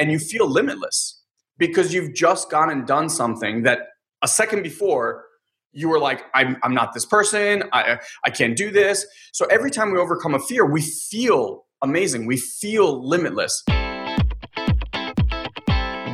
and 0.00 0.10
you 0.10 0.18
feel 0.18 0.48
limitless 0.48 1.22
because 1.58 1.92
you've 1.92 2.14
just 2.14 2.50
gone 2.50 2.70
and 2.70 2.86
done 2.86 3.10
something 3.10 3.64
that 3.64 3.80
a 4.22 4.28
second 4.28 4.62
before 4.62 5.26
you 5.72 5.90
were 5.90 5.98
like 5.98 6.24
i'm, 6.34 6.56
I'm 6.62 6.72
not 6.72 6.94
this 6.94 7.04
person. 7.04 7.64
I, 7.70 7.98
I 8.24 8.30
can't 8.30 8.56
do 8.56 8.70
this. 8.70 9.06
So 9.32 9.44
every 9.50 9.70
time 9.70 9.92
we 9.92 9.98
overcome 9.98 10.34
a 10.34 10.38
fear 10.38 10.64
we 10.64 10.80
feel 10.80 11.66
amazing. 11.82 12.24
We 12.24 12.38
feel 12.38 13.06
limitless. 13.06 13.62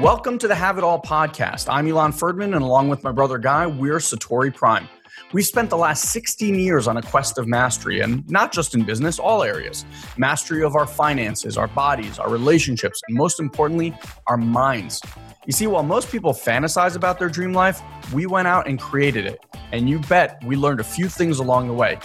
Welcome 0.03 0.39
to 0.39 0.49
the 0.49 0.57
have 0.57 0.79
it 0.79 0.85
all 0.85 1.01
podcast. 1.01 1.73
I'm 1.73 1.87
elon 1.87 2.11
ferdman 2.11 2.55
and 2.55 2.65
along 2.65 2.89
with 2.89 3.05
my 3.05 3.13
brother 3.13 3.39
guy 3.39 3.69
we're 3.69 3.99
satori 3.99 4.53
prime 4.53 4.89
We've 5.33 5.47
spent 5.47 5.71
the 5.71 5.77
last 5.77 6.11
16 6.11 6.55
years 6.55 6.87
on 6.87 6.97
a 6.97 7.03
quest 7.03 7.39
of 7.39 7.47
mastery, 7.47 8.01
and 8.01 8.29
not 8.31 8.53
just 8.53 8.75
in 8.75 8.85
business, 8.85 9.19
all 9.19 9.43
areas. 9.43 9.85
Mastery 10.17 10.63
of 10.63 10.77
our 10.77 10.87
finances, 10.87 11.57
our 11.57 11.69
bodies, 11.69 12.19
our 12.19 12.31
relationships, 12.31 13.01
and 13.09 13.17
most 13.17 13.41
importantly, 13.41 13.97
our 14.27 14.37
minds. 14.37 15.01
You 15.47 15.53
see, 15.53 15.67
while 15.67 15.83
most 15.83 16.11
people 16.11 16.33
fantasize 16.33 16.97
about 16.97 17.19
their 17.19 17.29
dream 17.29 17.53
life, 17.53 17.81
we 18.13 18.27
went 18.27 18.49
out 18.49 18.67
and 18.67 18.81
created 18.81 19.27
it. 19.27 19.45
And 19.73 19.89
you 19.89 20.01
bet 20.01 20.43
we 20.45 20.57
learned 20.57 20.81
a 20.81 20.85
few 20.85 21.09
things 21.09 21.39
along 21.39 21.69
the 21.69 21.75
way. 21.75 21.99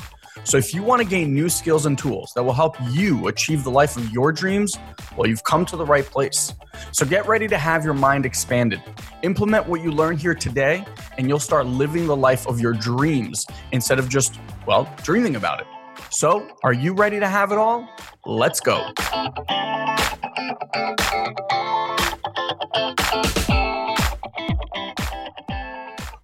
So 0.44 0.58
if 0.58 0.73
you 0.73 0.84
want 0.84 1.02
to 1.02 1.08
gain 1.08 1.34
new 1.34 1.50
skills 1.50 1.86
and 1.86 1.98
tools 1.98 2.31
that 2.36 2.44
will 2.44 2.54
help 2.54 2.76
you 2.90 3.27
achieve 3.27 3.63
the 3.63 3.72
life 3.72 3.95
of 3.98 4.09
your 4.12 4.31
dreams, 4.31 4.76
well, 5.16 5.27
you've 5.27 5.44
come 5.44 5.66
to 5.67 5.77
the 5.77 5.86
right 5.86 6.05
place. 6.05 6.54
So 6.91 7.05
get 7.05 7.27
ready 7.27 7.48
to 7.48 7.58
have 7.58 7.86
your 7.86 7.94
mind 7.94 8.26
expanded. 8.26 8.81
Implement 9.22 9.67
what 9.67 9.81
you 9.81 9.91
learn 9.91 10.17
here 10.17 10.34
today, 10.34 10.86
and 11.17 11.27
you'll 11.27 11.40
start 11.40 11.67
living 11.67 12.08
the 12.08 12.16
life 12.16 12.48
of 12.48 12.59
your 12.59 12.73
dreams 12.73 13.45
instead 13.72 14.00
of 14.00 14.09
just, 14.09 14.40
well, 14.66 14.91
dreaming 15.04 15.36
about 15.36 15.62
it. 15.62 15.67
So, 16.09 16.48
are 16.64 16.73
you 16.73 16.94
ready 16.94 17.20
to 17.20 17.28
have 17.28 17.52
it 17.52 17.58
all? 17.58 17.88
Let's 18.26 18.59
go. 18.59 18.92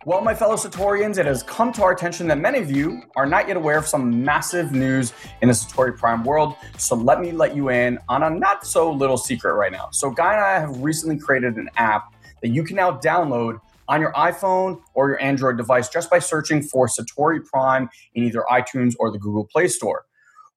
Well, 0.08 0.22
my 0.22 0.34
fellow 0.34 0.56
Satorians, 0.56 1.18
it 1.18 1.26
has 1.26 1.44
come 1.44 1.74
to 1.74 1.84
our 1.84 1.92
attention 1.92 2.28
that 2.28 2.38
many 2.38 2.60
of 2.60 2.72
you 2.72 3.02
are 3.18 3.26
not 3.26 3.50
yet 3.50 3.58
aware 3.58 3.78
of 3.78 3.86
some 3.86 4.24
massive 4.24 4.72
news 4.72 5.12
in 5.42 5.50
the 5.50 5.54
Satori 5.54 5.98
Prime 5.98 6.24
world. 6.24 6.56
So 6.78 6.96
let 6.96 7.20
me 7.20 7.34
let 7.34 7.58
you 7.58 7.72
in 7.72 8.00
on 8.08 8.24
a 8.24 8.30
not 8.30 8.66
so 8.66 8.90
little 8.90 9.18
secret 9.18 9.56
right 9.56 9.70
now. 9.70 9.90
So, 9.92 10.10
Guy 10.10 10.32
and 10.32 10.42
I 10.42 10.60
have 10.62 10.82
recently 10.82 11.20
created 11.20 11.58
an 11.58 11.70
app 11.76 12.16
that 12.42 12.48
you 12.52 12.64
can 12.64 12.78
now 12.78 12.98
download 13.00 13.60
on 13.90 14.00
your 14.00 14.14
iPhone 14.14 14.80
or 14.94 15.10
your 15.10 15.22
Android 15.22 15.58
device 15.58 15.90
just 15.90 16.10
by 16.10 16.20
searching 16.20 16.64
for 16.64 16.88
Satori 16.88 17.44
Prime 17.44 17.90
in 18.16 18.24
either 18.24 18.46
iTunes 18.50 18.94
or 19.00 19.12
the 19.12 19.20
Google 19.20 19.44
Play 19.44 19.68
Store. 19.68 20.06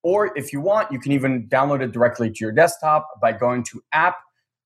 Or 0.04 0.30
if 0.38 0.52
you 0.52 0.60
want, 0.60 0.92
you 0.92 1.00
can 1.00 1.10
even 1.10 1.48
download 1.48 1.82
it 1.82 1.90
directly 1.90 2.30
to 2.30 2.36
your 2.38 2.52
desktop 2.52 3.20
by 3.20 3.32
going 3.32 3.64
to 3.64 3.82
app 3.92 4.18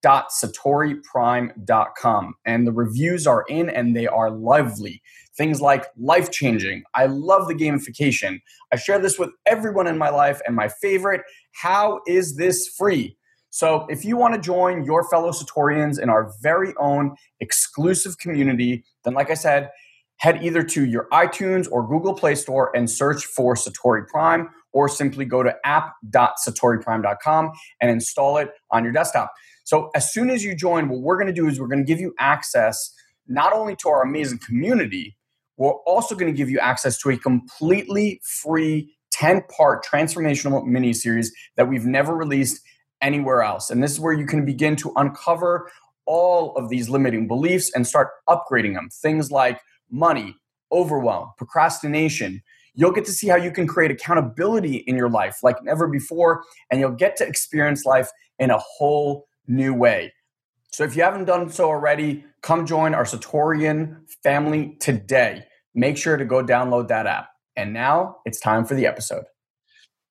www.satoriprime.com. 0.04 2.34
And 2.44 2.66
the 2.66 2.72
reviews 2.72 3.26
are 3.26 3.44
in 3.48 3.70
and 3.70 3.96
they 3.96 4.06
are 4.06 4.30
lively. 4.30 5.02
Things 5.36 5.60
like 5.60 5.86
life 5.96 6.30
changing. 6.30 6.84
I 6.94 7.06
love 7.06 7.48
the 7.48 7.54
gamification. 7.54 8.40
I 8.72 8.76
share 8.76 8.98
this 8.98 9.18
with 9.18 9.30
everyone 9.46 9.86
in 9.86 9.98
my 9.98 10.10
life. 10.10 10.40
And 10.46 10.54
my 10.54 10.68
favorite, 10.68 11.22
how 11.52 12.00
is 12.06 12.36
this 12.36 12.68
free? 12.68 13.16
So 13.50 13.86
if 13.88 14.04
you 14.04 14.16
want 14.16 14.34
to 14.34 14.40
join 14.40 14.84
your 14.84 15.08
fellow 15.08 15.30
Satorians 15.30 16.00
in 16.00 16.10
our 16.10 16.32
very 16.42 16.74
own 16.78 17.14
exclusive 17.40 18.18
community, 18.18 18.84
then 19.04 19.14
like 19.14 19.30
I 19.30 19.34
said, 19.34 19.70
head 20.16 20.44
either 20.44 20.62
to 20.62 20.84
your 20.84 21.08
iTunes 21.12 21.68
or 21.70 21.86
Google 21.86 22.14
Play 22.14 22.34
Store 22.34 22.74
and 22.74 22.90
search 22.90 23.24
for 23.24 23.54
Satori 23.54 24.06
Prime 24.08 24.48
or 24.72 24.88
simply 24.88 25.24
go 25.24 25.42
to 25.42 25.54
app.satoriprime.com 25.64 27.52
and 27.80 27.90
install 27.90 28.38
it 28.38 28.50
on 28.70 28.84
your 28.84 28.92
desktop. 28.92 29.32
So 29.64 29.90
as 29.94 30.12
soon 30.12 30.30
as 30.30 30.44
you 30.44 30.54
join, 30.54 30.88
what 30.88 31.00
we're 31.00 31.16
going 31.16 31.26
to 31.26 31.32
do 31.32 31.48
is 31.48 31.58
we're 31.58 31.68
going 31.68 31.84
to 31.84 31.90
give 31.90 32.00
you 32.00 32.14
access 32.18 32.94
not 33.26 33.52
only 33.52 33.74
to 33.76 33.88
our 33.88 34.02
amazing 34.02 34.38
community, 34.38 35.16
we're 35.56 35.72
also 35.86 36.14
going 36.14 36.32
to 36.32 36.36
give 36.36 36.50
you 36.50 36.58
access 36.58 36.98
to 36.98 37.10
a 37.10 37.16
completely 37.16 38.20
free 38.22 38.94
10 39.12 39.42
part 39.56 39.84
transformational 39.84 40.64
mini 40.66 40.92
series 40.92 41.32
that 41.56 41.68
we've 41.68 41.86
never 41.86 42.14
released 42.14 42.60
anywhere 43.00 43.42
else. 43.42 43.70
And 43.70 43.82
this 43.82 43.92
is 43.92 44.00
where 44.00 44.12
you 44.12 44.26
can 44.26 44.44
begin 44.44 44.76
to 44.76 44.92
uncover 44.96 45.70
all 46.06 46.54
of 46.56 46.68
these 46.68 46.88
limiting 46.88 47.28
beliefs 47.28 47.70
and 47.74 47.86
start 47.86 48.10
upgrading 48.28 48.74
them. 48.74 48.88
Things 48.90 49.30
like 49.30 49.60
money, 49.90 50.36
overwhelm, 50.72 51.30
procrastination. 51.38 52.42
You'll 52.74 52.92
get 52.92 53.04
to 53.04 53.12
see 53.12 53.28
how 53.28 53.36
you 53.36 53.52
can 53.52 53.66
create 53.66 53.92
accountability 53.92 54.78
in 54.78 54.96
your 54.96 55.08
life 55.08 55.38
like 55.42 55.62
never 55.62 55.86
before, 55.86 56.42
and 56.70 56.80
you'll 56.80 56.90
get 56.90 57.16
to 57.16 57.26
experience 57.26 57.84
life 57.84 58.10
in 58.38 58.50
a 58.50 58.58
whole 58.58 59.26
new 59.46 59.74
way. 59.74 60.12
So 60.70 60.84
if 60.84 60.96
you 60.96 61.02
haven't 61.02 61.26
done 61.26 61.50
so 61.50 61.68
already, 61.68 62.24
come 62.42 62.66
join 62.66 62.94
our 62.94 63.04
Satorian 63.04 64.10
family 64.22 64.76
today. 64.80 65.44
Make 65.74 65.96
sure 65.96 66.16
to 66.16 66.24
go 66.24 66.42
download 66.42 66.88
that 66.88 67.06
app. 67.06 67.28
And 67.56 67.72
now 67.72 68.16
it's 68.24 68.40
time 68.40 68.64
for 68.64 68.74
the 68.74 68.86
episode. 68.86 69.24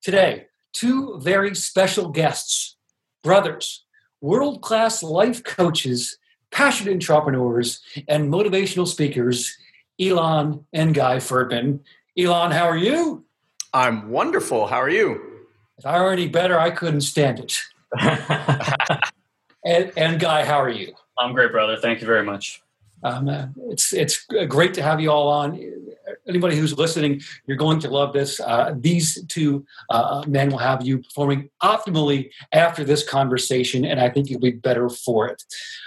Today, 0.02 0.46
two 0.72 1.18
very 1.20 1.54
special 1.54 2.08
guests, 2.08 2.76
brothers, 3.22 3.84
world 4.20 4.62
class 4.62 5.02
life 5.02 5.44
coaches, 5.44 6.16
passionate 6.50 6.94
entrepreneurs, 6.94 7.80
and 8.08 8.32
motivational 8.32 8.86
speakers, 8.86 9.56
Elon 10.00 10.64
and 10.72 10.94
Guy 10.94 11.18
Ferdman. 11.18 11.80
Elon, 12.18 12.50
how 12.50 12.64
are 12.64 12.76
you? 12.76 13.24
I'm 13.72 14.08
wonderful. 14.08 14.66
How 14.66 14.78
are 14.78 14.88
you? 14.88 15.20
If 15.78 15.86
I 15.86 16.00
were 16.00 16.12
any 16.12 16.28
better, 16.28 16.58
I 16.58 16.70
couldn't 16.70 17.02
stand 17.02 17.40
it. 17.40 17.58
And, 19.64 19.92
and 19.96 20.20
Guy, 20.20 20.44
how 20.44 20.60
are 20.60 20.70
you? 20.70 20.94
I'm 21.18 21.32
great, 21.32 21.52
brother. 21.52 21.76
Thank 21.76 22.00
you 22.00 22.06
very 22.06 22.24
much. 22.24 22.62
Um, 23.02 23.28
uh, 23.28 23.46
it's 23.68 23.92
it's 23.92 24.26
great 24.48 24.72
to 24.74 24.82
have 24.82 24.98
you 24.98 25.10
all 25.10 25.28
on. 25.28 25.60
Anybody 26.26 26.56
who's 26.56 26.76
listening, 26.78 27.20
you're 27.46 27.58
going 27.58 27.78
to 27.80 27.90
love 27.90 28.14
this. 28.14 28.40
Uh, 28.40 28.74
these 28.78 29.22
two 29.26 29.66
uh, 29.90 30.24
men 30.26 30.48
will 30.48 30.58
have 30.58 30.84
you 30.84 30.98
performing 30.98 31.50
optimally 31.62 32.30
after 32.52 32.82
this 32.82 33.06
conversation, 33.06 33.84
and 33.84 34.00
I 34.00 34.08
think 34.08 34.30
you'll 34.30 34.40
be 34.40 34.52
better 34.52 34.88
for 34.88 35.28
it. 35.28 35.42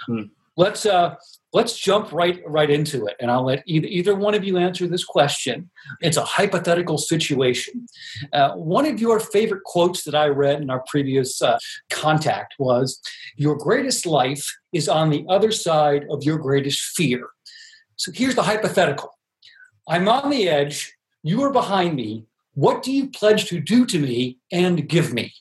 Hmm. 0.06 0.22
Let's 0.56 0.86
uh, 0.86 1.16
let's 1.52 1.78
jump 1.78 2.12
right 2.12 2.42
right 2.46 2.70
into 2.70 3.06
it 3.06 3.16
and 3.20 3.30
i'll 3.30 3.44
let 3.44 3.62
either, 3.66 3.86
either 3.86 4.14
one 4.14 4.34
of 4.34 4.44
you 4.44 4.58
answer 4.58 4.86
this 4.86 5.04
question. 5.04 5.70
It's 6.00 6.16
a 6.16 6.24
hypothetical 6.24 6.98
situation. 6.98 7.86
Uh, 8.32 8.52
one 8.52 8.86
of 8.86 9.00
your 9.00 9.18
favorite 9.20 9.64
quotes 9.64 10.04
that 10.04 10.14
i 10.14 10.26
read 10.26 10.60
in 10.60 10.70
our 10.70 10.84
previous 10.86 11.40
uh, 11.40 11.58
contact 11.90 12.54
was 12.58 13.00
your 13.36 13.56
greatest 13.56 14.06
life 14.06 14.44
is 14.72 14.88
on 14.88 15.10
the 15.10 15.24
other 15.28 15.50
side 15.50 16.04
of 16.10 16.22
your 16.24 16.38
greatest 16.38 16.80
fear. 16.80 17.28
So 17.96 18.12
here's 18.14 18.34
the 18.34 18.42
hypothetical. 18.42 19.18
I'm 19.88 20.08
on 20.08 20.30
the 20.30 20.48
edge. 20.48 20.94
You 21.22 21.42
are 21.42 21.52
behind 21.52 21.96
me. 21.96 22.26
What 22.54 22.82
do 22.82 22.92
you 22.92 23.08
pledge 23.08 23.46
to 23.46 23.60
do 23.60 23.86
to 23.86 23.98
me 23.98 24.38
and 24.52 24.88
give 24.88 25.12
me? 25.12 25.32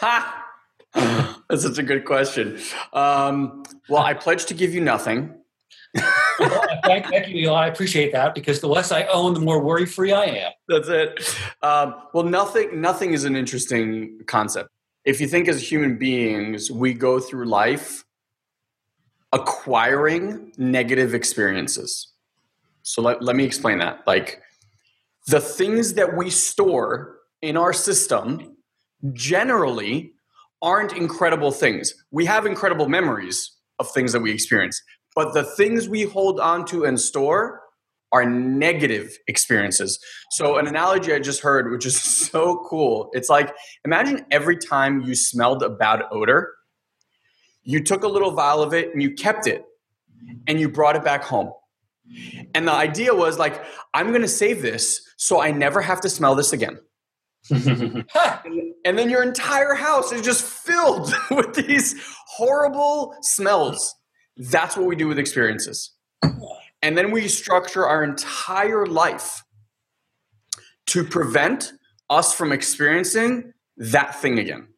ha 0.00 0.44
That's 1.48 1.62
such 1.62 1.78
a 1.78 1.82
good 1.82 2.04
question. 2.04 2.58
Um, 2.92 3.62
well, 3.88 4.02
I 4.02 4.14
pledge 4.14 4.46
to 4.46 4.54
give 4.54 4.74
you 4.74 4.80
nothing. 4.80 5.34
well, 5.94 6.62
thank, 6.84 7.06
thank, 7.06 7.28
you, 7.28 7.36
Eli. 7.44 7.64
I 7.64 7.68
appreciate 7.68 8.12
that 8.12 8.34
because 8.34 8.60
the 8.60 8.68
less 8.68 8.92
I 8.92 9.04
own, 9.04 9.32
the 9.32 9.40
more 9.40 9.62
worry 9.62 9.86
free 9.86 10.12
I 10.12 10.24
am. 10.24 10.52
That's 10.68 10.88
it. 10.88 11.36
Um, 11.62 11.94
well, 12.12 12.24
nothing. 12.24 12.80
Nothing 12.80 13.14
is 13.14 13.24
an 13.24 13.34
interesting 13.34 14.20
concept. 14.26 14.68
If 15.04 15.20
you 15.20 15.26
think 15.26 15.48
as 15.48 15.70
human 15.70 15.96
beings, 15.96 16.70
we 16.70 16.92
go 16.92 17.18
through 17.18 17.46
life 17.46 18.04
acquiring 19.32 20.52
negative 20.58 21.14
experiences. 21.14 22.12
So 22.82 23.02
let, 23.02 23.22
let 23.22 23.36
me 23.36 23.44
explain 23.44 23.78
that. 23.78 24.06
Like 24.06 24.42
the 25.26 25.40
things 25.40 25.94
that 25.94 26.16
we 26.16 26.30
store 26.30 27.18
in 27.42 27.56
our 27.56 27.72
system 27.72 28.56
generally 29.12 30.12
aren't 30.62 30.92
incredible 30.92 31.52
things. 31.52 31.94
We 32.10 32.24
have 32.26 32.46
incredible 32.46 32.88
memories 32.88 33.52
of 33.78 33.90
things 33.90 34.12
that 34.12 34.20
we 34.20 34.32
experience, 34.32 34.82
but 35.14 35.34
the 35.34 35.44
things 35.44 35.88
we 35.88 36.02
hold 36.02 36.40
on 36.40 36.64
to 36.66 36.84
and 36.84 37.00
store 37.00 37.62
are 38.12 38.24
negative 38.24 39.18
experiences. 39.28 39.98
So, 40.30 40.56
an 40.58 40.66
analogy 40.66 41.12
I 41.12 41.18
just 41.18 41.40
heard, 41.40 41.70
which 41.70 41.86
is 41.86 42.00
so 42.30 42.64
cool, 42.68 43.10
it's 43.12 43.28
like 43.28 43.54
imagine 43.84 44.24
every 44.30 44.56
time 44.56 45.02
you 45.02 45.14
smelled 45.14 45.62
a 45.62 45.68
bad 45.68 46.02
odor, 46.10 46.54
you 47.62 47.82
took 47.82 48.02
a 48.02 48.08
little 48.08 48.30
vial 48.30 48.62
of 48.62 48.72
it 48.72 48.92
and 48.92 49.02
you 49.02 49.14
kept 49.14 49.46
it 49.46 49.64
and 50.46 50.58
you 50.58 50.68
brought 50.68 50.96
it 50.96 51.04
back 51.04 51.22
home. 51.22 51.52
And 52.54 52.66
the 52.66 52.72
idea 52.72 53.14
was 53.14 53.38
like, 53.38 53.62
I'm 53.92 54.12
gonna 54.12 54.28
save 54.28 54.62
this 54.62 55.02
so 55.16 55.40
I 55.40 55.50
never 55.50 55.82
have 55.82 56.00
to 56.00 56.08
smell 56.08 56.34
this 56.34 56.52
again. 56.52 56.78
and 58.84 58.98
then 58.98 59.10
your 59.10 59.22
entire 59.22 59.74
house 59.74 60.12
is 60.12 60.22
just 60.22 60.42
filled 60.44 61.12
with 61.30 61.54
these 61.54 61.94
horrible 62.26 63.14
smells. 63.22 63.94
That's 64.36 64.76
what 64.76 64.86
we 64.86 64.96
do 64.96 65.08
with 65.08 65.18
experiences. 65.18 65.92
And 66.82 66.96
then 66.96 67.10
we 67.10 67.26
structure 67.28 67.86
our 67.86 68.04
entire 68.04 68.86
life 68.86 69.42
to 70.88 71.04
prevent 71.04 71.72
us 72.08 72.32
from 72.34 72.52
experiencing 72.52 73.52
that 73.76 74.14
thing 74.20 74.38
again. 74.38 74.68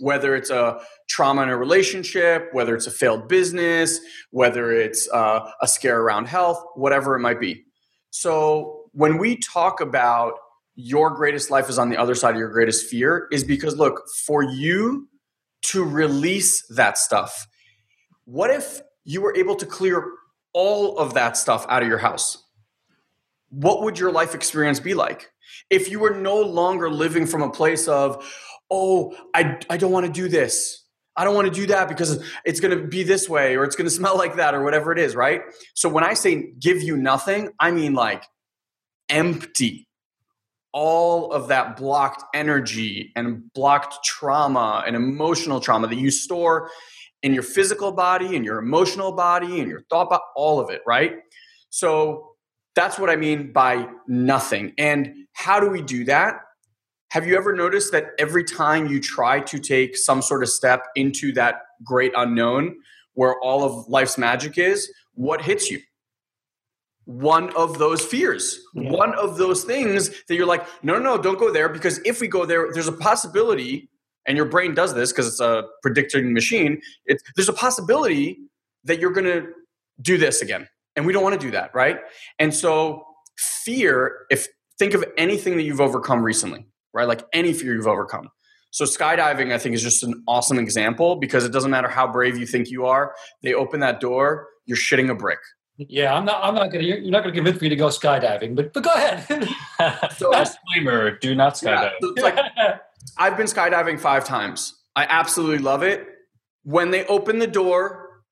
whether 0.00 0.34
it's 0.34 0.50
a 0.50 0.80
trauma 1.08 1.42
in 1.42 1.48
a 1.50 1.56
relationship, 1.56 2.48
whether 2.52 2.74
it's 2.74 2.86
a 2.86 2.90
failed 2.90 3.28
business, 3.28 4.00
whether 4.30 4.72
it's 4.72 5.08
uh, 5.12 5.50
a 5.60 5.68
scare 5.68 6.00
around 6.00 6.26
health, 6.26 6.62
whatever 6.74 7.14
it 7.14 7.20
might 7.20 7.38
be. 7.38 7.64
So 8.10 8.84
when 8.92 9.18
we 9.18 9.36
talk 9.36 9.80
about 9.80 10.34
your 10.80 11.10
greatest 11.10 11.50
life 11.50 11.68
is 11.68 11.78
on 11.78 11.90
the 11.90 11.96
other 11.96 12.14
side 12.14 12.34
of 12.34 12.38
your 12.38 12.48
greatest 12.48 12.86
fear, 12.86 13.28
is 13.30 13.44
because 13.44 13.76
look, 13.76 14.02
for 14.26 14.42
you 14.42 15.08
to 15.62 15.84
release 15.84 16.64
that 16.68 16.98
stuff, 16.98 17.46
what 18.24 18.50
if 18.50 18.80
you 19.04 19.20
were 19.20 19.34
able 19.36 19.56
to 19.56 19.66
clear 19.66 20.04
all 20.52 20.98
of 20.98 21.14
that 21.14 21.36
stuff 21.36 21.66
out 21.68 21.82
of 21.82 21.88
your 21.88 21.98
house? 21.98 22.44
What 23.50 23.82
would 23.82 23.98
your 23.98 24.12
life 24.12 24.34
experience 24.34 24.80
be 24.80 24.94
like? 24.94 25.30
If 25.68 25.90
you 25.90 25.98
were 25.98 26.14
no 26.14 26.40
longer 26.40 26.90
living 26.90 27.26
from 27.26 27.42
a 27.42 27.50
place 27.50 27.88
of, 27.88 28.24
oh, 28.70 29.14
I, 29.34 29.58
I 29.68 29.76
don't 29.76 29.90
want 29.90 30.06
to 30.06 30.12
do 30.12 30.28
this. 30.28 30.84
I 31.16 31.24
don't 31.24 31.34
want 31.34 31.52
to 31.52 31.52
do 31.52 31.66
that 31.66 31.88
because 31.88 32.24
it's 32.44 32.60
going 32.60 32.76
to 32.76 32.86
be 32.86 33.02
this 33.02 33.28
way 33.28 33.56
or 33.56 33.64
it's 33.64 33.76
going 33.76 33.88
to 33.88 33.94
smell 33.94 34.16
like 34.16 34.36
that 34.36 34.54
or 34.54 34.62
whatever 34.62 34.92
it 34.92 34.98
is, 34.98 35.14
right? 35.14 35.42
So 35.74 35.88
when 35.88 36.04
I 36.04 36.14
say 36.14 36.52
give 36.58 36.82
you 36.82 36.96
nothing, 36.96 37.50
I 37.58 37.72
mean 37.72 37.94
like 37.94 38.24
empty 39.08 39.88
all 40.72 41.32
of 41.32 41.48
that 41.48 41.76
blocked 41.76 42.22
energy 42.34 43.12
and 43.16 43.52
blocked 43.52 44.04
trauma 44.04 44.84
and 44.86 44.94
emotional 44.94 45.60
trauma 45.60 45.88
that 45.88 45.96
you 45.96 46.10
store 46.10 46.70
in 47.22 47.34
your 47.34 47.42
physical 47.42 47.92
body, 47.92 48.36
in 48.36 48.44
your 48.44 48.58
emotional 48.58 49.12
body, 49.12 49.60
and 49.60 49.68
your 49.68 49.82
thought, 49.90 50.08
body, 50.08 50.22
all 50.36 50.60
of 50.60 50.70
it, 50.70 50.80
right? 50.86 51.16
So 51.70 52.30
that's 52.74 52.98
what 52.98 53.10
I 53.10 53.16
mean 53.16 53.52
by 53.52 53.88
nothing. 54.06 54.72
And 54.78 55.26
how 55.32 55.60
do 55.60 55.68
we 55.68 55.82
do 55.82 56.04
that? 56.04 56.36
Have 57.10 57.26
you 57.26 57.36
ever 57.36 57.52
noticed 57.54 57.90
that 57.92 58.10
every 58.18 58.44
time 58.44 58.86
you 58.86 59.00
try 59.00 59.40
to 59.40 59.58
take 59.58 59.96
some 59.96 60.22
sort 60.22 60.42
of 60.42 60.48
step 60.48 60.86
into 60.94 61.32
that 61.32 61.62
great 61.84 62.12
unknown 62.16 62.76
where 63.14 63.38
all 63.40 63.64
of 63.64 63.88
life's 63.88 64.16
magic 64.16 64.56
is, 64.58 64.92
what 65.14 65.42
hits 65.42 65.70
you? 65.70 65.80
One 67.10 67.54
of 67.56 67.78
those 67.78 68.00
fears, 68.04 68.60
yeah. 68.74 68.90
one 68.90 69.14
of 69.14 69.36
those 69.36 69.64
things 69.64 70.10
that 70.28 70.36
you're 70.36 70.46
like, 70.46 70.64
no, 70.84 70.94
no, 70.94 71.16
no, 71.16 71.20
don't 71.20 71.38
go 71.38 71.52
there 71.52 71.68
because 71.68 71.98
if 72.04 72.20
we 72.20 72.28
go 72.28 72.46
there, 72.46 72.70
there's 72.72 72.88
a 72.88 72.92
possibility, 72.92 73.90
and 74.26 74.36
your 74.36 74.46
brain 74.46 74.74
does 74.74 74.94
this 74.94 75.10
because 75.10 75.26
it's 75.26 75.40
a 75.40 75.64
predicting 75.82 76.32
machine. 76.32 76.80
It's, 77.06 77.22
there's 77.34 77.48
a 77.48 77.54
possibility 77.54 78.38
that 78.84 79.00
you're 79.00 79.10
going 79.10 79.26
to 79.26 79.48
do 80.00 80.18
this 80.18 80.40
again, 80.40 80.68
and 80.94 81.04
we 81.04 81.12
don't 81.12 81.24
want 81.24 81.40
to 81.40 81.44
do 81.44 81.50
that, 81.50 81.74
right? 81.74 81.98
And 82.38 82.54
so, 82.54 83.04
fear. 83.64 84.26
If 84.30 84.46
think 84.78 84.94
of 84.94 85.04
anything 85.18 85.56
that 85.56 85.64
you've 85.64 85.80
overcome 85.80 86.22
recently, 86.22 86.64
right? 86.94 87.08
Like 87.08 87.22
any 87.32 87.52
fear 87.52 87.74
you've 87.74 87.86
overcome. 87.86 88.30
So 88.70 88.84
skydiving, 88.84 89.52
I 89.52 89.58
think, 89.58 89.74
is 89.74 89.82
just 89.82 90.02
an 90.04 90.22
awesome 90.28 90.58
example 90.58 91.16
because 91.16 91.44
it 91.44 91.52
doesn't 91.52 91.70
matter 91.70 91.88
how 91.88 92.10
brave 92.10 92.38
you 92.38 92.46
think 92.46 92.70
you 92.70 92.86
are. 92.86 93.14
They 93.42 93.52
open 93.52 93.80
that 93.80 94.00
door, 94.00 94.46
you're 94.64 94.78
shitting 94.78 95.10
a 95.10 95.14
brick. 95.14 95.40
Yeah, 95.88 96.14
I'm 96.14 96.24
not. 96.24 96.44
I'm 96.44 96.54
not 96.54 96.70
gonna. 96.70 96.84
You're 96.84 97.10
not 97.10 97.22
gonna 97.22 97.34
convince 97.34 97.60
me 97.60 97.68
to 97.68 97.76
go 97.76 97.88
skydiving, 97.88 98.54
but 98.54 98.72
but 98.72 98.82
go 98.82 98.90
ahead. 98.92 99.48
so, 100.16 100.30
disclaimer: 100.32 101.16
Do 101.18 101.34
not 101.34 101.54
skydive. 101.54 101.92
Yeah, 102.02 102.10
so 102.16 102.22
like, 102.22 102.38
I've 103.18 103.36
been 103.36 103.46
skydiving 103.46 103.98
five 103.98 104.24
times. 104.24 104.78
I 104.94 105.06
absolutely 105.08 105.58
love 105.58 105.82
it. 105.82 106.06
When 106.64 106.90
they 106.90 107.06
open 107.06 107.38
the 107.38 107.46
door, 107.46 108.22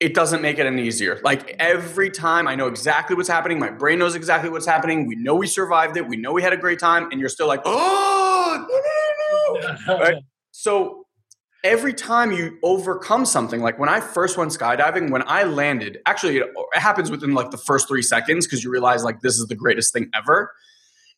it 0.00 0.14
doesn't 0.14 0.42
make 0.42 0.58
it 0.58 0.66
any 0.66 0.82
easier. 0.82 1.20
Like 1.22 1.54
every 1.60 2.10
time 2.10 2.48
I 2.48 2.56
know 2.56 2.66
exactly 2.66 3.14
what's 3.14 3.28
happening, 3.28 3.60
my 3.60 3.70
brain 3.70 4.00
knows 4.00 4.16
exactly 4.16 4.50
what's 4.50 4.66
happening. 4.66 5.06
We 5.06 5.14
know 5.14 5.36
we 5.36 5.46
survived 5.46 5.96
it. 5.96 6.08
We 6.08 6.16
know 6.16 6.32
we 6.32 6.42
had 6.42 6.52
a 6.52 6.58
great 6.58 6.80
time, 6.80 7.10
and 7.12 7.20
you're 7.20 7.28
still 7.28 7.46
like, 7.46 7.62
oh, 7.64 8.66
no, 8.68 9.60
no, 9.60 9.76
no. 9.86 9.98
right? 10.00 10.22
So 10.50 11.05
every 11.66 11.92
time 11.92 12.30
you 12.30 12.58
overcome 12.62 13.26
something, 13.26 13.60
like 13.60 13.76
when 13.76 13.88
I 13.88 14.00
first 14.00 14.38
went 14.38 14.52
skydiving, 14.52 15.10
when 15.10 15.24
I 15.26 15.42
landed, 15.42 15.98
actually 16.06 16.38
it, 16.38 16.46
it 16.74 16.78
happens 16.78 17.10
within 17.10 17.34
like 17.34 17.50
the 17.50 17.58
first 17.58 17.88
three 17.88 18.02
seconds 18.02 18.46
because 18.46 18.62
you 18.62 18.70
realize 18.70 19.02
like 19.02 19.20
this 19.20 19.36
is 19.36 19.46
the 19.48 19.56
greatest 19.56 19.92
thing 19.92 20.08
ever. 20.14 20.52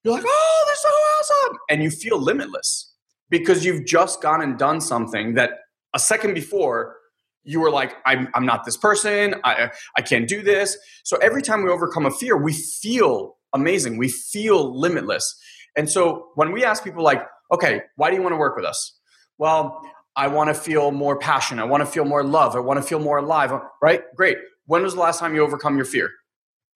You're 0.03 0.15
like, 0.15 0.25
oh, 0.27 0.65
this 0.67 0.79
is 0.79 0.83
so 0.83 0.89
awesome. 0.89 1.59
And 1.69 1.83
you 1.83 1.91
feel 1.91 2.19
limitless 2.19 2.95
because 3.29 3.65
you've 3.65 3.85
just 3.85 4.23
gone 4.23 4.41
and 4.41 4.59
done 4.59 4.81
something 4.81 5.35
that 5.35 5.51
a 5.95 5.99
second 5.99 6.33
before 6.33 6.97
you 7.45 7.61
were 7.61 7.71
like 7.71 7.97
I'm, 8.07 8.29
I'm 8.35 8.47
not 8.47 8.65
this 8.65 8.77
person. 8.77 9.35
I, 9.45 9.71
I 9.97 10.03
can't 10.03 10.27
do 10.27 10.43
this. 10.43 10.79
So 11.05 11.19
every 11.19 11.43
time 11.43 11.63
we 11.63 11.71
overcome 11.71 12.07
a 12.07 12.11
fear 12.11 12.39
we 12.39 12.55
feel 12.55 13.37
amazing. 13.53 13.99
We 13.99 14.09
feel 14.09 14.79
limitless. 14.79 15.39
And 15.77 15.91
so 15.91 16.29
when 16.37 16.53
we 16.53 16.65
ask 16.65 16.83
people 16.83 17.03
like 17.03 17.23
okay 17.53 17.83
why 17.97 18.09
do 18.09 18.17
you 18.17 18.23
want 18.23 18.33
to 18.33 18.39
work 18.39 18.57
with 18.57 18.65
us? 18.65 18.99
Well 19.37 19.83
i 20.19 20.27
want 20.27 20.49
to 20.49 20.55
feel 20.55 20.91
more 20.91 21.19
passion 21.19 21.59
i 21.59 21.65
want 21.65 21.81
to 21.81 21.87
feel 21.87 22.05
more 22.05 22.23
love 22.23 22.55
i 22.55 22.59
want 22.59 22.77
to 22.77 22.83
feel 22.83 23.01
more 23.01 23.19
alive 23.19 23.51
right? 23.81 24.03
Great. 24.17 24.37
When 24.67 24.83
was 24.83 24.95
the 24.95 25.01
last 25.01 25.19
time 25.19 25.35
you 25.35 25.43
overcome 25.43 25.77
your 25.77 25.87
fear? 25.87 26.11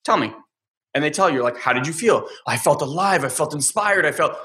Tell 0.05 0.17
me. 0.17 0.33
And 0.95 1.05
they 1.05 1.11
tell 1.11 1.29
you 1.29 1.43
like 1.43 1.59
how 1.59 1.75
did 1.75 1.87
you 1.87 1.93
feel? 1.93 2.27
I 2.47 2.57
felt 2.57 2.81
alive 2.81 3.25
i 3.25 3.29
felt 3.29 3.53
inspired 3.55 4.07
i 4.07 4.13
felt 4.13 4.37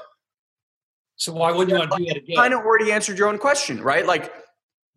so 1.16 1.32
why 1.32 1.50
wouldn't 1.50 1.70
you 1.70 1.78
want 1.78 1.90
to 1.90 1.98
do 1.98 2.04
that 2.04 2.16
again? 2.18 2.38
I 2.38 2.42
kind 2.42 2.54
of 2.54 2.60
already 2.60 2.92
answered 2.92 3.18
your 3.18 3.28
own 3.28 3.38
question 3.38 3.82
right? 3.82 4.04
Like 4.06 4.32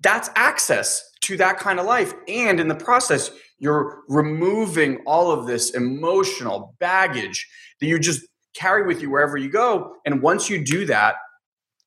that's 0.02 0.30
access 0.36 1.04
to 1.22 1.38
that 1.38 1.58
kind 1.60 1.80
of 1.80 1.86
life. 1.86 2.14
And 2.28 2.60
in 2.60 2.68
the 2.68 2.76
process, 2.76 3.32
you're 3.60 4.02
removing 4.10 4.98
all 5.06 5.32
of 5.32 5.46
this 5.46 5.72
emotional 5.72 6.76
baggage 6.80 7.48
that 7.80 7.88
you 7.88 8.00
just 8.00 8.26
carry 8.56 8.86
with 8.86 9.02
you 9.02 9.10
wherever 9.10 9.38
you 9.38 9.50
go. 9.50 9.96
And 10.06 10.22
once 10.22 10.50
you 10.50 10.64
do 10.64 10.86
that, 10.88 11.16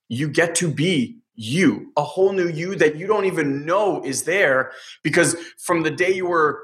you 0.08 0.28
get 0.28 0.54
to 0.56 0.72
be 0.72 1.18
you, 1.34 1.92
a 1.96 2.02
whole 2.02 2.32
new 2.32 2.48
you 2.48 2.74
that 2.76 2.96
you 2.96 3.06
don't 3.06 3.24
even 3.24 3.64
know 3.64 4.02
is 4.04 4.22
there 4.22 4.72
because 5.02 5.36
from 5.58 5.82
the 5.82 5.90
day 5.90 6.12
you 6.12 6.26
were 6.26 6.62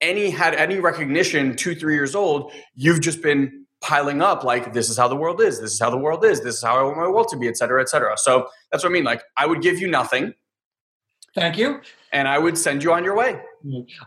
any 0.00 0.30
had 0.30 0.54
any 0.54 0.78
recognition 0.78 1.56
two, 1.56 1.74
three 1.74 1.94
years 1.94 2.14
old, 2.14 2.52
you've 2.74 3.00
just 3.00 3.22
been 3.22 3.66
piling 3.80 4.22
up 4.22 4.44
like 4.44 4.72
this 4.72 4.88
is 4.88 4.96
how 4.96 5.08
the 5.08 5.16
world 5.16 5.40
is, 5.40 5.60
this 5.60 5.72
is 5.72 5.80
how 5.80 5.90
the 5.90 5.96
world 5.96 6.24
is, 6.24 6.40
this 6.40 6.56
is 6.56 6.62
how 6.62 6.78
I 6.78 6.82
want 6.82 6.96
my 6.96 7.08
world 7.08 7.28
to 7.28 7.36
be, 7.36 7.48
et 7.48 7.56
cetera, 7.56 7.80
et 7.80 7.88
cetera. 7.88 8.16
So 8.16 8.48
that's 8.70 8.84
what 8.84 8.90
I 8.90 8.92
mean. 8.92 9.04
Like 9.04 9.22
I 9.36 9.46
would 9.46 9.62
give 9.62 9.78
you 9.78 9.88
nothing 9.88 10.34
Thank 11.36 11.58
you. 11.58 11.82
And 12.12 12.26
I 12.26 12.38
would 12.38 12.56
send 12.56 12.82
you 12.82 12.92
on 12.94 13.04
your 13.04 13.14
way. 13.14 13.38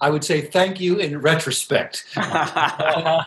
I 0.01 0.09
would 0.09 0.23
say 0.23 0.41
thank 0.41 0.79
you 0.79 0.97
in 0.97 1.19
retrospect. 1.19 2.06
Voila. 2.15 3.25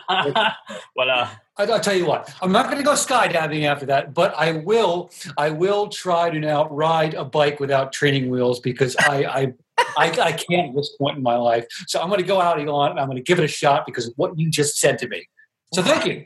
I, 1.55 1.65
will 1.65 1.79
tell 1.79 1.95
you 1.95 2.05
what. 2.05 2.33
I'm 2.41 2.51
not 2.51 2.65
going 2.65 2.77
to 2.77 2.83
go 2.83 2.93
skydiving 2.93 3.65
after 3.65 3.85
that, 3.87 4.13
but 4.13 4.33
I 4.35 4.53
will. 4.53 5.11
I 5.37 5.49
will 5.49 5.87
try 5.89 6.29
to 6.29 6.39
now 6.39 6.67
ride 6.69 7.13
a 7.13 7.23
bike 7.25 7.59
without 7.59 7.93
training 7.93 8.29
wheels 8.29 8.59
because 8.59 8.95
I, 8.97 9.25
I 9.25 9.53
I, 9.97 10.09
I, 10.09 10.31
can't 10.31 10.69
at 10.69 10.75
this 10.75 10.95
point 10.97 11.17
in 11.17 11.23
my 11.23 11.35
life. 11.35 11.65
So 11.87 11.99
I'm 12.01 12.07
going 12.07 12.21
to 12.21 12.27
go 12.27 12.39
out, 12.39 12.59
Elon, 12.59 12.91
and 12.91 12.99
I'm 12.99 13.07
going 13.07 13.17
to 13.17 13.23
give 13.23 13.39
it 13.39 13.43
a 13.43 13.47
shot 13.47 13.85
because 13.85 14.07
of 14.07 14.13
what 14.17 14.37
you 14.37 14.49
just 14.49 14.79
said 14.79 14.97
to 14.99 15.07
me. 15.07 15.27
So 15.73 15.81
thank 15.81 16.05
you. 16.05 16.25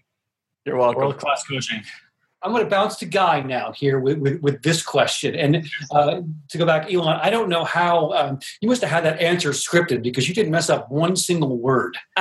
You're 0.66 0.78
welcome. 0.78 1.02
World 1.02 1.18
class 1.18 1.46
coaching. 1.48 1.84
I'm 2.44 2.52
going 2.52 2.64
to 2.64 2.70
bounce 2.70 2.98
to 2.98 3.06
Guy 3.06 3.42
now 3.42 3.72
here 3.72 4.00
with, 4.00 4.20
with, 4.20 4.42
with 4.42 4.62
this 4.62 4.84
question. 4.84 5.36
And 5.36 5.68
uh, 5.92 6.22
to 6.50 6.58
go 6.58 6.66
back, 6.66 6.92
Elon, 6.92 7.20
I 7.22 7.30
don't 7.30 7.50
know 7.50 7.64
how 7.64 8.12
um, 8.12 8.40
you 8.62 8.70
must 8.70 8.82
have 8.82 8.92
had 8.92 9.06
that 9.06 9.20
answer 9.20 9.50
scripted 9.52 10.04
because 10.04 10.30
you 10.30 10.36
didn't 10.36 10.52
mess 10.52 10.70
up 10.70 10.92
one 10.92 11.16
single 11.16 11.58
word. 11.58 11.98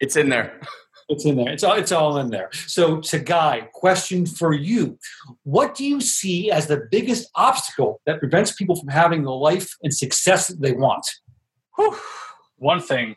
it's 0.00 0.16
in 0.16 0.30
there. 0.30 0.60
It's 1.08 1.24
in 1.24 1.36
there. 1.36 1.50
It's 1.50 1.62
all, 1.62 1.74
it's 1.74 1.92
all 1.92 2.18
in 2.18 2.30
there. 2.30 2.48
So, 2.52 3.00
to 3.00 3.18
Guy, 3.18 3.68
question 3.74 4.26
for 4.26 4.52
you 4.52 4.98
What 5.42 5.74
do 5.74 5.84
you 5.84 6.00
see 6.00 6.50
as 6.50 6.68
the 6.68 6.86
biggest 6.90 7.28
obstacle 7.34 8.00
that 8.06 8.20
prevents 8.20 8.52
people 8.52 8.76
from 8.76 8.88
having 8.88 9.24
the 9.24 9.32
life 9.32 9.74
and 9.82 9.92
success 9.92 10.48
that 10.48 10.60
they 10.60 10.72
want? 10.72 11.04
Whew. 11.76 11.96
One 12.56 12.80
thing 12.80 13.16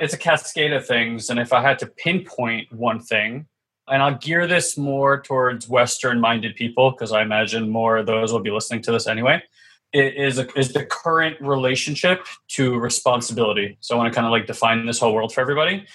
it's 0.00 0.14
a 0.14 0.18
cascade 0.18 0.72
of 0.72 0.86
things. 0.86 1.30
And 1.30 1.38
if 1.38 1.52
I 1.52 1.62
had 1.62 1.78
to 1.80 1.86
pinpoint 1.86 2.72
one 2.72 3.00
thing, 3.00 3.46
and 3.88 4.02
I'll 4.02 4.16
gear 4.16 4.46
this 4.46 4.76
more 4.76 5.20
towards 5.20 5.68
Western 5.68 6.20
minded 6.20 6.56
people 6.56 6.90
because 6.90 7.12
I 7.12 7.22
imagine 7.22 7.70
more 7.70 7.98
of 7.98 8.06
those 8.06 8.32
will 8.32 8.40
be 8.40 8.50
listening 8.50 8.82
to 8.82 8.92
this 8.92 9.06
anyway. 9.06 9.42
It 9.92 10.16
is 10.16 10.38
a, 10.38 10.58
is 10.58 10.72
the 10.72 10.84
current 10.84 11.40
relationship 11.40 12.26
to 12.48 12.78
responsibility. 12.78 13.78
So 13.80 13.94
I 13.94 13.98
want 13.98 14.12
to 14.12 14.14
kind 14.14 14.26
of 14.26 14.32
like 14.32 14.46
define 14.46 14.84
this 14.86 14.98
whole 14.98 15.14
world 15.14 15.32
for 15.32 15.40
everybody. 15.40 15.86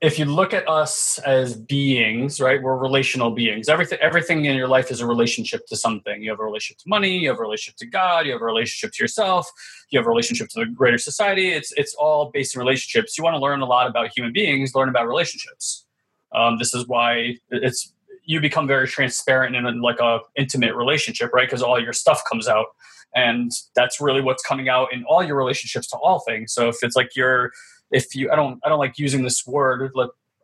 If 0.00 0.18
you 0.18 0.24
look 0.24 0.52
at 0.52 0.68
us 0.68 1.20
as 1.20 1.56
beings, 1.56 2.40
right, 2.40 2.60
we're 2.60 2.76
relational 2.76 3.30
beings. 3.30 3.68
Everything 3.68 3.98
everything 4.00 4.44
in 4.46 4.56
your 4.56 4.66
life 4.66 4.90
is 4.90 5.00
a 5.00 5.06
relationship 5.06 5.64
to 5.68 5.76
something. 5.76 6.20
You 6.20 6.30
have 6.30 6.40
a 6.40 6.44
relationship 6.44 6.78
to 6.78 6.88
money, 6.88 7.18
you 7.18 7.28
have 7.28 7.38
a 7.38 7.42
relationship 7.42 7.76
to 7.78 7.86
God, 7.86 8.26
you 8.26 8.32
have 8.32 8.42
a 8.42 8.44
relationship 8.44 8.92
to 8.94 9.04
yourself, 9.04 9.48
you 9.90 10.00
have 10.00 10.06
a 10.06 10.10
relationship 10.10 10.48
to 10.48 10.60
the 10.60 10.66
greater 10.66 10.98
society. 10.98 11.52
It's 11.52 11.72
it's 11.76 11.94
all 11.94 12.32
based 12.32 12.56
in 12.56 12.58
relationships. 12.58 13.16
You 13.16 13.22
want 13.22 13.34
to 13.34 13.38
learn 13.38 13.60
a 13.60 13.64
lot 13.64 13.86
about 13.86 14.10
human 14.14 14.32
beings, 14.32 14.74
learn 14.74 14.88
about 14.88 15.06
relationships 15.06 15.86
um, 16.34 16.58
this 16.58 16.74
is 16.74 16.86
why 16.86 17.36
it's 17.50 17.92
you 18.24 18.40
become 18.40 18.66
very 18.66 18.86
transparent 18.86 19.56
in 19.56 19.66
a, 19.66 19.70
like 19.72 19.98
a 19.98 20.20
intimate 20.36 20.74
relationship, 20.74 21.32
right? 21.32 21.48
Because 21.48 21.62
all 21.62 21.80
your 21.82 21.92
stuff 21.92 22.22
comes 22.30 22.48
out, 22.48 22.66
and 23.14 23.50
that's 23.74 24.00
really 24.00 24.20
what's 24.20 24.42
coming 24.42 24.68
out 24.68 24.92
in 24.92 25.04
all 25.04 25.22
your 25.22 25.36
relationships 25.36 25.88
to 25.88 25.96
all 25.96 26.20
things. 26.20 26.52
So 26.52 26.68
if 26.68 26.76
it's 26.82 26.96
like 26.96 27.16
you're, 27.16 27.50
if 27.90 28.14
you, 28.14 28.30
I 28.30 28.36
don't, 28.36 28.60
I 28.64 28.68
don't 28.68 28.78
like 28.78 28.98
using 28.98 29.22
this 29.22 29.46
word, 29.46 29.92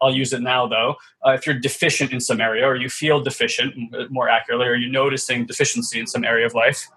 I'll 0.03 0.15
use 0.15 0.33
it 0.33 0.43
now 0.43 0.67
though. 0.67 0.97
Uh, 1.27 1.31
if 1.33 1.47
you're 1.47 1.59
deficient 1.59 2.13
in 2.13 2.21
some 2.21 2.41
area, 2.41 2.67
or 2.67 2.77
you 2.77 2.89
feel 2.89 3.21
deficient, 3.21 3.75
more 4.11 4.29
accurately, 4.29 4.67
or 4.67 4.75
you're 4.75 4.91
noticing 4.91 5.47
deficiency 5.47 5.99
in 6.01 6.07
some 6.07 6.25
area 6.25 6.47
of 6.47 6.55
life, 6.55 6.89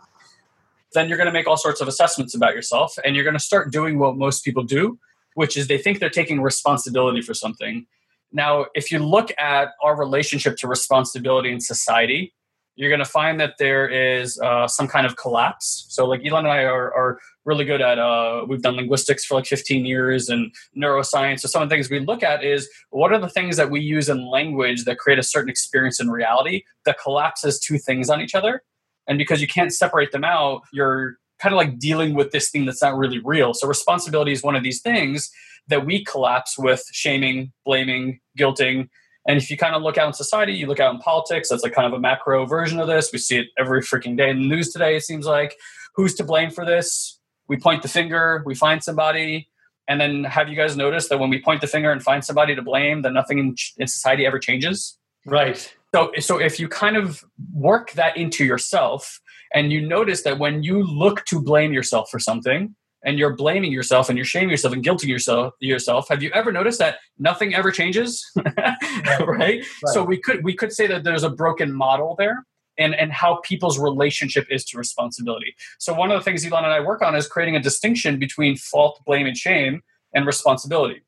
then 0.94 1.08
you're 1.08 1.18
going 1.18 1.28
to 1.28 1.32
make 1.32 1.48
all 1.48 1.58
sorts 1.58 1.80
of 1.80 1.88
assessments 1.88 2.36
about 2.36 2.54
yourself, 2.54 2.98
and 3.06 3.16
you're 3.16 3.24
going 3.24 3.34
to 3.36 3.40
start 3.40 3.72
doing 3.72 3.98
what 3.98 4.18
most 4.18 4.44
people 4.44 4.64
do, 4.64 5.00
which 5.36 5.56
is 5.56 5.68
they 5.68 5.78
think 5.78 6.00
they're 6.00 6.10
taking 6.10 6.42
responsibility 6.42 7.22
for 7.22 7.34
something. 7.34 7.86
Now, 8.32 8.68
if 8.76 8.92
you 8.92 9.00
look 9.00 9.32
at 9.38 9.70
our 9.84 9.98
relationship 9.98 10.58
to 10.58 10.68
responsibility 10.68 11.52
in 11.52 11.60
society, 11.60 12.34
you're 12.76 12.90
going 12.90 13.00
to 13.00 13.06
find 13.06 13.40
that 13.40 13.56
there 13.60 13.88
is 13.88 14.40
uh, 14.40 14.68
some 14.68 14.88
kind 14.88 15.06
of 15.06 15.18
collapse. 15.18 15.86
So, 15.90 16.06
like 16.06 16.26
Elon 16.26 16.46
and 16.46 16.54
I 16.54 16.64
are, 16.64 16.94
are 16.94 17.20
really 17.44 17.66
good 17.66 17.82
at, 17.82 18.00
uh, 18.00 18.46
we've 18.48 18.62
done 18.62 18.76
linguistics 18.76 19.26
for 19.26 19.36
like 19.36 19.46
15 19.46 19.86
years 19.86 20.30
and 20.30 20.54
neuroscience. 20.76 21.42
So, 21.42 21.48
some 21.48 21.62
of 21.62 21.70
the 21.70 21.76
things 21.76 21.90
we 21.90 22.00
look 22.00 22.24
at 22.24 22.44
is 22.44 22.70
what 22.90 23.12
are 23.12 23.20
the 23.20 23.30
things 23.30 23.58
that 23.58 23.70
we 23.70 23.82
use 23.82 24.08
in 24.08 24.26
language 24.26 24.86
that 24.86 24.98
create 24.98 25.20
a 25.20 25.24
certain 25.24 25.50
experience 25.50 26.00
in 26.00 26.10
reality 26.10 26.64
that 26.86 26.98
collapses 27.00 27.60
two 27.60 27.78
things 27.78 28.10
on 28.10 28.22
each 28.22 28.36
other. 28.36 28.64
And 29.08 29.18
because 29.18 29.42
you 29.42 29.48
can't 29.48 29.74
separate 29.74 30.12
them 30.12 30.24
out, 30.24 30.62
you're 30.72 31.18
kind 31.42 31.54
of 31.54 31.58
like 31.58 31.80
dealing 31.80 32.14
with 32.14 32.32
this 32.32 32.50
thing 32.50 32.66
that's 32.66 32.82
not 32.82 32.98
really 32.98 33.20
real. 33.20 33.54
So, 33.54 33.68
responsibility 33.68 34.32
is 34.32 34.44
one 34.44 34.56
of 34.56 34.64
these 34.64 34.82
things 34.82 35.32
that 35.68 35.86
we 35.86 36.04
collapse 36.04 36.58
with 36.58 36.84
shaming, 36.92 37.52
blaming, 37.66 38.20
guilting 38.38 38.90
and 39.28 39.38
if 39.38 39.52
you 39.52 39.58
kind 39.58 39.76
of 39.76 39.84
look 39.84 39.98
out 39.98 40.08
in 40.08 40.14
society, 40.14 40.54
you 40.54 40.66
look 40.68 40.80
out 40.80 40.94
in 40.94 41.00
politics, 41.00 41.50
that's 41.50 41.64
like 41.64 41.74
kind 41.74 41.86
of 41.86 41.94
a 41.94 42.00
macro 42.00 42.46
version 42.46 42.80
of 42.80 42.88
this. 42.88 43.12
We 43.12 43.20
see 43.20 43.38
it 43.38 43.48
every 43.58 43.82
freaking 43.82 44.18
day 44.18 44.30
in 44.30 44.38
the 44.38 44.48
news 44.48 44.72
today, 44.72 44.96
it 44.96 45.04
seems 45.04 45.26
like. 45.26 45.58
Who's 45.96 46.16
to 46.16 46.24
blame 46.24 46.50
for 46.50 46.66
this? 46.66 47.20
We 47.48 47.58
point 47.58 47.84
the 47.84 47.88
finger, 47.88 48.42
we 48.46 48.56
find 48.56 48.84
somebody. 48.84 49.50
And 49.88 50.00
then 50.00 50.24
have 50.24 50.48
you 50.48 50.56
guys 50.56 50.78
noticed 50.78 51.10
that 51.10 51.20
when 51.20 51.30
we 51.30 51.42
point 51.42 51.62
the 51.62 51.68
finger 51.68 51.92
and 51.92 52.02
find 52.02 52.24
somebody 52.24 52.56
to 52.56 52.62
blame, 52.62 53.02
that 53.02 53.12
nothing 53.12 53.40
in, 53.40 53.56
in 53.78 53.88
society 53.88 54.26
ever 54.26 54.40
changes? 54.40 54.98
Right. 55.26 55.72
So, 55.94 56.12
so 56.20 56.40
if 56.40 56.60
you 56.60 56.68
kind 56.68 56.96
of 56.96 57.24
work 57.54 57.92
that 57.92 58.16
into 58.16 58.46
yourself 58.46 59.20
and 59.54 59.72
you 59.72 59.82
notice 59.86 60.22
that 60.24 60.40
when 60.40 60.64
you 60.64 60.84
look 60.84 61.26
to 61.26 61.42
blame 61.42 61.74
yourself 61.74 62.10
for 62.10 62.20
something, 62.20 62.76
and 63.04 63.18
you're 63.18 63.36
blaming 63.36 63.72
yourself 63.72 64.10
and 64.10 64.18
you're 64.18 64.26
shaming 64.26 64.50
yourself 64.50 64.74
and 64.74 64.84
guilting 64.84 65.08
yourself 65.08 65.54
yourself 65.60 66.08
have 66.10 66.22
you 66.22 66.30
ever 66.34 66.52
noticed 66.52 66.80
that 66.80 66.98
nothing 67.18 67.56
ever 67.56 67.72
changes 67.72 68.30
right. 68.46 69.28
right? 69.28 69.66
so 69.88 70.04
we 70.04 70.18
could 70.18 70.44
we 70.44 70.54
could 70.54 70.72
say 70.72 70.88
that 70.88 71.04
there's 71.04 71.24
a 71.24 71.30
broken 71.30 71.72
model 71.74 72.16
there 72.18 72.46
and 72.78 72.96
and 72.96 73.12
how 73.12 73.40
people's 73.44 73.80
relationship 73.80 74.46
is 74.50 74.64
to 74.66 74.78
responsibility 74.78 75.56
so 75.80 75.94
one 75.94 76.12
of 76.12 76.20
the 76.20 76.24
things 76.24 76.46
elon 76.46 76.64
and 76.64 76.74
i 76.74 76.80
work 76.80 77.02
on 77.02 77.16
is 77.16 77.28
creating 77.28 77.56
a 77.56 77.62
distinction 77.62 78.20
between 78.20 78.56
fault 78.56 79.02
blame 79.06 79.26
and 79.26 79.38
shame 79.38 79.82
and 80.14 80.26
responsibility 80.26 81.02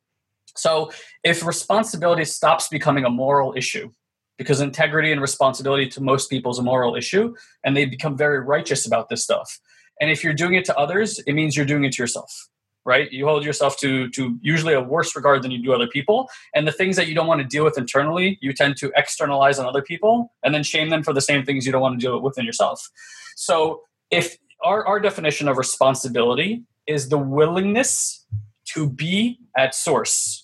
so 0.56 0.92
if 1.24 1.46
responsibility 1.46 2.26
stops 2.26 2.68
becoming 2.68 3.06
a 3.06 3.10
moral 3.10 3.54
issue 3.56 3.90
because 4.38 4.62
integrity 4.62 5.12
and 5.12 5.22
responsibility 5.22 5.88
to 5.88 6.02
most 6.02 6.30
people 6.30 6.52
is 6.52 6.60
a 6.60 6.64
moral 6.64 6.96
issue 6.96 7.34
and 7.64 7.78
they 7.78 7.86
become 7.86 8.18
very 8.18 8.40
righteous 8.40 8.86
about 8.86 9.10
this 9.10 9.24
stuff 9.24 9.60
and 10.02 10.12
if 10.12 10.24
you're 10.24 10.34
doing 10.34 10.56
it 10.56 10.66
to 10.66 10.78
others, 10.78 11.20
it 11.20 11.34
means 11.34 11.56
you're 11.56 11.66
doing 11.66 11.84
it 11.84 11.94
to 11.94 12.04
yourself, 12.04 12.50
right? 12.86 13.12
You 13.12 13.26
hold 13.26 13.46
yourself 13.46 13.78
to 13.78 14.10
to 14.10 14.38
usually 14.42 14.74
a 14.74 14.82
worse 14.82 15.16
regard 15.16 15.44
than 15.44 15.52
you 15.52 15.62
do 15.62 15.74
other 15.74 15.88
people. 15.88 16.30
And 16.54 16.68
the 16.68 16.72
things 16.72 16.96
that 16.96 17.08
you 17.08 17.16
don't 17.16 17.28
want 17.28 17.42
to 17.42 17.48
deal 17.48 17.64
with 17.64 17.78
internally, 17.78 18.38
you 18.42 18.54
tend 18.54 18.78
to 18.78 18.92
externalize 18.96 19.60
on 19.60 19.66
other 19.66 19.82
people 19.82 20.34
and 20.44 20.54
then 20.54 20.64
shame 20.64 20.90
them 20.90 21.04
for 21.04 21.14
the 21.14 21.22
same 21.22 21.46
things 21.46 21.66
you 21.66 21.72
don't 21.72 21.82
want 21.82 22.00
to 22.00 22.06
deal 22.06 22.16
with 22.16 22.24
within 22.24 22.46
yourself. 22.46 22.90
So 23.36 23.82
if 24.12 24.38
our, 24.64 24.86
our 24.86 25.00
definition 25.00 25.48
of 25.48 25.58
responsibility 25.58 26.64
is 26.88 27.10
the 27.10 27.18
willingness 27.18 28.26
to 28.74 28.90
be 28.90 29.40
at 29.58 29.76
source. 29.76 30.43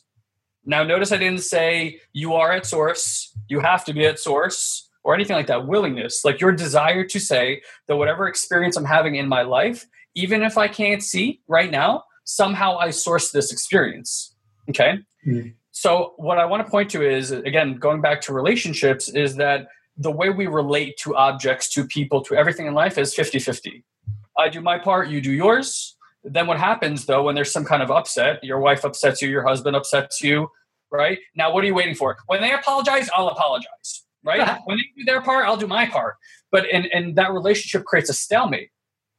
Now, 0.69 0.83
notice 0.83 1.11
I 1.11 1.17
didn't 1.17 1.41
say 1.41 1.99
you 2.13 2.35
are 2.35 2.51
at 2.51 2.65
source, 2.65 3.35
you 3.47 3.59
have 3.59 3.83
to 3.85 3.93
be 3.93 4.05
at 4.05 4.19
source 4.19 4.87
or 5.03 5.15
anything 5.15 5.35
like 5.35 5.47
that. 5.47 5.65
Willingness 5.65 6.23
like 6.23 6.39
your 6.39 6.51
desire 6.51 7.03
to 7.03 7.19
say 7.19 7.61
that 7.87 7.95
whatever 7.95 8.27
experience 8.27 8.77
i'm 8.77 8.85
having 8.85 9.15
in 9.15 9.27
my 9.27 9.41
life 9.41 9.87
even 10.15 10.43
if 10.43 10.57
i 10.57 10.67
can't 10.67 11.03
see 11.03 11.41
right 11.47 11.71
now 11.71 12.03
somehow 12.23 12.77
i 12.77 12.89
source 12.89 13.31
this 13.31 13.51
experience 13.51 14.35
okay? 14.69 14.99
Mm-hmm. 15.25 15.49
so 15.71 16.13
what 16.17 16.37
i 16.37 16.45
want 16.45 16.65
to 16.65 16.69
point 16.69 16.89
to 16.91 17.07
is 17.07 17.31
again 17.31 17.75
going 17.75 18.01
back 18.01 18.21
to 18.21 18.33
relationships 18.33 19.09
is 19.09 19.35
that 19.35 19.67
the 19.97 20.11
way 20.11 20.29
we 20.29 20.47
relate 20.47 20.97
to 20.97 21.15
objects 21.15 21.73
to 21.73 21.85
people 21.85 22.21
to 22.23 22.35
everything 22.35 22.67
in 22.67 22.73
life 22.73 22.97
is 22.97 23.15
50-50 23.15 23.83
i 24.37 24.49
do 24.49 24.61
my 24.61 24.77
part 24.77 25.09
you 25.09 25.21
do 25.21 25.31
yours. 25.31 25.95
Then 26.21 26.47
what 26.47 26.59
happens 26.59 27.05
though 27.05 27.23
when 27.23 27.35
there's 27.35 27.51
some 27.51 27.63
kind 27.63 27.81
of 27.81 27.89
upset 27.89 28.43
your 28.43 28.59
wife 28.59 28.83
upsets 28.83 29.21
you 29.21 29.29
your 29.29 29.47
husband 29.47 29.75
upsets 29.75 30.21
you 30.21 30.49
right 30.91 31.19
now 31.35 31.53
what 31.53 31.63
are 31.63 31.67
you 31.67 31.75
waiting 31.75 31.95
for 31.95 32.17
when 32.27 32.41
they 32.41 32.51
apologize 32.51 33.09
i'll 33.15 33.27
apologize 33.27 34.03
right? 34.23 34.59
when 34.65 34.77
they 34.77 34.83
do 34.97 35.05
their 35.05 35.21
part, 35.21 35.45
I'll 35.45 35.57
do 35.57 35.67
my 35.67 35.85
part. 35.85 36.15
But 36.51 36.65
and 36.71 36.87
and 36.93 37.15
that 37.15 37.31
relationship 37.31 37.85
creates 37.85 38.09
a 38.09 38.13
stalemate. 38.13 38.69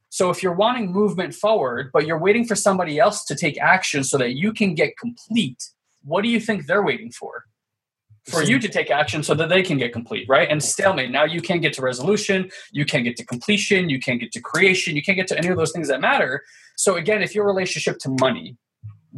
So 0.09 0.29
if 0.29 0.43
you're 0.43 0.53
wanting 0.53 0.91
movement 0.91 1.33
forward, 1.33 1.89
but 1.93 2.05
you're 2.05 2.19
waiting 2.19 2.45
for 2.45 2.55
somebody 2.55 2.99
else 2.99 3.23
to 3.25 3.35
take 3.35 3.57
action 3.59 4.03
so 4.03 4.17
that 4.17 4.33
you 4.33 4.51
can 4.51 4.75
get 4.75 4.97
complete, 4.97 5.63
what 6.03 6.21
do 6.21 6.27
you 6.27 6.39
think 6.39 6.65
they're 6.65 6.83
waiting 6.83 7.11
for? 7.11 7.45
For 8.29 8.43
you 8.43 8.59
to 8.59 8.67
take 8.67 8.91
action 8.91 9.23
so 9.23 9.33
that 9.33 9.49
they 9.49 9.63
can 9.63 9.77
get 9.77 9.93
complete, 9.93 10.27
right? 10.29 10.47
And 10.47 10.61
stalemate. 10.61 11.09
Now 11.09 11.23
you 11.23 11.41
can't 11.41 11.61
get 11.61 11.73
to 11.73 11.81
resolution, 11.81 12.51
you 12.71 12.85
can't 12.85 13.03
get 13.03 13.15
to 13.17 13.25
completion, 13.25 13.89
you 13.89 13.99
can't 13.99 14.19
get 14.19 14.31
to 14.33 14.41
creation, 14.41 14.95
you 14.95 15.01
can't 15.01 15.15
get 15.15 15.27
to 15.29 15.37
any 15.37 15.47
of 15.47 15.57
those 15.57 15.71
things 15.71 15.87
that 15.87 16.01
matter. 16.01 16.43
So 16.75 16.97
again, 16.97 17.23
if 17.23 17.33
your 17.33 17.47
relationship 17.47 17.97
to 17.99 18.15
money, 18.19 18.57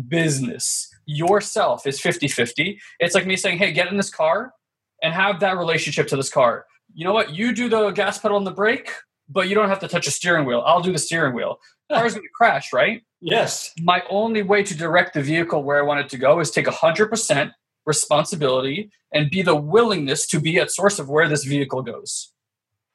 business, 0.07 0.92
yourself 1.05 1.85
is 1.85 1.99
50 1.99 2.27
50, 2.27 2.79
it's 2.99 3.15
like 3.15 3.25
me 3.25 3.35
saying, 3.35 3.57
hey, 3.57 3.71
get 3.71 3.87
in 3.87 3.97
this 3.97 4.09
car, 4.09 4.53
and 5.01 5.13
have 5.13 5.39
that 5.41 5.57
relationship 5.57 6.07
to 6.07 6.15
this 6.15 6.29
car. 6.29 6.65
You 6.93 7.05
know 7.05 7.13
what? 7.13 7.33
You 7.33 7.53
do 7.53 7.69
the 7.69 7.91
gas 7.91 8.17
pedal 8.17 8.37
and 8.37 8.47
the 8.47 8.51
brake, 8.51 8.91
but 9.29 9.49
you 9.49 9.55
don't 9.55 9.69
have 9.69 9.79
to 9.79 9.87
touch 9.87 10.07
a 10.07 10.11
steering 10.11 10.45
wheel. 10.45 10.63
I'll 10.65 10.81
do 10.81 10.91
the 10.91 10.99
steering 10.99 11.35
wheel. 11.35 11.59
The 11.89 11.95
car's 11.99 12.13
going 12.13 12.25
to 12.25 12.31
crash, 12.33 12.71
right? 12.71 13.03
Yes. 13.19 13.71
My 13.79 14.03
only 14.09 14.41
way 14.41 14.63
to 14.63 14.75
direct 14.75 15.13
the 15.13 15.21
vehicle 15.21 15.63
where 15.63 15.77
I 15.77 15.81
want 15.81 15.99
it 15.99 16.09
to 16.09 16.17
go 16.17 16.39
is 16.39 16.51
take 16.51 16.65
100% 16.65 17.51
responsibility 17.85 18.91
and 19.13 19.29
be 19.29 19.41
the 19.41 19.55
willingness 19.55 20.25
to 20.27 20.39
be 20.39 20.57
at 20.57 20.71
source 20.71 20.99
of 20.99 21.09
where 21.09 21.27
this 21.27 21.43
vehicle 21.43 21.81
goes. 21.81 22.31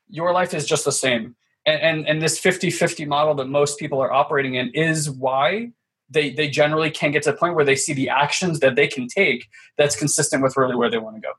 Your 0.09 0.33
life 0.33 0.55
is 0.55 0.67
just 0.67 0.85
the 0.85 0.93
same. 0.93 1.37
And, 1.67 1.83
and, 1.83 2.09
and 2.09 2.23
this 2.23 2.39
50 2.39 2.71
50 2.71 3.05
model 3.05 3.35
that 3.35 3.47
most 3.47 3.79
people 3.79 4.01
are 4.01 4.13
operating 4.13 4.55
in 4.55 4.71
is 4.71 5.11
why 5.11 5.73
they, 6.11 6.31
they 6.31 6.49
generally 6.49 6.91
can't 6.91 7.13
get 7.13 7.23
to 7.25 7.33
the 7.33 7.37
point 7.37 7.55
where 7.55 7.65
they 7.65 7.77
see 7.77 7.93
the 7.93 8.09
actions 8.09 8.61
that 8.61 8.77
they 8.77 8.87
can 8.87 9.07
take 9.07 9.49
that's 9.77 9.97
consistent 9.97 10.43
with 10.43 10.57
really 10.57 10.75
where 10.75 10.91
they 10.91 10.99
want 10.99 11.17
to 11.17 11.21
go 11.21 11.33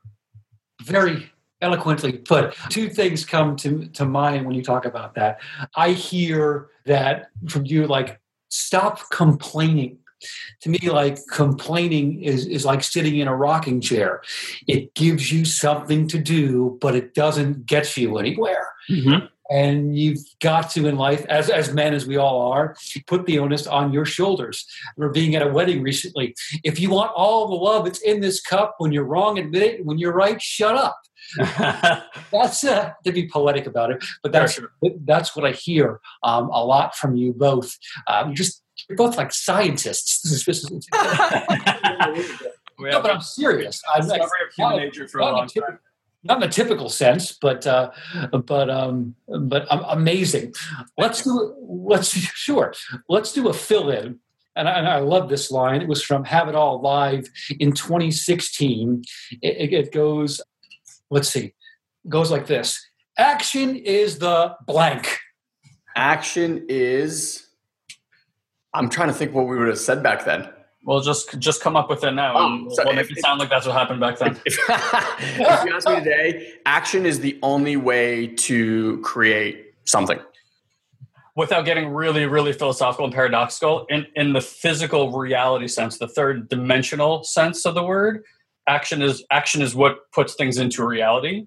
very 0.82 1.30
eloquently 1.60 2.12
put. 2.12 2.54
Two 2.68 2.88
things 2.88 3.24
come 3.24 3.56
to, 3.56 3.86
to 3.88 4.04
mind 4.04 4.46
when 4.46 4.54
you 4.54 4.62
talk 4.62 4.84
about 4.84 5.14
that. 5.14 5.40
I 5.76 5.90
hear 5.90 6.68
that 6.86 7.30
from 7.48 7.66
you, 7.66 7.86
like, 7.86 8.20
stop 8.48 9.10
complaining. 9.10 9.98
To 10.62 10.68
me, 10.68 10.78
like 10.90 11.18
complaining 11.32 12.22
is, 12.22 12.44
is 12.44 12.66
like 12.66 12.82
sitting 12.82 13.16
in 13.16 13.28
a 13.28 13.34
rocking 13.34 13.80
chair. 13.80 14.20
It 14.66 14.94
gives 14.94 15.32
you 15.32 15.46
something 15.46 16.08
to 16.08 16.18
do, 16.18 16.76
but 16.82 16.94
it 16.94 17.14
doesn't 17.14 17.64
get 17.64 17.96
you 17.96 18.18
anywhere. 18.18 18.66
Mm-hmm 18.90 19.26
and 19.50 19.98
you've 19.98 20.20
got 20.40 20.70
to 20.70 20.86
in 20.86 20.96
life 20.96 21.26
as, 21.28 21.50
as 21.50 21.74
men 21.74 21.92
as 21.92 22.06
we 22.06 22.16
all 22.16 22.52
are 22.52 22.76
put 23.06 23.26
the 23.26 23.38
onus 23.38 23.66
on 23.66 23.92
your 23.92 24.04
shoulders. 24.04 24.64
We're 24.96 25.10
being 25.10 25.34
at 25.34 25.42
a 25.42 25.48
wedding 25.48 25.82
recently. 25.82 26.34
If 26.62 26.78
you 26.78 26.90
want 26.90 27.12
all 27.14 27.48
the 27.48 27.56
love 27.56 27.84
that's 27.84 28.00
in 28.00 28.20
this 28.20 28.40
cup 28.40 28.76
when 28.78 28.92
you're 28.92 29.04
wrong 29.04 29.38
admit 29.38 29.62
it. 29.62 29.84
When 29.84 29.98
you're 29.98 30.14
right 30.14 30.40
shut 30.40 30.76
up. 30.76 30.98
That's 32.32 32.64
uh, 32.64 32.92
to 33.04 33.12
be 33.12 33.28
poetic 33.28 33.66
about 33.66 33.90
it 33.92 34.02
but 34.22 34.32
that's 34.32 34.54
sure. 34.54 34.72
that's 35.04 35.36
what 35.36 35.44
i 35.44 35.52
hear 35.52 36.00
um, 36.24 36.48
a 36.50 36.64
lot 36.64 36.96
from 36.96 37.14
you 37.14 37.32
both. 37.32 37.76
Um, 38.08 38.28
you're 38.28 38.36
just 38.36 38.62
you're 38.88 38.96
both 38.96 39.16
like 39.16 39.32
scientists. 39.32 40.46
No, 42.82 43.02
but 43.02 43.10
I'm 43.10 43.20
serious. 43.20 43.82
I'm 43.94 44.08
like, 44.08 44.22
human 44.56 44.78
nature 44.78 45.06
for 45.06 45.18
a 45.18 45.24
long 45.26 45.46
time 45.48 45.78
not 46.22 46.42
in 46.42 46.48
the 46.48 46.54
typical 46.54 46.88
sense, 46.88 47.32
but 47.32 47.66
uh, 47.66 47.90
but 48.46 48.68
um, 48.70 49.14
but 49.28 49.66
amazing. 49.70 50.52
Let's 50.98 51.22
do 51.22 51.54
let's 51.60 52.10
sure 52.14 52.74
let's 53.08 53.32
do 53.32 53.48
a 53.48 53.52
fill 53.52 53.90
in. 53.90 54.18
And 54.56 54.68
I, 54.68 54.78
and 54.78 54.88
I, 54.88 54.98
love 54.98 55.28
this 55.28 55.52
line. 55.52 55.80
It 55.80 55.88
was 55.88 56.02
from 56.02 56.24
Have 56.24 56.48
It 56.48 56.56
All 56.56 56.80
Live 56.82 57.28
in 57.60 57.70
2016. 57.72 59.04
It, 59.40 59.72
it 59.72 59.92
goes, 59.92 60.40
let's 61.08 61.28
see, 61.28 61.54
goes 62.08 62.32
like 62.32 62.46
this: 62.46 62.84
Action 63.16 63.76
is 63.76 64.18
the 64.18 64.56
blank. 64.66 65.18
Action 65.96 66.66
is. 66.68 67.46
I'm 68.74 68.88
trying 68.88 69.08
to 69.08 69.14
think 69.14 69.32
what 69.32 69.46
we 69.46 69.56
would 69.56 69.68
have 69.68 69.78
said 69.78 70.02
back 70.02 70.24
then. 70.24 70.48
Well, 70.82 71.00
just 71.00 71.38
just 71.38 71.60
come 71.60 71.76
up 71.76 71.90
with 71.90 72.04
it 72.04 72.12
now, 72.12 72.34
oh, 72.36 72.46
and 72.46 72.66
we'll, 72.66 72.76
we'll 72.84 72.94
make 72.94 73.10
if, 73.10 73.18
it 73.18 73.20
sound 73.20 73.38
like 73.38 73.50
that's 73.50 73.66
what 73.66 73.76
happened 73.76 74.00
back 74.00 74.18
then. 74.18 74.40
If, 74.46 74.58
if 74.58 75.64
you 75.64 75.74
ask 75.74 75.86
me 75.86 75.96
today, 75.96 76.54
action 76.64 77.04
is 77.04 77.20
the 77.20 77.38
only 77.42 77.76
way 77.76 78.28
to 78.28 78.98
create 79.02 79.74
something. 79.84 80.18
Without 81.36 81.64
getting 81.64 81.90
really, 81.90 82.26
really 82.26 82.52
philosophical 82.52 83.04
and 83.04 83.14
paradoxical, 83.14 83.86
in, 83.88 84.06
in 84.16 84.32
the 84.32 84.40
physical 84.40 85.12
reality 85.12 85.68
sense, 85.68 85.98
the 85.98 86.08
third 86.08 86.48
dimensional 86.48 87.24
sense 87.24 87.66
of 87.66 87.74
the 87.74 87.82
word, 87.82 88.24
action 88.66 89.02
is 89.02 89.24
action 89.30 89.60
is 89.60 89.74
what 89.74 90.10
puts 90.12 90.34
things 90.34 90.58
into 90.58 90.86
reality. 90.86 91.46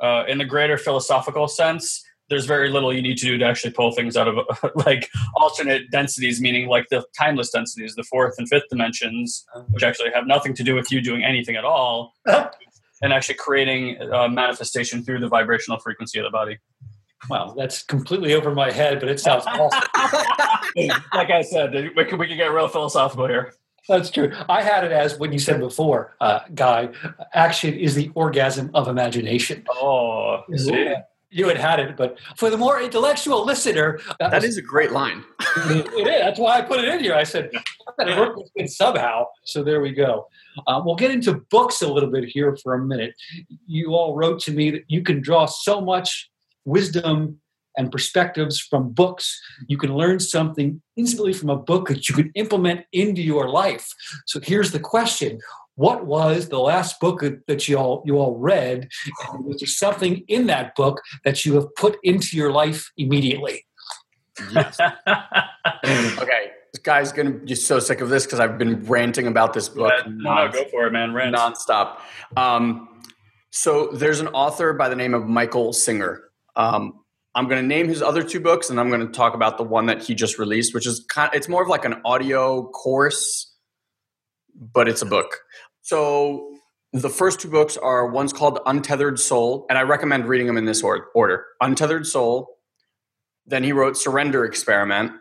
Uh, 0.00 0.24
in 0.26 0.38
the 0.38 0.44
greater 0.44 0.78
philosophical 0.78 1.46
sense, 1.46 2.04
there's 2.32 2.46
very 2.46 2.70
little 2.70 2.94
you 2.94 3.02
need 3.02 3.18
to 3.18 3.26
do 3.26 3.36
to 3.36 3.44
actually 3.44 3.70
pull 3.72 3.92
things 3.92 4.16
out 4.16 4.26
of 4.26 4.36
like 4.86 5.10
alternate 5.36 5.90
densities, 5.90 6.40
meaning 6.40 6.66
like 6.66 6.88
the 6.88 7.04
timeless 7.16 7.50
densities, 7.50 7.94
the 7.94 8.02
fourth 8.04 8.36
and 8.38 8.48
fifth 8.48 8.64
dimensions, 8.70 9.44
which 9.68 9.82
actually 9.82 10.10
have 10.14 10.26
nothing 10.26 10.54
to 10.54 10.64
do 10.64 10.74
with 10.74 10.90
you 10.90 11.02
doing 11.02 11.22
anything 11.22 11.56
at 11.56 11.64
all, 11.64 12.14
and 12.26 13.12
actually 13.12 13.34
creating 13.34 13.98
a 14.00 14.30
manifestation 14.30 15.02
through 15.02 15.20
the 15.20 15.28
vibrational 15.28 15.78
frequency 15.78 16.18
of 16.18 16.24
the 16.24 16.30
body. 16.30 16.58
Wow, 17.28 17.54
that's 17.54 17.82
completely 17.82 18.32
over 18.32 18.54
my 18.54 18.70
head, 18.70 18.98
but 18.98 19.10
it 19.10 19.20
sounds 19.20 19.44
awesome. 19.46 19.82
like 21.12 21.30
I 21.30 21.42
said, 21.42 21.92
we 21.94 22.04
can, 22.06 22.18
we 22.18 22.26
can 22.26 22.38
get 22.38 22.46
real 22.46 22.66
philosophical 22.66 23.26
here. 23.26 23.52
That's 23.90 24.10
true. 24.10 24.32
I 24.48 24.62
had 24.62 24.84
it 24.84 24.92
as 24.92 25.18
what 25.18 25.34
you 25.34 25.38
said 25.38 25.60
before, 25.60 26.16
uh, 26.20 26.40
Guy. 26.54 26.88
Action 27.34 27.74
is 27.74 27.94
the 27.94 28.10
orgasm 28.14 28.70
of 28.72 28.88
imagination. 28.88 29.64
Oh, 29.68 30.44
see? 30.56 30.94
You 31.32 31.48
had 31.48 31.56
had 31.56 31.80
it, 31.80 31.96
but 31.96 32.18
for 32.36 32.50
the 32.50 32.58
more 32.58 32.80
intellectual 32.80 33.44
listener, 33.44 33.98
that, 34.20 34.30
that 34.30 34.34
was, 34.34 34.44
is 34.44 34.56
a 34.58 34.62
great 34.62 34.92
line. 34.92 35.24
it, 35.40 35.86
is. 35.86 36.04
That's 36.04 36.38
why 36.38 36.58
I 36.58 36.62
put 36.62 36.80
it 36.80 36.88
in 36.92 37.00
here. 37.00 37.14
I 37.14 37.24
said, 37.24 37.50
I 37.98 38.04
got 38.04 38.18
work 38.18 38.46
this 38.54 38.76
somehow. 38.76 39.26
So 39.44 39.64
there 39.64 39.80
we 39.80 39.92
go. 39.92 40.28
Uh, 40.66 40.82
we'll 40.84 40.96
get 40.96 41.10
into 41.10 41.42
books 41.50 41.80
a 41.80 41.88
little 41.90 42.10
bit 42.10 42.24
here 42.24 42.56
for 42.62 42.74
a 42.74 42.84
minute. 42.84 43.14
You 43.66 43.94
all 43.94 44.14
wrote 44.14 44.40
to 44.40 44.52
me 44.52 44.70
that 44.72 44.82
you 44.88 45.02
can 45.02 45.22
draw 45.22 45.46
so 45.46 45.80
much 45.80 46.30
wisdom 46.66 47.40
and 47.76 47.90
perspectives 47.90 48.60
from 48.60 48.92
books. 48.92 49.40
You 49.66 49.78
can 49.78 49.94
learn 49.94 50.20
something 50.20 50.82
instantly 50.96 51.32
from 51.32 51.50
a 51.50 51.56
book 51.56 51.88
that 51.88 52.08
you 52.08 52.14
can 52.14 52.30
implement 52.34 52.84
into 52.92 53.22
your 53.22 53.48
life. 53.48 53.88
So 54.26 54.40
here's 54.42 54.72
the 54.72 54.80
question. 54.80 55.40
What 55.76 56.06
was 56.06 56.48
the 56.48 56.58
last 56.58 57.00
book 57.00 57.24
that 57.46 57.68
you 57.68 57.78
all 57.78 58.02
you 58.04 58.18
all 58.18 58.36
read? 58.36 58.88
And 59.32 59.44
was 59.44 59.60
there 59.60 59.66
something 59.66 60.24
in 60.28 60.46
that 60.46 60.74
book 60.74 61.00
that 61.24 61.44
you 61.44 61.54
have 61.54 61.74
put 61.76 61.96
into 62.02 62.36
your 62.36 62.52
life 62.52 62.90
immediately? 62.96 63.64
Yes. 64.52 64.78
okay, 65.84 66.50
this 66.72 66.82
guy's 66.82 67.12
gonna 67.12 67.30
be 67.30 67.54
so 67.54 67.78
sick 67.78 68.00
of 68.00 68.08
this 68.08 68.26
because 68.26 68.40
I've 68.40 68.58
been 68.58 68.84
ranting 68.84 69.26
about 69.26 69.54
this 69.54 69.68
book. 69.68 69.92
Yeah, 70.04 70.12
no, 70.14 70.46
no, 70.46 70.52
go 70.52 70.64
for 70.66 70.86
it, 70.86 70.92
man. 70.92 71.14
Rant 71.14 71.34
nonstop. 71.34 71.98
Um, 72.36 72.88
so 73.50 73.88
there's 73.88 74.20
an 74.20 74.28
author 74.28 74.72
by 74.72 74.88
the 74.88 74.96
name 74.96 75.12
of 75.12 75.26
Michael 75.26 75.72
Singer. 75.72 76.22
Um, 76.56 77.02
I'm 77.34 77.48
going 77.48 77.62
to 77.62 77.66
name 77.66 77.88
his 77.88 78.02
other 78.02 78.22
two 78.22 78.40
books, 78.40 78.68
and 78.70 78.78
I'm 78.78 78.88
going 78.88 79.06
to 79.06 79.12
talk 79.12 79.34
about 79.34 79.56
the 79.56 79.64
one 79.64 79.86
that 79.86 80.02
he 80.02 80.14
just 80.14 80.38
released, 80.38 80.74
which 80.74 80.86
is 80.86 81.04
kind. 81.08 81.28
Of, 81.28 81.34
it's 81.36 81.48
more 81.48 81.62
of 81.62 81.68
like 81.68 81.84
an 81.84 82.00
audio 82.04 82.68
course, 82.68 83.51
but 84.54 84.88
it's 84.88 85.02
a 85.02 85.06
book. 85.06 85.38
So 85.82 86.54
the 86.92 87.08
first 87.08 87.40
two 87.40 87.48
books 87.48 87.76
are 87.76 88.06
one's 88.06 88.32
called 88.32 88.60
Untethered 88.66 89.18
Soul, 89.18 89.66
and 89.68 89.78
I 89.78 89.82
recommend 89.82 90.26
reading 90.26 90.46
them 90.46 90.56
in 90.56 90.64
this 90.64 90.82
order: 90.82 91.46
Untethered 91.60 92.06
Soul. 92.06 92.48
Then 93.46 93.64
he 93.64 93.72
wrote 93.72 93.96
Surrender 93.96 94.44
Experiment, 94.44 95.12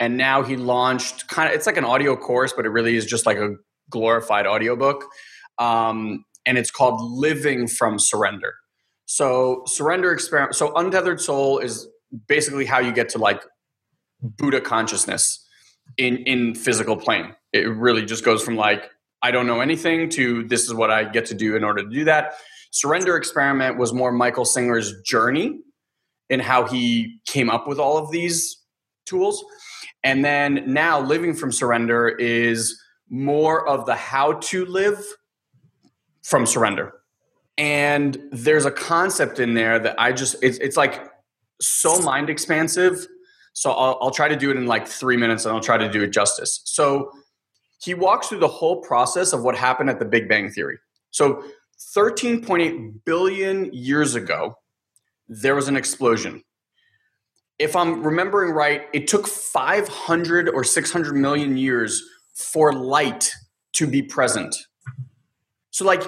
and 0.00 0.16
now 0.16 0.42
he 0.42 0.56
launched 0.56 1.28
kind 1.28 1.48
of. 1.48 1.54
It's 1.54 1.66
like 1.66 1.76
an 1.76 1.84
audio 1.84 2.16
course, 2.16 2.52
but 2.52 2.66
it 2.66 2.70
really 2.70 2.96
is 2.96 3.06
just 3.06 3.26
like 3.26 3.36
a 3.36 3.54
glorified 3.90 4.46
audiobook. 4.46 5.04
Um, 5.58 6.24
and 6.44 6.58
it's 6.58 6.70
called 6.70 7.00
Living 7.00 7.68
from 7.68 7.98
Surrender. 7.98 8.54
So 9.04 9.62
surrender 9.66 10.12
experiment. 10.12 10.54
So 10.54 10.74
untethered 10.74 11.20
soul 11.20 11.58
is 11.58 11.86
basically 12.28 12.64
how 12.64 12.78
you 12.78 12.92
get 12.92 13.10
to 13.10 13.18
like 13.18 13.44
Buddha 14.22 14.60
consciousness 14.60 15.46
in 15.98 16.18
in 16.18 16.54
physical 16.54 16.96
plane. 16.96 17.34
It 17.52 17.68
really 17.68 18.04
just 18.04 18.24
goes 18.24 18.42
from 18.42 18.56
like 18.56 18.90
I 19.22 19.30
don't 19.30 19.46
know 19.46 19.60
anything 19.60 20.08
to 20.10 20.44
this 20.44 20.64
is 20.64 20.74
what 20.74 20.90
I 20.90 21.04
get 21.04 21.26
to 21.26 21.34
do 21.34 21.56
in 21.56 21.64
order 21.64 21.82
to 21.82 21.88
do 21.88 22.04
that. 22.04 22.34
Surrender 22.70 23.16
experiment 23.16 23.78
was 23.78 23.92
more 23.92 24.10
Michael 24.10 24.44
Singer's 24.44 25.00
journey 25.02 25.60
in 26.30 26.40
how 26.40 26.66
he 26.66 27.20
came 27.26 27.50
up 27.50 27.68
with 27.68 27.78
all 27.78 27.98
of 27.98 28.10
these 28.10 28.58
tools. 29.04 29.44
And 30.02 30.24
then 30.24 30.64
now 30.66 31.00
living 31.00 31.34
from 31.34 31.52
surrender 31.52 32.08
is 32.08 32.80
more 33.10 33.68
of 33.68 33.86
the 33.86 33.94
how 33.94 34.34
to 34.34 34.64
live 34.64 35.04
from 36.22 36.46
surrender 36.46 36.94
and 37.58 38.18
there's 38.30 38.64
a 38.64 38.70
concept 38.70 39.38
in 39.38 39.54
there 39.54 39.78
that 39.78 39.94
I 39.98 40.12
just 40.12 40.36
it's, 40.42 40.58
it's 40.58 40.76
like 40.76 41.10
so 41.60 42.00
mind 42.00 42.30
expansive. 42.30 43.06
So 43.52 43.70
I'll, 43.70 43.98
I'll 44.00 44.10
try 44.10 44.28
to 44.28 44.36
do 44.36 44.50
it 44.50 44.56
in 44.56 44.66
like 44.66 44.88
three 44.88 45.16
minutes, 45.16 45.44
and 45.44 45.54
I'll 45.54 45.60
try 45.60 45.76
to 45.76 45.90
do 45.90 46.02
it 46.02 46.12
justice. 46.12 46.62
So 46.64 47.10
he 47.82 47.94
walks 47.94 48.28
through 48.28 48.38
the 48.38 48.48
whole 48.48 48.80
process 48.80 49.32
of 49.32 49.42
what 49.42 49.56
happened 49.56 49.90
at 49.90 49.98
the 49.98 50.04
Big 50.04 50.28
Bang 50.28 50.50
Theory. 50.50 50.78
So 51.10 51.42
13.8 51.96 53.04
billion 53.04 53.72
years 53.72 54.14
ago, 54.14 54.56
there 55.28 55.54
was 55.54 55.68
an 55.68 55.76
explosion. 55.76 56.44
If 57.58 57.74
I'm 57.74 58.02
remembering 58.02 58.52
right, 58.52 58.82
it 58.92 59.08
took 59.08 59.26
500 59.26 60.48
or 60.48 60.64
600 60.64 61.14
million 61.14 61.56
years 61.56 62.02
for 62.34 62.72
light 62.72 63.32
to 63.74 63.86
be 63.86 64.02
present. 64.02 64.56
So, 65.70 65.84
like, 65.84 66.02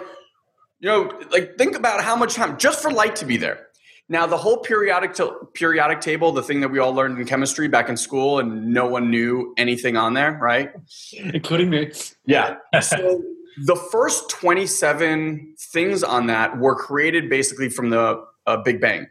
you 0.80 0.88
know, 0.88 1.10
like 1.30 1.56
think 1.56 1.76
about 1.76 2.02
how 2.02 2.14
much 2.14 2.34
time 2.34 2.58
just 2.58 2.82
for 2.82 2.90
light 2.90 3.16
to 3.16 3.24
be 3.24 3.36
there. 3.36 3.68
Now, 4.08 4.26
the 4.26 4.36
whole 4.36 4.58
periodic 4.58 5.14
to, 5.14 5.48
periodic 5.54 6.00
table, 6.00 6.30
the 6.32 6.42
thing 6.42 6.60
that 6.60 6.68
we 6.68 6.78
all 6.78 6.92
learned 6.92 7.18
in 7.18 7.26
chemistry 7.26 7.68
back 7.68 7.88
in 7.88 7.96
school, 7.96 8.38
and 8.38 8.68
no 8.68 8.86
one 8.86 9.10
knew 9.10 9.54
anything 9.56 9.96
on 9.96 10.12
there, 10.12 10.38
right? 10.42 10.72
Including 11.12 11.70
me. 11.70 11.92
Yeah. 12.26 12.56
so 12.82 13.22
the 13.64 13.76
first 13.76 14.28
27 14.28 15.54
things 15.58 16.02
on 16.02 16.26
that 16.26 16.58
were 16.58 16.74
created 16.74 17.30
basically 17.30 17.70
from 17.70 17.90
the 17.90 18.22
uh, 18.46 18.58
Big 18.58 18.80
Bang. 18.80 19.06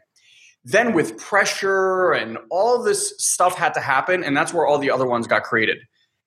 Then, 0.64 0.94
with 0.94 1.18
pressure 1.18 2.12
and 2.12 2.38
all 2.50 2.82
this 2.82 3.14
stuff 3.18 3.56
had 3.56 3.74
to 3.74 3.80
happen, 3.80 4.24
and 4.24 4.36
that's 4.36 4.54
where 4.54 4.66
all 4.66 4.78
the 4.78 4.90
other 4.90 5.06
ones 5.06 5.26
got 5.26 5.42
created. 5.42 5.78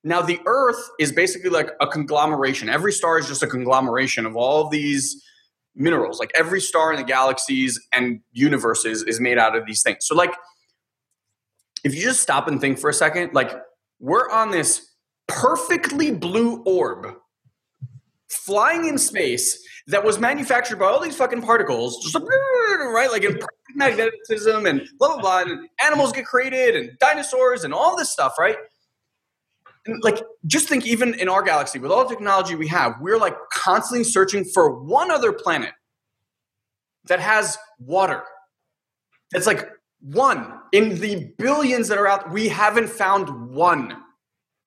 Now, 0.04 0.22
the 0.22 0.40
Earth 0.46 0.90
is 1.00 1.12
basically 1.12 1.50
like 1.50 1.72
a 1.82 1.88
conglomeration. 1.88 2.70
Every 2.70 2.92
star 2.92 3.18
is 3.18 3.28
just 3.28 3.42
a 3.42 3.48
conglomeration 3.48 4.26
of 4.26 4.36
all 4.36 4.70
these 4.70 5.24
minerals. 5.78 6.20
Like 6.20 6.32
every 6.36 6.60
star 6.60 6.92
in 6.92 6.98
the 6.98 7.06
galaxies 7.06 7.80
and 7.94 8.20
universes 8.34 9.04
is 9.04 9.20
made 9.20 9.38
out 9.38 9.56
of 9.56 9.66
these 9.66 9.82
things. 9.84 10.06
So, 10.06 10.16
like, 10.16 10.34
if 11.84 11.96
you 11.96 12.02
just 12.02 12.22
stop 12.22 12.48
and 12.48 12.60
think 12.60 12.80
for 12.80 12.90
a 12.90 12.94
second, 12.94 13.34
like, 13.34 13.52
we're 14.00 14.30
on 14.30 14.52
this 14.52 14.92
perfectly 15.28 16.12
blue 16.12 16.64
orb 16.64 17.08
flying 18.30 18.86
in 18.86 18.98
space 18.98 19.64
that 19.88 20.04
was 20.04 20.20
manufactured 20.20 20.78
by 20.78 20.86
all 20.86 21.00
these 21.00 21.16
fucking 21.16 21.42
particles, 21.42 22.04
just 22.04 22.16
right, 22.16 23.10
like 23.10 23.24
in 23.24 23.40
magnetism 23.76 24.66
and 24.66 24.82
blah 25.00 25.14
blah 25.14 25.22
blah. 25.22 25.42
And 25.52 25.70
animals 25.84 26.12
get 26.12 26.26
created 26.26 26.76
and 26.76 26.98
dinosaurs 27.00 27.64
and 27.64 27.74
all 27.74 27.96
this 27.96 28.12
stuff, 28.12 28.34
right? 28.38 28.58
Like, 30.02 30.22
just 30.46 30.68
think, 30.68 30.86
even 30.86 31.14
in 31.16 31.30
our 31.30 31.42
galaxy, 31.42 31.80
with 31.80 31.92
all 31.92 32.08
the 32.08 32.14
technology 32.14 32.56
we 32.56 32.68
have, 32.68 32.96
we're 33.02 33.18
like 33.18 33.36
constantly 33.52 34.04
searching 34.04 34.46
for 34.46 34.84
one 34.84 35.12
other 35.12 35.32
planet 35.32 35.72
that 37.06 37.20
has 37.20 37.58
water. 37.80 38.24
It's 39.34 39.48
like 39.48 39.70
one 40.02 40.60
in 40.72 41.00
the 41.00 41.32
billions 41.38 41.88
that 41.88 41.98
are 41.98 42.08
out. 42.08 42.32
We 42.32 42.48
haven't 42.48 42.90
found 42.90 43.50
one. 43.50 43.98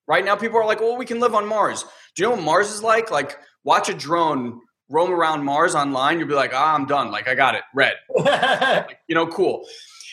Right 0.07 0.25
now, 0.25 0.35
people 0.35 0.57
are 0.57 0.65
like, 0.65 0.81
well, 0.81 0.97
we 0.97 1.05
can 1.05 1.19
live 1.19 1.35
on 1.35 1.47
Mars. 1.47 1.85
Do 2.15 2.23
you 2.23 2.29
know 2.29 2.35
what 2.35 2.43
Mars 2.43 2.71
is 2.71 2.83
like? 2.83 3.11
Like, 3.11 3.37
watch 3.63 3.89
a 3.89 3.93
drone 3.93 4.59
roam 4.89 5.11
around 5.11 5.45
Mars 5.45 5.73
online. 5.73 6.19
You'll 6.19 6.27
be 6.27 6.33
like, 6.33 6.51
ah, 6.53 6.75
I'm 6.75 6.85
done. 6.85 7.11
Like, 7.11 7.27
I 7.27 7.35
got 7.35 7.55
it. 7.55 7.63
Red. 7.73 7.93
like, 8.15 8.99
you 9.07 9.15
know, 9.15 9.27
cool. 9.27 9.65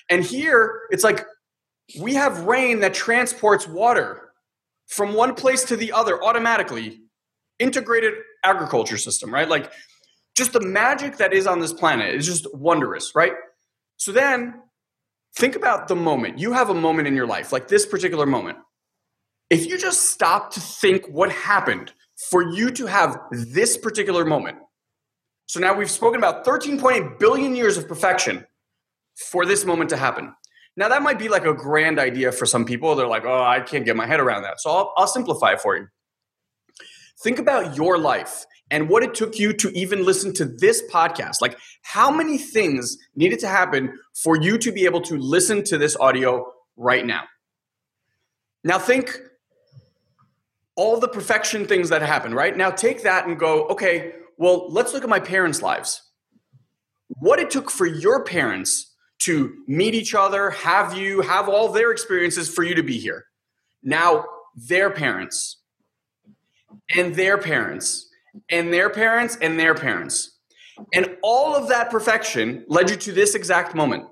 And 0.08 0.24
here, 0.24 0.82
it's 0.90 1.04
like 1.04 1.26
we 2.00 2.14
have 2.14 2.40
rain 2.44 2.80
that 2.80 2.94
transports 2.94 3.66
water 3.66 4.27
from 4.88 5.14
one 5.14 5.34
place 5.34 5.64
to 5.64 5.76
the 5.76 5.92
other 5.92 6.22
automatically 6.24 7.00
integrated 7.58 8.14
agriculture 8.44 8.98
system 8.98 9.32
right? 9.32 9.48
Like 9.48 9.72
just 10.36 10.52
the 10.52 10.60
magic 10.60 11.18
that 11.18 11.32
is 11.32 11.46
on 11.46 11.60
this 11.60 11.72
planet 11.72 12.14
is 12.14 12.26
just 12.26 12.52
wondrous 12.54 13.14
right? 13.14 13.32
So 13.96 14.12
then 14.12 14.54
think 15.36 15.56
about 15.56 15.88
the 15.88 15.96
moment. 15.96 16.38
You 16.38 16.52
have 16.52 16.70
a 16.70 16.74
moment 16.74 17.08
in 17.08 17.14
your 17.14 17.26
life 17.26 17.52
like 17.52 17.68
this 17.68 17.86
particular 17.86 18.26
moment. 18.26 18.58
If 19.50 19.66
you 19.66 19.78
just 19.78 20.10
stop 20.10 20.52
to 20.52 20.60
think 20.60 21.06
what 21.06 21.32
happened 21.32 21.92
for 22.30 22.42
you 22.42 22.70
to 22.72 22.86
have 22.86 23.18
this 23.30 23.76
particular 23.76 24.24
moment. 24.24 24.58
So 25.46 25.60
now 25.60 25.72
we've 25.72 25.90
spoken 25.90 26.18
about 26.18 26.44
13.8 26.44 27.18
billion 27.18 27.56
years 27.56 27.76
of 27.76 27.88
perfection 27.88 28.44
for 29.30 29.46
this 29.46 29.64
moment 29.64 29.90
to 29.90 29.96
happen 29.96 30.34
now, 30.78 30.88
that 30.90 31.02
might 31.02 31.18
be 31.18 31.28
like 31.28 31.44
a 31.44 31.52
grand 31.52 31.98
idea 31.98 32.30
for 32.30 32.46
some 32.46 32.64
people. 32.64 32.94
They're 32.94 33.08
like, 33.08 33.24
oh, 33.24 33.42
I 33.42 33.58
can't 33.58 33.84
get 33.84 33.96
my 33.96 34.06
head 34.06 34.20
around 34.20 34.42
that. 34.42 34.60
So 34.60 34.70
I'll, 34.70 34.92
I'll 34.96 35.08
simplify 35.08 35.54
it 35.54 35.60
for 35.60 35.76
you. 35.76 35.88
Think 37.20 37.40
about 37.40 37.76
your 37.76 37.98
life 37.98 38.46
and 38.70 38.88
what 38.88 39.02
it 39.02 39.12
took 39.12 39.40
you 39.40 39.52
to 39.54 39.76
even 39.76 40.04
listen 40.04 40.32
to 40.34 40.44
this 40.44 40.84
podcast. 40.88 41.40
Like, 41.40 41.58
how 41.82 42.12
many 42.12 42.38
things 42.38 42.96
needed 43.16 43.40
to 43.40 43.48
happen 43.48 43.98
for 44.22 44.40
you 44.40 44.56
to 44.58 44.70
be 44.70 44.84
able 44.84 45.00
to 45.00 45.16
listen 45.16 45.64
to 45.64 45.78
this 45.78 45.96
audio 45.96 46.46
right 46.76 47.04
now? 47.04 47.24
Now, 48.62 48.78
think 48.78 49.18
all 50.76 51.00
the 51.00 51.08
perfection 51.08 51.66
things 51.66 51.88
that 51.88 52.02
happen, 52.02 52.32
right? 52.32 52.56
Now, 52.56 52.70
take 52.70 53.02
that 53.02 53.26
and 53.26 53.36
go, 53.36 53.66
okay, 53.66 54.12
well, 54.36 54.70
let's 54.70 54.92
look 54.92 55.02
at 55.02 55.08
my 55.08 55.18
parents' 55.18 55.60
lives. 55.60 56.02
What 57.08 57.40
it 57.40 57.50
took 57.50 57.68
for 57.68 57.84
your 57.84 58.22
parents 58.22 58.87
to 59.20 59.54
meet 59.66 59.94
each 59.94 60.14
other, 60.14 60.50
have 60.50 60.96
you, 60.96 61.20
have 61.22 61.48
all 61.48 61.72
their 61.72 61.90
experiences 61.90 62.48
for 62.48 62.62
you 62.62 62.74
to 62.74 62.82
be 62.82 62.98
here. 62.98 63.24
Now, 63.82 64.24
their 64.54 64.90
parents, 64.90 65.58
and 66.94 67.14
their 67.14 67.38
parents, 67.38 68.08
and 68.50 68.72
their 68.72 68.90
parents, 68.90 69.36
and 69.40 69.58
their 69.58 69.74
parents. 69.74 70.38
And 70.94 71.16
all 71.22 71.56
of 71.56 71.68
that 71.68 71.90
perfection 71.90 72.64
led 72.68 72.90
you 72.90 72.96
to 72.96 73.12
this 73.12 73.34
exact 73.34 73.74
moment. 73.74 74.04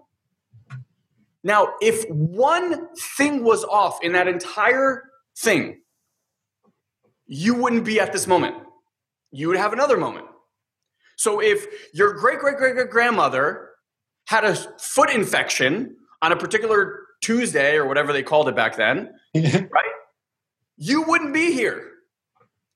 Now, 1.45 1.75
if 1.81 2.09
one 2.11 2.89
thing 3.17 3.45
was 3.45 3.63
off 3.65 4.03
in 4.03 4.13
that 4.13 4.27
entire 4.27 5.05
thing, 5.39 5.81
you 7.27 7.55
wouldn't 7.55 7.85
be 7.85 8.01
at 8.01 8.13
this 8.13 8.27
moment. 8.27 8.57
You 9.31 9.49
would 9.49 9.57
have 9.57 9.73
another 9.73 9.97
moment. 9.97 10.27
So 11.17 11.41
if 11.41 11.67
your 11.95 12.15
great 12.15 12.41
great 12.41 12.57
great 12.57 12.75
great 12.75 12.91
grandmother 12.91 13.66
had 14.27 14.45
a 14.45 14.55
foot 14.79 15.11
infection 15.11 15.97
on 16.23 16.33
a 16.33 16.37
particular 16.37 17.07
Tuesday 17.23 17.77
or 17.77 17.87
whatever 17.87 18.13
they 18.13 18.23
called 18.23 18.49
it 18.49 18.55
back 18.55 18.77
then, 18.77 19.11
right? 19.35 19.93
You 20.77 21.03
wouldn't 21.03 21.33
be 21.33 21.53
here. 21.53 21.93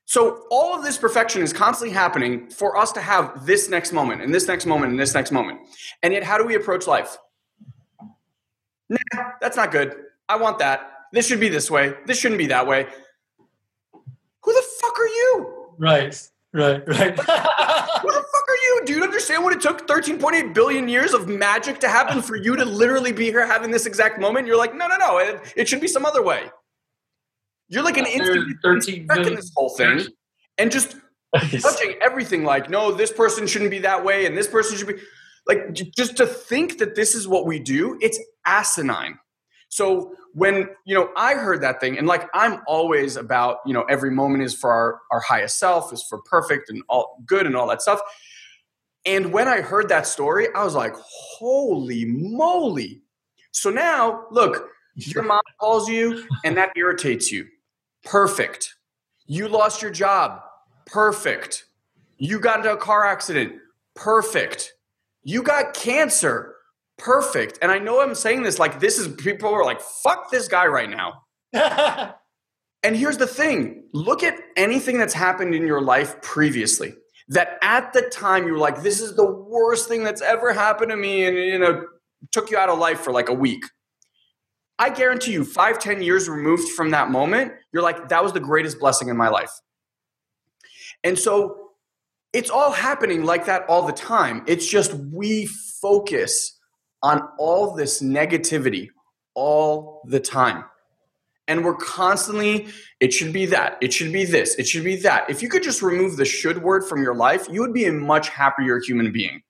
So 0.06 0.44
all 0.50 0.74
of 0.76 0.82
this 0.82 0.98
perfection 0.98 1.40
is 1.42 1.52
constantly 1.52 1.94
happening 1.94 2.50
for 2.50 2.76
us 2.76 2.90
to 2.92 3.00
have 3.00 3.46
this 3.46 3.68
next 3.68 3.92
moment 3.92 4.22
and 4.22 4.34
this 4.34 4.48
next 4.48 4.66
moment 4.66 4.90
and 4.90 4.98
this 4.98 5.14
next 5.14 5.30
moment. 5.30 5.60
And 6.02 6.12
yet, 6.12 6.24
how 6.24 6.36
do 6.36 6.44
we 6.44 6.56
approach 6.56 6.88
life? 6.88 7.16
Nah, 8.88 8.98
that's 9.40 9.56
not 9.56 9.70
good. 9.70 9.94
I 10.28 10.36
want 10.36 10.58
that. 10.58 10.90
This 11.12 11.28
should 11.28 11.38
be 11.38 11.48
this 11.48 11.70
way. 11.70 11.94
This 12.06 12.18
shouldn't 12.18 12.38
be 12.38 12.46
that 12.48 12.66
way. 12.66 12.88
Who 13.92 14.52
the 14.52 14.64
fuck 14.80 14.98
are 14.98 15.06
you? 15.06 15.74
Right, 15.78 16.28
right, 16.52 16.82
right. 16.88 17.18
Who 17.18 18.10
the 18.10 18.24
you? 18.54 18.82
Do 18.84 18.94
you 18.94 19.02
understand 19.02 19.44
what 19.44 19.52
it 19.52 19.60
took 19.60 19.86
13.8 19.86 20.54
billion 20.54 20.88
years 20.88 21.12
of 21.12 21.28
magic 21.28 21.80
to 21.80 21.88
happen 21.88 22.22
for 22.22 22.36
you 22.36 22.56
to 22.56 22.64
literally 22.64 23.12
be 23.12 23.26
here 23.26 23.46
having 23.46 23.70
this 23.70 23.86
exact 23.86 24.20
moment? 24.20 24.46
You're 24.46 24.56
like, 24.56 24.74
no, 24.74 24.86
no, 24.86 24.96
no. 24.96 25.18
It, 25.18 25.52
it 25.56 25.68
should 25.68 25.80
be 25.80 25.88
some 25.88 26.04
other 26.04 26.22
way. 26.22 26.50
You're 27.68 27.84
like 27.84 27.98
an 27.98 28.06
instant 28.06 28.56
Thirteen 28.62 29.06
in 29.10 29.34
this 29.36 29.52
whole 29.54 29.70
thing 29.70 30.06
and 30.58 30.72
just 30.72 30.96
touching 31.60 31.94
everything 32.00 32.44
like, 32.44 32.68
no, 32.68 32.92
this 32.92 33.12
person 33.12 33.46
shouldn't 33.46 33.70
be 33.70 33.78
that 33.80 34.04
way 34.04 34.26
and 34.26 34.36
this 34.36 34.48
person 34.48 34.76
should 34.76 34.88
be 34.88 35.00
like 35.46 35.72
just 35.72 36.16
to 36.18 36.26
think 36.26 36.78
that 36.78 36.94
this 36.94 37.14
is 37.14 37.26
what 37.26 37.46
we 37.46 37.58
do, 37.58 37.98
it's 38.00 38.20
asinine. 38.46 39.18
So 39.68 40.14
when 40.34 40.68
you 40.84 40.94
know 40.94 41.10
I 41.16 41.34
heard 41.34 41.62
that 41.62 41.80
thing, 41.80 41.96
and 41.96 42.06
like 42.06 42.28
I'm 42.34 42.60
always 42.66 43.16
about 43.16 43.58
you 43.64 43.72
know 43.72 43.84
every 43.88 44.10
moment 44.10 44.42
is 44.42 44.54
for 44.54 44.70
our, 44.70 45.00
our 45.10 45.20
highest 45.20 45.58
self, 45.58 45.92
is 45.92 46.02
for 46.02 46.20
perfect 46.22 46.70
and 46.70 46.82
all 46.88 47.22
good 47.24 47.46
and 47.46 47.56
all 47.56 47.68
that 47.68 47.80
stuff. 47.82 48.00
And 49.06 49.32
when 49.32 49.48
I 49.48 49.60
heard 49.60 49.88
that 49.88 50.06
story, 50.06 50.48
I 50.54 50.64
was 50.64 50.74
like, 50.74 50.94
holy 50.94 52.04
moly. 52.04 53.02
So 53.52 53.70
now, 53.70 54.26
look, 54.30 54.68
your 54.94 55.22
mom 55.22 55.40
calls 55.60 55.88
you 55.88 56.26
and 56.44 56.56
that 56.56 56.72
irritates 56.76 57.32
you. 57.32 57.46
Perfect. 58.04 58.74
You 59.26 59.48
lost 59.48 59.82
your 59.82 59.90
job. 59.90 60.42
Perfect. 60.86 61.66
You 62.18 62.40
got 62.40 62.58
into 62.58 62.72
a 62.72 62.76
car 62.76 63.06
accident. 63.06 63.54
Perfect. 63.94 64.74
You 65.22 65.42
got 65.42 65.74
cancer. 65.74 66.56
Perfect. 66.98 67.58
And 67.62 67.72
I 67.72 67.78
know 67.78 68.02
I'm 68.02 68.14
saying 68.14 68.42
this 68.42 68.58
like 68.58 68.80
this 68.80 68.98
is 68.98 69.08
people 69.08 69.48
are 69.54 69.64
like, 69.64 69.80
fuck 69.80 70.30
this 70.30 70.48
guy 70.48 70.66
right 70.66 70.90
now. 70.90 72.14
And 72.82 72.96
here's 72.96 73.18
the 73.18 73.26
thing 73.26 73.84
look 73.92 74.22
at 74.22 74.38
anything 74.56 74.98
that's 74.98 75.14
happened 75.14 75.54
in 75.54 75.66
your 75.66 75.80
life 75.80 76.20
previously 76.22 76.94
that 77.30 77.58
at 77.62 77.92
the 77.92 78.02
time 78.02 78.46
you 78.46 78.52
were 78.52 78.58
like, 78.58 78.82
this 78.82 79.00
is 79.00 79.16
the 79.16 79.24
worst 79.24 79.88
thing 79.88 80.04
that's 80.04 80.20
ever 80.20 80.52
happened 80.52 80.90
to 80.90 80.96
me, 80.96 81.24
and 81.24 81.36
you 81.36 81.58
know, 81.58 81.86
took 82.30 82.50
you 82.50 82.58
out 82.58 82.68
of 82.68 82.78
life 82.78 83.00
for 83.00 83.12
like 83.12 83.28
a 83.28 83.34
week. 83.34 83.64
I 84.78 84.90
guarantee 84.90 85.32
you, 85.32 85.44
five, 85.44 85.78
ten 85.78 86.02
years 86.02 86.28
removed 86.28 86.70
from 86.70 86.90
that 86.90 87.10
moment, 87.10 87.52
you're 87.72 87.82
like, 87.82 88.08
that 88.08 88.22
was 88.22 88.32
the 88.32 88.40
greatest 88.40 88.78
blessing 88.78 89.08
in 89.08 89.16
my 89.16 89.28
life. 89.28 89.50
And 91.04 91.18
so 91.18 91.70
it's 92.32 92.50
all 92.50 92.72
happening 92.72 93.24
like 93.24 93.46
that 93.46 93.64
all 93.68 93.86
the 93.86 93.92
time. 93.92 94.44
It's 94.46 94.66
just 94.66 94.94
we 94.94 95.46
focus 95.80 96.58
on 97.02 97.22
all 97.38 97.74
this 97.74 98.02
negativity 98.02 98.88
all 99.34 100.02
the 100.06 100.20
time. 100.20 100.64
And 101.50 101.64
we're 101.64 101.74
constantly, 101.74 102.68
it 103.00 103.12
should 103.12 103.32
be 103.32 103.44
that, 103.46 103.76
it 103.82 103.92
should 103.92 104.12
be 104.12 104.24
this, 104.24 104.54
it 104.54 104.68
should 104.68 104.84
be 104.84 104.94
that. 104.96 105.28
If 105.28 105.42
you 105.42 105.48
could 105.48 105.64
just 105.64 105.82
remove 105.82 106.16
the 106.16 106.24
should 106.24 106.62
word 106.62 106.84
from 106.84 107.02
your 107.02 107.14
life, 107.14 107.48
you 107.50 107.60
would 107.60 107.74
be 107.74 107.86
a 107.86 107.92
much 107.92 108.28
happier 108.28 108.78
human 108.78 109.10
being. 109.10 109.42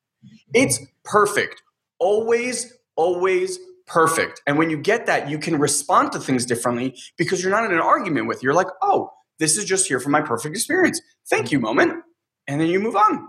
It's 0.55 0.81
perfect. 1.05 1.63
Always, 1.99 2.73
always 2.97 3.59
perfect. 3.87 4.41
And 4.47 4.57
when 4.57 4.71
you 4.71 4.79
get 4.79 5.05
that, 5.07 5.29
you 5.29 5.39
can 5.39 5.59
respond 5.59 6.13
to 6.13 6.19
things 6.19 6.47
differently 6.47 6.97
because 7.19 7.43
you're 7.43 7.53
not 7.53 7.67
in 7.67 7.73
an 7.73 7.81
argument 7.81 8.29
with. 8.29 8.43
You're 8.43 8.55
like, 8.55 8.69
oh, 8.81 9.11
this 9.39 9.59
is 9.59 9.67
just 9.67 9.87
here 9.87 10.01
for 10.01 10.09
my 10.09 10.23
perfect 10.23 10.57
experience. 10.57 11.03
Thank 11.29 11.53
you, 11.53 11.61
moment. 11.61 12.03
And 12.47 12.61
then 12.61 12.69
you 12.69 12.81
move 12.81 12.97
on. 12.97 13.29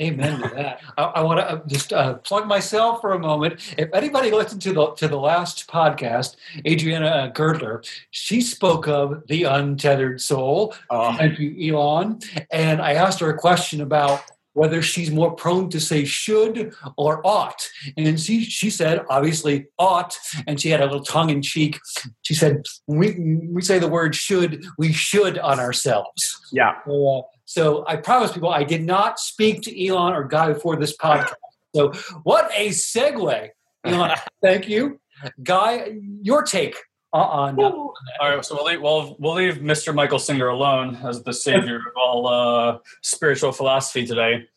Amen 0.00 0.40
to 0.40 0.48
that. 0.56 0.80
I, 0.98 1.02
I 1.02 1.20
want 1.22 1.38
to 1.40 1.62
just 1.72 1.92
uh, 1.92 2.14
plug 2.14 2.48
myself 2.48 3.00
for 3.00 3.12
a 3.12 3.18
moment. 3.18 3.74
If 3.78 3.90
anybody 3.94 4.32
listened 4.32 4.60
to 4.62 4.72
the 4.72 4.90
to 4.94 5.06
the 5.06 5.18
last 5.18 5.68
podcast, 5.68 6.34
Adriana 6.66 7.30
Girdler, 7.32 7.82
she 8.10 8.40
spoke 8.40 8.88
of 8.88 9.22
the 9.28 9.44
untethered 9.44 10.20
soul. 10.20 10.74
Uh, 10.90 11.16
Thank 11.16 11.38
you, 11.38 11.76
Elon. 11.76 12.18
And 12.50 12.82
I 12.82 12.94
asked 12.94 13.20
her 13.20 13.30
a 13.30 13.38
question 13.38 13.80
about 13.80 14.22
whether 14.54 14.80
she's 14.82 15.10
more 15.10 15.32
prone 15.32 15.68
to 15.68 15.80
say 15.80 16.04
should 16.04 16.72
or 16.96 17.20
ought. 17.26 17.68
And 17.96 18.20
she, 18.20 18.44
she 18.44 18.70
said, 18.70 19.04
obviously, 19.10 19.66
ought. 19.78 20.16
And 20.46 20.60
she 20.60 20.70
had 20.70 20.80
a 20.80 20.84
little 20.84 21.02
tongue 21.02 21.30
in 21.30 21.42
cheek. 21.42 21.78
She 22.22 22.34
said, 22.34 22.64
we, 22.86 23.16
we 23.50 23.62
say 23.62 23.80
the 23.80 23.88
word 23.88 24.14
should, 24.14 24.64
we 24.78 24.92
should 24.92 25.38
on 25.38 25.58
ourselves. 25.58 26.40
yeah. 26.52 26.74
So, 26.86 27.18
uh, 27.18 27.22
so 27.54 27.84
I 27.86 27.94
promise 27.94 28.32
people 28.32 28.48
I 28.48 28.64
did 28.64 28.82
not 28.82 29.20
speak 29.20 29.62
to 29.62 29.86
Elon 29.86 30.12
or 30.12 30.24
Guy 30.24 30.52
before 30.52 30.74
this 30.74 30.96
podcast. 30.96 31.34
So 31.72 31.92
what 32.24 32.50
a 32.52 32.70
segue. 32.70 33.50
Elon, 33.84 34.10
thank 34.42 34.68
you. 34.68 34.98
Guy, 35.40 36.00
your 36.20 36.42
take 36.42 36.74
on, 37.12 37.60
on 37.60 37.60
All 37.60 37.94
right, 38.20 38.44
so 38.44 38.56
we'll 38.56 38.64
leave, 38.64 38.82
we'll, 38.82 39.14
we'll 39.20 39.34
leave 39.34 39.58
Mr. 39.58 39.94
Michael 39.94 40.18
Singer 40.18 40.48
alone 40.48 40.96
as 41.04 41.22
the 41.22 41.32
savior 41.32 41.76
of 41.76 41.96
all 41.96 42.26
uh, 42.26 42.78
spiritual 43.02 43.52
philosophy 43.52 44.04
today. 44.04 44.48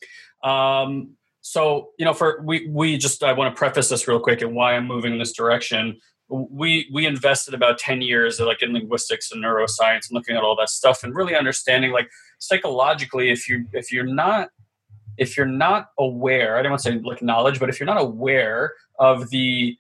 Um, 0.43 1.12
so, 1.41 1.91
you 1.99 2.05
know, 2.05 2.15
for 2.15 2.41
we 2.43 2.67
we 2.67 2.97
just 2.97 3.23
I 3.23 3.33
want 3.33 3.55
to 3.55 3.60
preface 3.60 3.89
this 3.89 4.07
real 4.07 4.19
quick 4.19 4.41
and 4.41 4.55
why 4.55 4.73
I'm 4.73 4.88
moving 4.88 5.13
in 5.13 5.19
this 5.19 5.33
direction. 5.33 5.99
We 6.30 6.90
we 6.94 7.06
invested 7.06 7.54
about 7.54 7.78
ten 7.78 8.02
years 8.02 8.40
uh, 8.40 8.46
like 8.46 8.62
in 8.62 8.74
linguistics 8.74 9.32
and 9.32 9.44
neuroscience 9.44 10.10
and 10.10 10.12
looking 10.12 10.36
at 10.36 10.44
all 10.44 10.56
that 10.58 10.70
stuff 10.70 11.04
and 11.04 11.16
really 11.16 11.36
understanding 11.36 11.92
like 11.92 12.10
psychologically 12.40 13.30
if 13.30 13.48
you 13.48 13.66
if 13.74 13.92
you're 13.92 14.06
not 14.06 14.50
if 15.18 15.36
you're 15.36 15.46
not 15.46 15.90
aware, 15.98 16.58
I 16.58 16.62
don't 16.62 16.72
want 16.72 16.84
to 16.84 16.92
say 16.92 17.00
like 17.00 17.22
knowledge, 17.22 17.60
but 17.60 17.70
if 17.70 17.80
you're 17.80 17.88
not 17.88 18.00
aware 18.00 18.74
of 19.00 19.30
the 19.30 19.76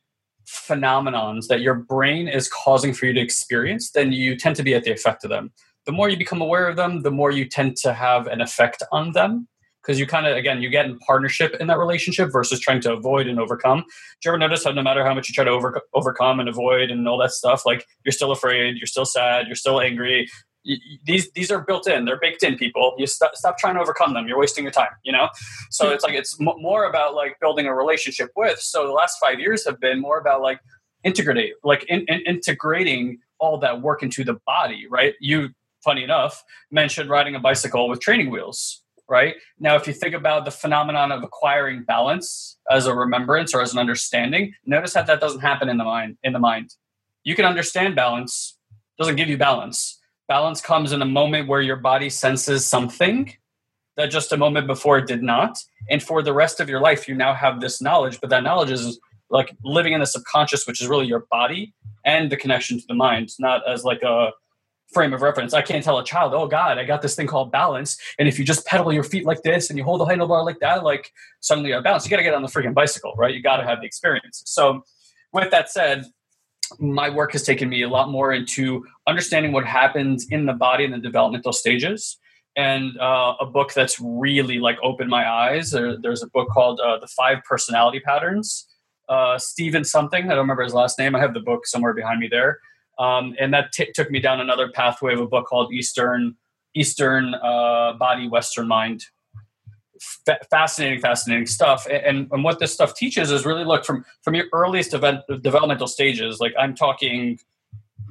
phenomenons 0.47 1.47
that 1.47 1.61
your 1.61 1.75
brain 1.75 2.27
is 2.27 2.49
causing 2.49 2.93
for 2.93 3.05
you 3.05 3.13
to 3.13 3.19
experience, 3.19 3.91
then 3.91 4.11
you 4.11 4.35
tend 4.35 4.55
to 4.55 4.63
be 4.63 4.73
at 4.73 4.83
the 4.83 4.91
effect 4.91 5.23
of 5.23 5.29
them. 5.29 5.51
The 5.85 5.91
more 5.91 6.09
you 6.09 6.17
become 6.17 6.41
aware 6.41 6.67
of 6.67 6.75
them, 6.75 7.03
the 7.03 7.11
more 7.11 7.31
you 7.31 7.45
tend 7.45 7.77
to 7.77 7.93
have 7.93 8.27
an 8.27 8.41
effect 8.41 8.83
on 8.91 9.11
them. 9.11 9.47
Because 9.87 10.01
you 10.01 10.05
kind 10.05 10.27
of, 10.27 10.35
again, 10.35 10.61
you 10.61 10.69
get 10.69 10.85
in 10.85 10.99
partnership 10.99 11.55
in 11.61 11.67
that 11.67 11.79
relationship 11.79 12.29
versus 12.29 12.59
trying 12.59 12.81
to 12.81 12.91
avoid 12.91 13.27
and 13.27 13.39
overcome. 13.39 13.79
Do 13.79 13.85
you 14.25 14.31
ever 14.31 14.37
notice 14.37 14.65
how 14.65 14.71
no 14.71 14.83
matter 14.83 15.05
how 15.05 15.13
much 15.13 15.29
you 15.29 15.33
try 15.33 15.45
to 15.45 15.51
over, 15.51 15.81
overcome 15.93 16.41
and 16.41 16.49
avoid 16.49 16.91
and 16.91 17.07
all 17.07 17.17
that 17.19 17.31
stuff, 17.31 17.65
like 17.65 17.85
you're 18.03 18.11
still 18.11 18.31
afraid, 18.31 18.75
you're 18.75 18.85
still 18.85 19.05
sad, 19.05 19.47
you're 19.47 19.55
still 19.55 19.79
angry, 19.79 20.27
these 21.05 21.31
these 21.31 21.51
are 21.51 21.61
built 21.61 21.87
in 21.87 22.05
they're 22.05 22.19
baked 22.19 22.43
in 22.43 22.57
people. 22.57 22.93
You 22.97 23.07
stop, 23.07 23.35
stop 23.35 23.57
trying 23.57 23.75
to 23.75 23.81
overcome 23.81 24.13
them 24.13 24.27
you're 24.27 24.39
wasting 24.39 24.63
your 24.63 24.71
time 24.71 24.89
you 25.03 25.11
know? 25.11 25.29
So 25.71 25.87
hmm. 25.87 25.93
it's 25.93 26.03
like 26.03 26.13
it's 26.13 26.39
m- 26.39 26.61
more 26.61 26.85
about 26.85 27.15
like 27.15 27.39
building 27.39 27.65
a 27.67 27.73
relationship 27.73 28.29
with 28.35 28.59
so 28.59 28.85
the 28.85 28.93
last 28.93 29.17
five 29.19 29.39
years 29.39 29.65
have 29.65 29.79
been 29.79 30.01
more 30.01 30.19
about 30.19 30.41
like 30.41 30.59
integrating 31.03 31.53
like 31.63 31.85
in, 31.87 32.01
in, 32.07 32.21
integrating 32.21 33.19
all 33.39 33.57
that 33.59 33.81
work 33.81 34.03
into 34.03 34.23
the 34.23 34.37
body 34.45 34.85
right? 34.89 35.13
You 35.19 35.49
funny 35.83 36.03
enough 36.03 36.43
mentioned 36.71 37.09
riding 37.09 37.35
a 37.35 37.39
bicycle 37.39 37.87
with 37.87 38.01
training 38.01 38.29
wheels 38.29 38.83
right? 39.09 39.35
Now 39.59 39.75
if 39.75 39.87
you 39.87 39.93
think 39.93 40.13
about 40.13 40.45
the 40.45 40.51
phenomenon 40.51 41.11
of 41.11 41.23
acquiring 41.23 41.83
balance 41.83 42.57
as 42.69 42.85
a 42.85 42.93
remembrance 42.93 43.53
or 43.53 43.61
as 43.61 43.73
an 43.73 43.79
understanding 43.79 44.53
notice 44.65 44.93
that 44.93 45.07
that 45.07 45.21
doesn't 45.21 45.41
happen 45.41 45.69
in 45.69 45.77
the 45.77 45.83
mind 45.83 46.17
in 46.23 46.33
the 46.33 46.39
mind. 46.39 46.75
You 47.23 47.35
can 47.35 47.45
understand 47.45 47.95
balance 47.95 48.57
doesn't 48.97 49.15
give 49.15 49.29
you 49.29 49.37
balance. 49.37 49.99
Balance 50.27 50.59
comes 50.59 50.91
in 50.91 51.01
a 51.01 51.05
moment 51.05 51.47
where 51.47 51.61
your 51.61 51.75
body 51.75 52.09
senses 52.09 52.65
something 52.65 53.33
that 53.95 54.07
just 54.07 54.31
a 54.31 54.37
moment 54.37 54.67
before 54.67 54.97
it 54.97 55.07
did 55.07 55.23
not. 55.23 55.57
And 55.89 56.01
for 56.01 56.21
the 56.21 56.33
rest 56.33 56.59
of 56.59 56.67
your 56.67 56.81
life 56.81 57.07
you 57.07 57.15
now 57.15 57.33
have 57.33 57.61
this 57.61 57.81
knowledge 57.81 58.19
but 58.19 58.29
that 58.29 58.43
knowledge 58.43 58.71
is 58.71 58.99
like 59.29 59.55
living 59.63 59.93
in 59.93 59.99
the 59.99 60.05
subconscious 60.05 60.65
which 60.65 60.81
is 60.81 60.87
really 60.87 61.05
your 61.05 61.25
body 61.31 61.73
and 62.05 62.31
the 62.31 62.37
connection 62.37 62.79
to 62.79 62.85
the 62.87 62.93
mind 62.93 63.29
not 63.39 63.61
as 63.67 63.83
like 63.83 64.01
a 64.03 64.31
frame 64.93 65.13
of 65.13 65.21
reference. 65.21 65.53
I 65.53 65.61
can't 65.61 65.83
tell 65.83 65.99
a 65.99 66.03
child, 66.03 66.33
oh 66.33 66.47
God, 66.47 66.77
I 66.77 66.85
got 66.85 67.01
this 67.01 67.15
thing 67.15 67.27
called 67.27 67.51
balance. 67.51 67.97
And 68.19 68.27
if 68.27 68.39
you 68.39 68.45
just 68.45 68.65
pedal 68.65 68.93
your 68.93 69.03
feet 69.03 69.25
like 69.25 69.41
this 69.43 69.69
and 69.69 69.77
you 69.77 69.83
hold 69.83 70.01
the 70.01 70.05
handlebar 70.05 70.45
like 70.45 70.59
that, 70.59 70.83
like 70.83 71.11
suddenly 71.41 71.71
you 71.71 71.81
balance. 71.81 72.05
You 72.05 72.09
got 72.09 72.17
to 72.17 72.23
get 72.23 72.33
on 72.33 72.41
the 72.41 72.47
freaking 72.47 72.73
bicycle, 72.73 73.13
right? 73.17 73.33
You 73.33 73.41
got 73.41 73.57
to 73.57 73.63
have 73.63 73.79
the 73.81 73.85
experience. 73.85 74.43
So, 74.45 74.83
with 75.33 75.51
that 75.51 75.69
said, 75.69 76.05
my 76.79 77.09
work 77.09 77.33
has 77.33 77.43
taken 77.43 77.69
me 77.69 77.81
a 77.81 77.89
lot 77.89 78.09
more 78.09 78.33
into 78.33 78.85
understanding 79.07 79.51
what 79.51 79.65
happens 79.65 80.27
in 80.29 80.45
the 80.45 80.53
body 80.53 80.83
in 80.83 80.91
the 80.91 80.97
developmental 80.99 81.53
stages. 81.53 82.17
And 82.55 82.97
uh, 82.99 83.35
a 83.39 83.45
book 83.45 83.73
that's 83.73 83.99
really 83.99 84.57
like 84.59 84.77
opened 84.81 85.09
my 85.09 85.29
eyes. 85.29 85.71
There, 85.71 85.97
there's 86.01 86.23
a 86.23 86.27
book 86.27 86.49
called 86.49 86.79
uh, 86.79 86.97
The 86.99 87.07
Five 87.07 87.39
Personality 87.47 87.99
Patterns. 87.99 88.67
Uh, 89.07 89.37
Stephen 89.37 89.83
something, 89.83 90.25
I 90.25 90.29
don't 90.29 90.39
remember 90.39 90.63
his 90.63 90.73
last 90.73 90.97
name. 90.97 91.15
I 91.15 91.19
have 91.19 91.33
the 91.33 91.39
book 91.39 91.67
somewhere 91.67 91.93
behind 91.93 92.19
me 92.19 92.27
there. 92.29 92.59
Um, 92.99 93.35
and 93.39 93.53
that 93.53 93.71
t- 93.71 93.91
took 93.93 94.09
me 94.09 94.19
down 94.19 94.39
another 94.39 94.69
pathway 94.71 95.13
of 95.13 95.19
a 95.19 95.27
book 95.27 95.45
called 95.45 95.73
Eastern 95.73 96.35
Eastern 96.75 97.33
uh, 97.35 97.93
Body, 97.93 98.27
Western 98.27 98.67
Mind. 98.67 99.05
F- 100.27 100.37
fascinating, 100.49 100.99
fascinating 100.99 101.47
stuff. 101.47 101.87
And, 101.89 102.27
and 102.31 102.43
what 102.43 102.59
this 102.59 102.71
stuff 102.71 102.93
teaches 102.93 103.31
is 103.31 103.45
really 103.45 103.65
look 103.65 103.85
from 103.85 104.05
from 104.21 104.35
your 104.35 104.45
earliest 104.53 104.93
event, 104.93 105.21
developmental 105.41 105.87
stages. 105.87 106.39
Like 106.39 106.53
I'm 106.57 106.75
talking 106.75 107.39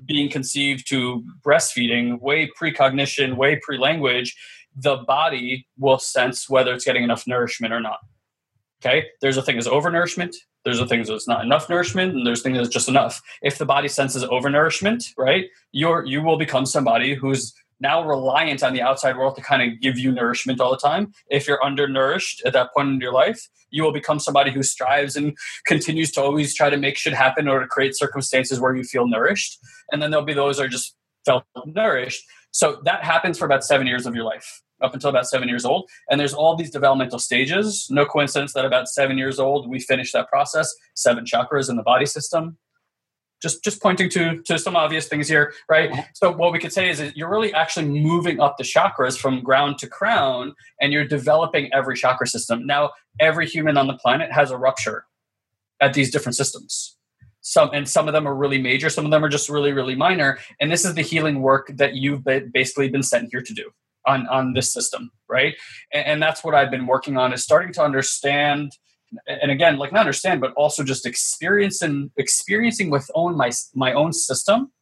being 0.06 0.30
conceived 0.30 0.88
to 0.88 1.24
breastfeeding, 1.44 2.20
way 2.20 2.50
precognition, 2.58 3.36
way 3.36 3.56
pre 3.56 3.78
language. 3.78 4.36
The 4.74 4.96
body 4.96 5.66
will 5.78 5.98
sense 5.98 6.48
whether 6.50 6.74
it's 6.74 6.84
getting 6.84 7.02
enough 7.02 7.26
nourishment 7.26 7.72
or 7.72 7.80
not. 7.80 7.98
Okay, 8.84 9.06
there's 9.20 9.36
a 9.36 9.42
thing 9.42 9.58
as 9.58 9.66
overnourishment, 9.66 10.34
there's 10.66 10.80
a 10.80 10.86
thing 10.86 11.04
that's 11.04 11.28
not 11.28 11.44
enough 11.44 11.70
nourishment, 11.70 12.12
and 12.16 12.26
there's 12.26 12.42
things 12.42 12.58
that's 12.58 12.68
just 12.68 12.88
enough. 12.88 13.22
If 13.40 13.56
the 13.56 13.64
body 13.64 13.86
senses 13.86 14.24
overnourishment, 14.24 15.04
right, 15.16 15.44
you're 15.70 16.04
you 16.04 16.22
will 16.22 16.36
become 16.36 16.66
somebody 16.66 17.14
who's 17.14 17.54
now 17.78 18.04
reliant 18.04 18.64
on 18.64 18.72
the 18.72 18.82
outside 18.82 19.16
world 19.16 19.36
to 19.36 19.42
kind 19.42 19.62
of 19.62 19.80
give 19.80 19.96
you 19.96 20.10
nourishment 20.10 20.60
all 20.60 20.72
the 20.72 20.76
time. 20.76 21.12
If 21.30 21.46
you're 21.46 21.64
undernourished 21.64 22.42
at 22.44 22.52
that 22.54 22.74
point 22.74 22.88
in 22.88 23.00
your 23.00 23.12
life, 23.12 23.48
you 23.70 23.84
will 23.84 23.92
become 23.92 24.18
somebody 24.18 24.50
who 24.50 24.64
strives 24.64 25.14
and 25.14 25.36
continues 25.66 26.10
to 26.12 26.22
always 26.22 26.52
try 26.52 26.68
to 26.68 26.76
make 26.76 26.96
shit 26.96 27.12
happen 27.14 27.46
or 27.46 27.60
to 27.60 27.66
create 27.68 27.96
circumstances 27.96 28.58
where 28.58 28.74
you 28.74 28.82
feel 28.82 29.06
nourished. 29.06 29.58
And 29.92 30.02
then 30.02 30.10
there'll 30.10 30.26
be 30.26 30.34
those 30.34 30.58
who 30.58 30.64
are 30.64 30.68
just 30.68 30.96
felt 31.24 31.44
nourished. 31.64 32.24
So 32.50 32.80
that 32.84 33.04
happens 33.04 33.38
for 33.38 33.44
about 33.44 33.62
seven 33.62 33.86
years 33.86 34.04
of 34.04 34.16
your 34.16 34.24
life 34.24 34.62
up 34.82 34.94
until 34.94 35.10
about 35.10 35.26
seven 35.26 35.48
years 35.48 35.64
old. 35.64 35.88
And 36.10 36.20
there's 36.20 36.34
all 36.34 36.56
these 36.56 36.70
developmental 36.70 37.18
stages. 37.18 37.88
No 37.90 38.04
coincidence 38.04 38.52
that 38.52 38.64
about 38.64 38.88
seven 38.88 39.18
years 39.18 39.38
old, 39.38 39.68
we 39.68 39.80
finish 39.80 40.12
that 40.12 40.28
process. 40.28 40.74
Seven 40.94 41.24
chakras 41.24 41.70
in 41.70 41.76
the 41.76 41.82
body 41.82 42.06
system. 42.06 42.58
Just, 43.42 43.62
just 43.62 43.82
pointing 43.82 44.08
to, 44.10 44.42
to 44.42 44.58
some 44.58 44.76
obvious 44.76 45.08
things 45.08 45.28
here, 45.28 45.52
right? 45.68 45.92
Uh-huh. 45.92 46.02
So 46.14 46.32
what 46.32 46.52
we 46.52 46.58
could 46.58 46.72
say 46.72 46.88
is 46.88 46.98
that 46.98 47.16
you're 47.16 47.30
really 47.30 47.52
actually 47.52 47.86
moving 47.86 48.40
up 48.40 48.56
the 48.56 48.64
chakras 48.64 49.18
from 49.18 49.42
ground 49.42 49.76
to 49.78 49.86
crown, 49.86 50.54
and 50.80 50.90
you're 50.90 51.06
developing 51.06 51.70
every 51.72 51.96
chakra 51.96 52.26
system. 52.26 52.66
Now, 52.66 52.92
every 53.20 53.46
human 53.46 53.76
on 53.76 53.88
the 53.88 53.98
planet 53.98 54.32
has 54.32 54.50
a 54.50 54.56
rupture 54.56 55.04
at 55.80 55.92
these 55.92 56.10
different 56.10 56.34
systems. 56.34 56.96
Some 57.42 57.70
and 57.74 57.86
some 57.88 58.08
of 58.08 58.14
them 58.14 58.26
are 58.26 58.34
really 58.34 58.60
major, 58.60 58.88
some 58.88 59.04
of 59.04 59.10
them 59.10 59.22
are 59.24 59.28
just 59.28 59.48
really, 59.50 59.72
really 59.72 59.94
minor. 59.94 60.38
And 60.58 60.72
this 60.72 60.84
is 60.84 60.94
the 60.94 61.02
healing 61.02 61.42
work 61.42 61.70
that 61.76 61.94
you've 61.94 62.24
basically 62.24 62.88
been 62.88 63.02
sent 63.02 63.28
here 63.30 63.42
to 63.42 63.54
do 63.54 63.70
on 64.06 64.26
on 64.28 64.52
this 64.52 64.72
system 64.72 65.10
right? 65.28 65.54
And, 65.92 66.06
and, 66.06 66.22
that's 66.22 66.42
what 66.42 66.54
i've 66.54 66.70
been 66.70 66.86
working 66.86 67.16
on 67.16 67.32
is 67.32 67.42
starting 67.42 67.72
to 67.74 67.82
understand 67.82 68.72
and 69.26 69.50
again 69.50 69.76
like 69.76 69.92
not 69.92 70.00
understand 70.00 70.40
but 70.40 70.52
also 70.54 70.82
just 70.82 71.06
experience 71.06 71.82
and 71.82 72.10
experiencing 72.16 72.90
with 72.90 73.10
own 73.14 73.36
my 73.36 73.50
my 73.74 73.92
own 73.92 74.12
system 74.12 74.72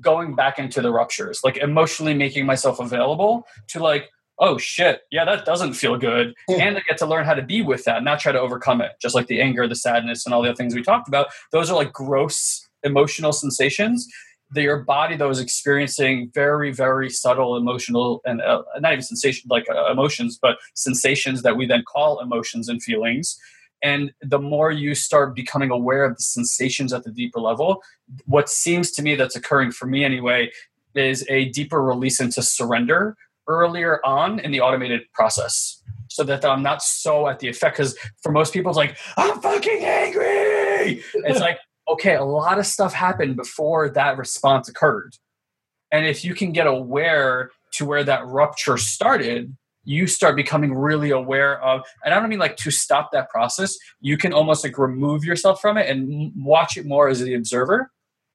going 0.00 0.34
back 0.34 0.58
into 0.58 0.80
the 0.80 0.90
ruptures 0.90 1.40
like 1.44 1.56
emotionally 1.58 2.14
making 2.14 2.46
myself 2.46 2.80
available 2.80 3.46
to 3.68 3.78
like 3.78 4.08
oh 4.38 4.58
shit 4.58 5.02
yeah 5.12 5.24
that 5.24 5.44
doesn't 5.44 5.74
feel 5.74 5.96
good. 5.96 6.34
And 6.48 6.76
i 6.76 6.80
get 6.88 6.98
to 6.98 7.06
learn 7.06 7.24
how 7.24 7.34
to 7.34 7.42
be 7.42 7.62
with 7.62 7.84
that 7.84 8.02
not 8.02 8.18
try 8.18 8.32
to 8.32 8.40
overcome 8.40 8.80
it 8.80 8.92
just 9.00 9.14
like 9.14 9.28
the 9.28 9.40
anger 9.40 9.68
the 9.68 9.76
sadness 9.76 10.26
and 10.26 10.34
all 10.34 10.42
the 10.42 10.48
other 10.48 10.56
things 10.56 10.74
we 10.74 10.82
talked 10.82 11.08
about. 11.08 11.28
Those 11.52 11.70
are 11.70 11.76
like 11.76 11.92
gross 11.92 12.66
emotional 12.82 13.32
sensations 13.32 14.08
your 14.54 14.78
body 14.78 15.16
that 15.16 15.28
was 15.28 15.38
experiencing 15.38 16.30
very 16.34 16.72
very 16.72 17.08
subtle 17.08 17.56
emotional 17.56 18.20
and 18.24 18.40
uh, 18.42 18.62
not 18.78 18.92
even 18.92 19.02
sensation 19.02 19.48
like 19.50 19.66
uh, 19.70 19.90
emotions 19.90 20.38
but 20.40 20.58
sensations 20.74 21.42
that 21.42 21.56
we 21.56 21.66
then 21.66 21.82
call 21.84 22.20
emotions 22.20 22.68
and 22.68 22.82
feelings. 22.82 23.38
And 23.82 24.12
the 24.20 24.38
more 24.38 24.70
you 24.70 24.94
start 24.94 25.34
becoming 25.34 25.70
aware 25.70 26.04
of 26.04 26.14
the 26.16 26.22
sensations 26.22 26.92
at 26.92 27.04
the 27.04 27.10
deeper 27.10 27.40
level 27.40 27.82
what 28.26 28.48
seems 28.48 28.90
to 28.92 29.02
me 29.02 29.14
that's 29.14 29.36
occurring 29.36 29.70
for 29.70 29.86
me 29.86 30.04
anyway 30.04 30.50
is 30.94 31.24
a 31.28 31.46
deeper 31.50 31.82
release 31.82 32.20
into 32.20 32.42
surrender 32.42 33.16
earlier 33.46 34.04
on 34.04 34.38
in 34.40 34.50
the 34.50 34.60
automated 34.60 35.02
process 35.12 35.82
so 36.08 36.24
that 36.24 36.44
i'm 36.44 36.62
not 36.62 36.82
so 36.82 37.28
at 37.28 37.38
the 37.38 37.48
effect 37.48 37.76
because 37.76 37.96
for 38.22 38.32
most 38.32 38.52
people 38.52 38.70
it's 38.70 38.76
like 38.76 38.98
i'm 39.16 39.40
fucking 39.40 39.84
angry! 39.84 41.02
It's 41.14 41.40
like 41.40 41.58
okay, 41.90 42.14
a 42.14 42.24
lot 42.24 42.58
of 42.58 42.66
stuff 42.66 42.92
happened 42.92 43.36
before 43.36 43.88
that 43.90 44.16
response 44.16 44.68
occurred. 44.68 45.14
And 45.92 46.06
if 46.06 46.24
you 46.24 46.34
can 46.34 46.52
get 46.52 46.66
aware 46.66 47.50
to 47.72 47.84
where 47.84 48.04
that 48.04 48.26
rupture 48.26 48.76
started, 48.76 49.56
you 49.84 50.06
start 50.06 50.36
becoming 50.36 50.74
really 50.74 51.10
aware 51.10 51.60
of, 51.62 51.82
and 52.04 52.14
I 52.14 52.20
don't 52.20 52.28
mean 52.28 52.38
like 52.38 52.56
to 52.58 52.70
stop 52.70 53.10
that 53.12 53.30
process, 53.30 53.76
you 54.00 54.16
can 54.16 54.32
almost 54.32 54.62
like 54.62 54.78
remove 54.78 55.24
yourself 55.24 55.60
from 55.60 55.76
it 55.78 55.88
and 55.88 56.32
watch 56.36 56.76
it 56.76 56.86
more 56.86 57.08
as 57.08 57.20
the 57.20 57.34
observer 57.34 57.90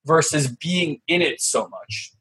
versus 0.05 0.47
being 0.47 1.01
in 1.07 1.21
it 1.21 1.41
so 1.41 1.67
much. 1.67 2.11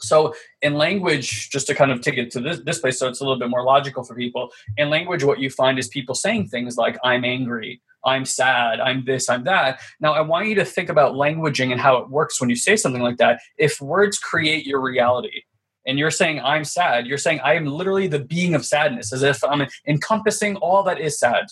So, 0.00 0.34
in 0.62 0.74
language, 0.74 1.50
just 1.50 1.66
to 1.68 1.74
kind 1.74 1.90
of 1.90 2.00
take 2.00 2.18
it 2.18 2.30
to 2.32 2.40
this, 2.40 2.60
this 2.60 2.78
place, 2.78 2.98
so 2.98 3.08
it's 3.08 3.20
a 3.20 3.24
little 3.24 3.38
bit 3.38 3.50
more 3.50 3.64
logical 3.64 4.04
for 4.04 4.14
people, 4.14 4.50
in 4.76 4.90
language, 4.90 5.24
what 5.24 5.38
you 5.38 5.50
find 5.50 5.78
is 5.78 5.88
people 5.88 6.14
saying 6.14 6.48
things 6.48 6.76
like, 6.76 6.98
I'm 7.04 7.24
angry, 7.24 7.80
I'm 8.04 8.24
sad, 8.24 8.80
I'm 8.80 9.04
this, 9.04 9.28
I'm 9.28 9.44
that. 9.44 9.80
Now, 10.00 10.12
I 10.12 10.20
want 10.20 10.48
you 10.48 10.54
to 10.56 10.64
think 10.64 10.88
about 10.88 11.14
languaging 11.14 11.72
and 11.72 11.80
how 11.80 11.96
it 11.96 12.10
works 12.10 12.40
when 12.40 12.50
you 12.50 12.56
say 12.56 12.76
something 12.76 13.02
like 13.02 13.16
that. 13.18 13.40
If 13.58 13.80
words 13.80 14.18
create 14.18 14.66
your 14.66 14.80
reality, 14.80 15.42
and 15.86 15.98
you're 15.98 16.10
saying 16.10 16.40
I'm 16.40 16.64
sad, 16.64 17.06
you're 17.06 17.16
saying 17.16 17.40
I 17.44 17.54
am 17.54 17.66
literally 17.66 18.08
the 18.08 18.18
being 18.18 18.54
of 18.54 18.66
sadness, 18.66 19.12
as 19.12 19.22
if 19.22 19.42
I'm 19.44 19.66
encompassing 19.86 20.56
all 20.56 20.82
that 20.82 21.00
is 21.00 21.18
sad. 21.18 21.46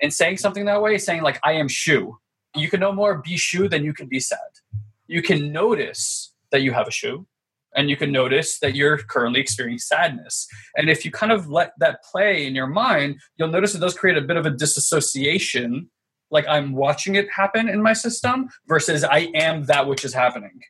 And 0.00 0.12
saying 0.12 0.36
something 0.36 0.66
that 0.66 0.80
way, 0.80 0.96
saying 0.98 1.22
like 1.22 1.40
I 1.42 1.54
am 1.54 1.66
shoe. 1.66 2.18
You 2.54 2.68
can 2.68 2.78
no 2.78 2.92
more 2.92 3.18
be 3.18 3.36
shoe 3.36 3.68
than 3.68 3.82
you 3.82 3.92
can 3.92 4.06
be 4.06 4.20
sad. 4.20 4.38
You 5.08 5.22
can 5.22 5.50
notice 5.50 6.32
that 6.52 6.62
you 6.62 6.72
have 6.72 6.86
a 6.86 6.92
shoe, 6.92 7.26
and 7.74 7.90
you 7.90 7.96
can 7.96 8.10
notice 8.10 8.58
that 8.60 8.74
you're 8.74 8.98
currently 8.98 9.40
experiencing 9.40 9.78
sadness. 9.78 10.46
And 10.76 10.88
if 10.88 11.04
you 11.04 11.10
kind 11.10 11.32
of 11.32 11.48
let 11.48 11.72
that 11.78 12.00
play 12.10 12.46
in 12.46 12.54
your 12.54 12.66
mind, 12.66 13.16
you'll 13.36 13.48
notice 13.48 13.74
it 13.74 13.80
does 13.80 13.96
create 13.96 14.16
a 14.16 14.22
bit 14.22 14.36
of 14.36 14.46
a 14.46 14.50
disassociation 14.50 15.90
like 16.30 16.46
I'm 16.48 16.72
watching 16.72 17.14
it 17.14 17.28
happen 17.34 17.68
in 17.68 17.82
my 17.82 17.92
system 17.92 18.48
versus 18.66 19.04
I 19.04 19.30
am 19.34 19.64
that 19.64 19.86
which 19.86 20.04
is 20.04 20.14
happening. 20.14 20.60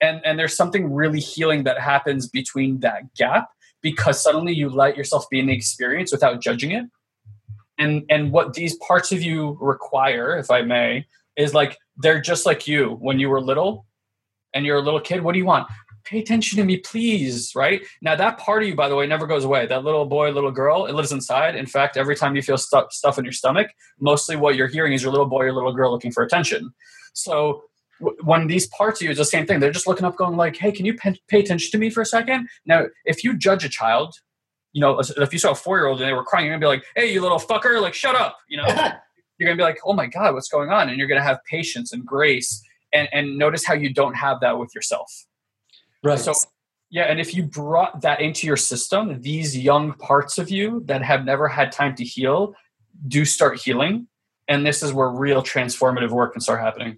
And 0.00 0.20
and 0.24 0.38
there's 0.38 0.56
something 0.56 0.92
really 0.92 1.20
healing 1.20 1.64
that 1.64 1.80
happens 1.80 2.28
between 2.28 2.80
that 2.80 3.14
gap 3.14 3.48
because 3.82 4.22
suddenly 4.22 4.52
you 4.52 4.68
let 4.68 4.96
yourself 4.96 5.26
be 5.30 5.38
in 5.38 5.46
the 5.46 5.54
experience 5.54 6.12
without 6.12 6.42
judging 6.42 6.72
it. 6.72 6.84
And 7.78 8.04
and 8.10 8.32
what 8.32 8.54
these 8.54 8.76
parts 8.76 9.12
of 9.12 9.22
you 9.22 9.56
require, 9.60 10.36
if 10.36 10.50
I 10.50 10.62
may, 10.62 11.06
is 11.36 11.54
like 11.54 11.78
they're 11.96 12.20
just 12.20 12.46
like 12.46 12.66
you 12.66 12.96
when 13.00 13.18
you 13.18 13.30
were 13.30 13.40
little 13.40 13.86
and 14.54 14.66
you're 14.66 14.76
a 14.76 14.82
little 14.82 15.00
kid. 15.00 15.22
What 15.22 15.32
do 15.32 15.38
you 15.38 15.46
want? 15.46 15.68
Pay 16.06 16.20
attention 16.20 16.56
to 16.58 16.64
me, 16.64 16.78
please. 16.78 17.52
Right 17.54 17.82
now, 18.00 18.16
that 18.16 18.38
part 18.38 18.62
of 18.62 18.68
you, 18.68 18.74
by 18.74 18.88
the 18.88 18.94
way, 18.94 19.06
never 19.06 19.26
goes 19.26 19.44
away. 19.44 19.66
That 19.66 19.84
little 19.84 20.06
boy, 20.06 20.30
little 20.30 20.50
girl, 20.50 20.86
it 20.86 20.94
lives 20.94 21.12
inside. 21.12 21.56
In 21.56 21.66
fact, 21.66 21.96
every 21.96 22.16
time 22.16 22.36
you 22.36 22.42
feel 22.42 22.56
stu- 22.56 22.86
stuff 22.90 23.18
in 23.18 23.24
your 23.24 23.32
stomach, 23.32 23.68
mostly 24.00 24.36
what 24.36 24.56
you're 24.56 24.68
hearing 24.68 24.92
is 24.92 25.02
your 25.02 25.10
little 25.10 25.26
boy 25.26 25.44
or 25.44 25.52
little 25.52 25.72
girl 25.74 25.90
looking 25.92 26.12
for 26.12 26.22
attention. 26.22 26.70
So 27.12 27.64
w- 28.00 28.16
when 28.22 28.46
these 28.46 28.66
parts 28.68 29.00
of 29.00 29.04
you, 29.04 29.10
is 29.10 29.18
the 29.18 29.24
same 29.24 29.46
thing. 29.46 29.60
They're 29.60 29.72
just 29.72 29.86
looking 29.86 30.06
up, 30.06 30.16
going 30.16 30.36
like, 30.36 30.56
"Hey, 30.56 30.72
can 30.72 30.86
you 30.86 30.94
pay, 30.94 31.16
pay 31.28 31.40
attention 31.40 31.70
to 31.72 31.78
me 31.78 31.90
for 31.90 32.00
a 32.00 32.06
second? 32.06 32.48
Now, 32.64 32.86
if 33.04 33.24
you 33.24 33.36
judge 33.36 33.64
a 33.64 33.68
child, 33.68 34.14
you 34.72 34.80
know, 34.80 35.00
if 35.00 35.32
you 35.32 35.38
saw 35.38 35.50
a 35.50 35.54
four 35.54 35.78
year 35.78 35.86
old 35.86 36.00
and 36.00 36.08
they 36.08 36.14
were 36.14 36.24
crying, 36.24 36.46
you're 36.46 36.54
gonna 36.54 36.60
be 36.60 36.76
like, 36.76 36.84
"Hey, 36.94 37.12
you 37.12 37.20
little 37.20 37.38
fucker, 37.38 37.80
like, 37.82 37.94
shut 37.94 38.14
up," 38.14 38.38
you 38.48 38.56
know. 38.56 38.66
you're 39.38 39.48
gonna 39.48 39.56
be 39.56 39.62
like, 39.62 39.78
"Oh 39.84 39.92
my 39.92 40.06
god, 40.06 40.34
what's 40.34 40.48
going 40.48 40.70
on?" 40.70 40.88
And 40.88 40.98
you're 40.98 41.08
gonna 41.08 41.22
have 41.22 41.40
patience 41.50 41.92
and 41.92 42.04
grace, 42.06 42.62
and 42.92 43.08
and 43.12 43.36
notice 43.36 43.66
how 43.66 43.74
you 43.74 43.92
don't 43.92 44.14
have 44.14 44.40
that 44.40 44.58
with 44.58 44.74
yourself 44.74 45.25
Right. 46.06 46.18
So 46.18 46.34
yeah, 46.90 47.04
and 47.04 47.18
if 47.18 47.34
you 47.34 47.42
brought 47.42 48.02
that 48.02 48.20
into 48.20 48.46
your 48.46 48.56
system, 48.56 49.20
these 49.20 49.58
young 49.58 49.92
parts 49.94 50.38
of 50.38 50.50
you 50.50 50.82
that 50.86 51.02
have 51.02 51.24
never 51.24 51.48
had 51.48 51.72
time 51.72 51.94
to 51.96 52.04
heal 52.04 52.54
do 53.08 53.24
start 53.24 53.58
healing. 53.58 54.06
And 54.48 54.64
this 54.64 54.82
is 54.82 54.92
where 54.92 55.08
real 55.08 55.42
transformative 55.42 56.10
work 56.10 56.32
can 56.32 56.40
start 56.40 56.60
happening. 56.60 56.96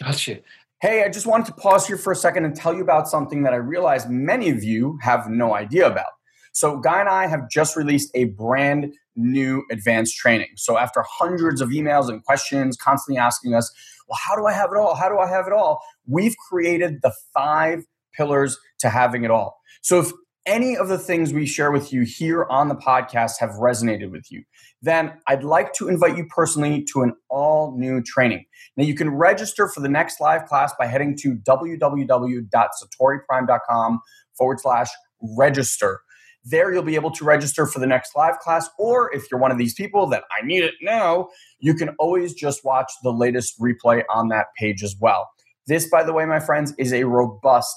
Gotcha. 0.00 0.38
Hey, 0.80 1.02
I 1.04 1.08
just 1.08 1.26
wanted 1.26 1.46
to 1.46 1.54
pause 1.54 1.86
here 1.86 1.96
for 1.98 2.12
a 2.12 2.16
second 2.16 2.44
and 2.44 2.54
tell 2.54 2.72
you 2.72 2.82
about 2.82 3.08
something 3.08 3.42
that 3.42 3.52
I 3.52 3.56
realize 3.56 4.08
many 4.08 4.50
of 4.50 4.62
you 4.62 4.98
have 5.02 5.28
no 5.28 5.54
idea 5.54 5.86
about. 5.86 6.12
So, 6.52 6.78
Guy 6.78 7.00
and 7.00 7.08
I 7.08 7.26
have 7.26 7.50
just 7.50 7.76
released 7.76 8.10
a 8.14 8.24
brand 8.24 8.94
new 9.16 9.64
advanced 9.70 10.16
training. 10.16 10.50
So, 10.56 10.78
after 10.78 11.02
hundreds 11.08 11.60
of 11.60 11.70
emails 11.70 12.08
and 12.08 12.22
questions 12.24 12.76
constantly 12.76 13.18
asking 13.18 13.54
us, 13.54 13.70
well, 14.08 14.18
how 14.22 14.36
do 14.36 14.46
I 14.46 14.52
have 14.52 14.70
it 14.70 14.78
all? 14.78 14.94
How 14.94 15.08
do 15.08 15.18
I 15.18 15.28
have 15.28 15.46
it 15.46 15.52
all? 15.52 15.82
We've 16.06 16.36
created 16.48 17.00
the 17.02 17.12
five 17.34 17.84
pillars 18.16 18.58
to 18.80 18.88
having 18.88 19.24
it 19.24 19.30
all. 19.30 19.60
So 19.82 20.00
if 20.00 20.10
any 20.46 20.76
of 20.76 20.88
the 20.88 20.98
things 20.98 21.32
we 21.32 21.44
share 21.44 21.72
with 21.72 21.92
you 21.92 22.02
here 22.02 22.46
on 22.48 22.68
the 22.68 22.76
podcast 22.76 23.32
have 23.40 23.50
resonated 23.50 24.12
with 24.12 24.30
you, 24.30 24.44
then 24.80 25.14
I'd 25.26 25.42
like 25.42 25.72
to 25.74 25.88
invite 25.88 26.16
you 26.16 26.24
personally 26.26 26.84
to 26.92 27.02
an 27.02 27.14
all 27.28 27.76
new 27.76 28.00
training. 28.02 28.44
Now, 28.76 28.84
you 28.84 28.94
can 28.94 29.10
register 29.10 29.66
for 29.68 29.80
the 29.80 29.88
next 29.88 30.20
live 30.20 30.46
class 30.46 30.72
by 30.78 30.86
heading 30.86 31.16
to 31.22 31.34
www.satoriprime.com 31.34 34.00
forward 34.38 34.60
slash 34.60 34.88
register. 35.36 35.98
There, 36.44 36.72
you'll 36.72 36.84
be 36.84 36.94
able 36.94 37.10
to 37.12 37.24
register 37.24 37.66
for 37.66 37.80
the 37.80 37.88
next 37.88 38.14
live 38.14 38.38
class, 38.38 38.70
or 38.78 39.12
if 39.12 39.28
you're 39.28 39.40
one 39.40 39.50
of 39.50 39.58
these 39.58 39.74
people 39.74 40.06
that 40.10 40.22
I 40.30 40.42
need 40.46 40.62
it 40.62 40.74
now, 40.80 41.30
you 41.58 41.74
can 41.74 41.88
always 41.98 42.34
just 42.34 42.64
watch 42.64 42.92
the 43.02 43.10
latest 43.10 43.60
replay 43.60 44.04
on 44.08 44.28
that 44.28 44.46
page 44.56 44.84
as 44.84 44.94
well. 45.00 45.28
This, 45.66 45.90
by 45.90 46.04
the 46.04 46.12
way, 46.12 46.24
my 46.24 46.38
friends, 46.38 46.72
is 46.78 46.92
a 46.92 47.02
robust, 47.02 47.74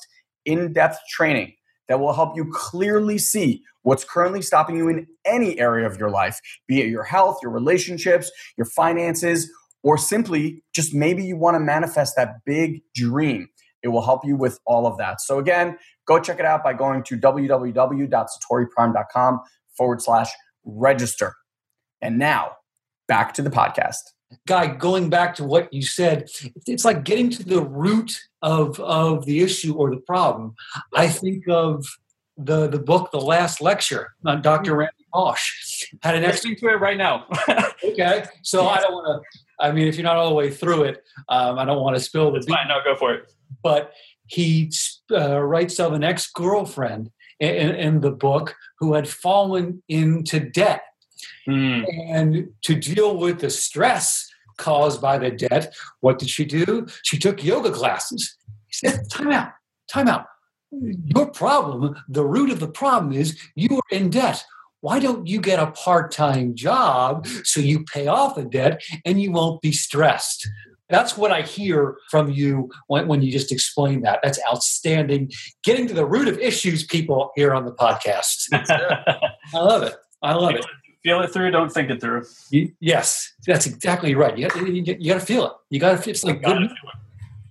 in 0.49 0.73
depth 0.73 0.97
training 1.09 1.53
that 1.88 1.99
will 1.99 2.13
help 2.13 2.35
you 2.35 2.49
clearly 2.51 3.17
see 3.17 3.63
what's 3.83 4.03
currently 4.03 4.41
stopping 4.41 4.75
you 4.75 4.89
in 4.89 5.07
any 5.25 5.57
area 5.59 5.88
of 5.88 5.97
your 5.97 6.09
life, 6.09 6.39
be 6.67 6.81
it 6.81 6.88
your 6.88 7.03
health, 7.03 7.38
your 7.41 7.51
relationships, 7.51 8.29
your 8.57 8.65
finances, 8.65 9.49
or 9.83 9.97
simply 9.97 10.62
just 10.73 10.93
maybe 10.93 11.23
you 11.23 11.38
want 11.38 11.55
to 11.55 11.59
manifest 11.59 12.15
that 12.15 12.43
big 12.45 12.81
dream. 12.93 13.49
It 13.81 13.88
will 13.89 14.01
help 14.01 14.25
you 14.25 14.35
with 14.35 14.59
all 14.65 14.85
of 14.85 14.97
that. 14.97 15.21
So, 15.21 15.39
again, 15.39 15.77
go 16.05 16.19
check 16.19 16.38
it 16.39 16.45
out 16.45 16.62
by 16.63 16.73
going 16.73 17.03
to 17.03 17.17
www.satoriprime.com 17.17 19.39
forward 19.77 20.01
slash 20.01 20.29
register. 20.65 21.35
And 22.01 22.19
now 22.19 22.57
back 23.07 23.33
to 23.35 23.41
the 23.41 23.49
podcast. 23.49 23.99
Guy, 24.47 24.67
going 24.67 25.09
back 25.09 25.35
to 25.35 25.43
what 25.43 25.73
you 25.73 25.81
said, 25.81 26.29
it's 26.67 26.85
like 26.85 27.03
getting 27.03 27.29
to 27.31 27.43
the 27.43 27.61
root 27.61 28.19
of, 28.41 28.79
of 28.79 29.25
the 29.25 29.41
issue 29.41 29.75
or 29.75 29.89
the 29.89 30.01
problem. 30.01 30.55
I 30.93 31.07
think 31.07 31.47
of 31.47 31.85
the, 32.37 32.67
the 32.67 32.79
book, 32.79 33.11
The 33.11 33.19
Last 33.19 33.61
Lecture, 33.61 34.13
on 34.25 34.41
Dr. 34.41 34.75
Randy 34.75 34.93
Pausch. 35.13 35.87
Had 36.01 36.15
an 36.15 36.23
listening 36.23 36.55
to 36.57 36.67
it 36.67 36.79
right 36.79 36.97
now. 36.97 37.25
okay, 37.83 38.25
so 38.43 38.67
I 38.67 38.79
don't 38.79 38.93
want 38.93 39.23
to. 39.23 39.39
I 39.59 39.71
mean, 39.71 39.87
if 39.87 39.95
you're 39.95 40.03
not 40.03 40.15
all 40.15 40.29
the 40.29 40.35
way 40.35 40.49
through 40.49 40.83
it, 40.83 41.03
um, 41.27 41.59
I 41.59 41.65
don't 41.65 41.81
want 41.81 41.97
to 41.97 42.01
spill 42.01 42.31
the. 42.31 42.37
It's 42.37 42.47
fine. 42.47 42.67
No, 42.67 42.79
go 42.83 42.95
for 42.95 43.13
it. 43.13 43.31
But 43.61 43.93
he 44.27 44.71
uh, 45.11 45.39
writes 45.39 45.79
of 45.79 45.93
an 45.93 46.03
ex 46.03 46.31
girlfriend 46.31 47.09
in, 47.39 47.75
in, 47.75 48.01
the 48.01 48.11
book 48.11 48.55
who 48.79 48.93
had 48.93 49.07
fallen 49.07 49.81
into 49.89 50.39
debt. 50.39 50.83
Mm. 51.47 51.86
And 52.10 52.49
to 52.63 52.75
deal 52.75 53.17
with 53.17 53.39
the 53.39 53.49
stress 53.49 54.27
caused 54.58 55.01
by 55.01 55.17
the 55.17 55.32
debt, 55.32 55.73
what 56.01 56.19
did 56.19 56.29
she 56.29 56.45
do? 56.45 56.88
She 57.03 57.17
took 57.17 57.43
yoga 57.43 57.71
classes. 57.71 58.36
He 58.67 58.88
said, 58.88 59.10
Time 59.10 59.32
out, 59.32 59.51
time 59.91 60.08
out. 60.08 60.25
Your 60.71 61.32
problem, 61.32 61.95
the 62.08 62.25
root 62.25 62.51
of 62.51 62.60
the 62.60 62.67
problem 62.67 63.12
is 63.12 63.39
you 63.55 63.77
are 63.77 63.97
in 63.97 64.10
debt. 64.10 64.43
Why 64.82 64.99
don't 64.99 65.27
you 65.27 65.41
get 65.41 65.60
a 65.60 65.71
part 65.71 66.12
time 66.12 66.55
job 66.55 67.27
so 67.43 67.60
you 67.60 67.84
pay 67.84 68.08
off 68.08 68.36
the 68.36 68.45
debt 68.45 68.82
and 69.03 69.21
you 69.21 69.32
won't 69.32 69.62
be 69.62 69.71
stressed? 69.71 70.47
That's 70.89 71.17
what 71.17 71.32
I 71.32 71.41
hear 71.41 71.97
from 72.10 72.32
you 72.32 72.69
when, 72.88 73.08
when 73.08 73.21
you 73.21 73.32
just 73.32 73.51
explain 73.51 74.01
that. 74.01 74.19
That's 74.23 74.39
outstanding. 74.49 75.32
Getting 75.63 75.88
to 75.88 75.93
the 75.93 76.05
root 76.05 76.27
of 76.27 76.39
issues, 76.39 76.84
people 76.84 77.32
here 77.36 77.53
on 77.53 77.65
the 77.65 77.73
podcast. 77.73 78.47
I 78.53 79.60
love 79.60 79.84
it. 79.84 79.95
I 80.21 80.34
love 80.34 80.55
it. 80.55 80.65
Feel 81.03 81.21
it 81.21 81.31
through, 81.31 81.51
don't 81.51 81.71
think 81.71 81.89
it 81.89 82.01
through. 82.01 82.25
You, 82.49 82.73
yes, 82.81 83.33
that's 83.47 83.65
exactly 83.65 84.15
right. 84.15 84.38
You, 84.38 84.49
you, 84.65 84.95
you 84.99 85.13
got 85.13 85.19
to 85.19 85.25
feel 85.25 85.45
it. 85.45 85.53
You 85.69 85.79
got 85.79 86.03
to. 86.03 86.09
It's 86.09 86.25
like 86.25 86.43
good, 86.43 86.69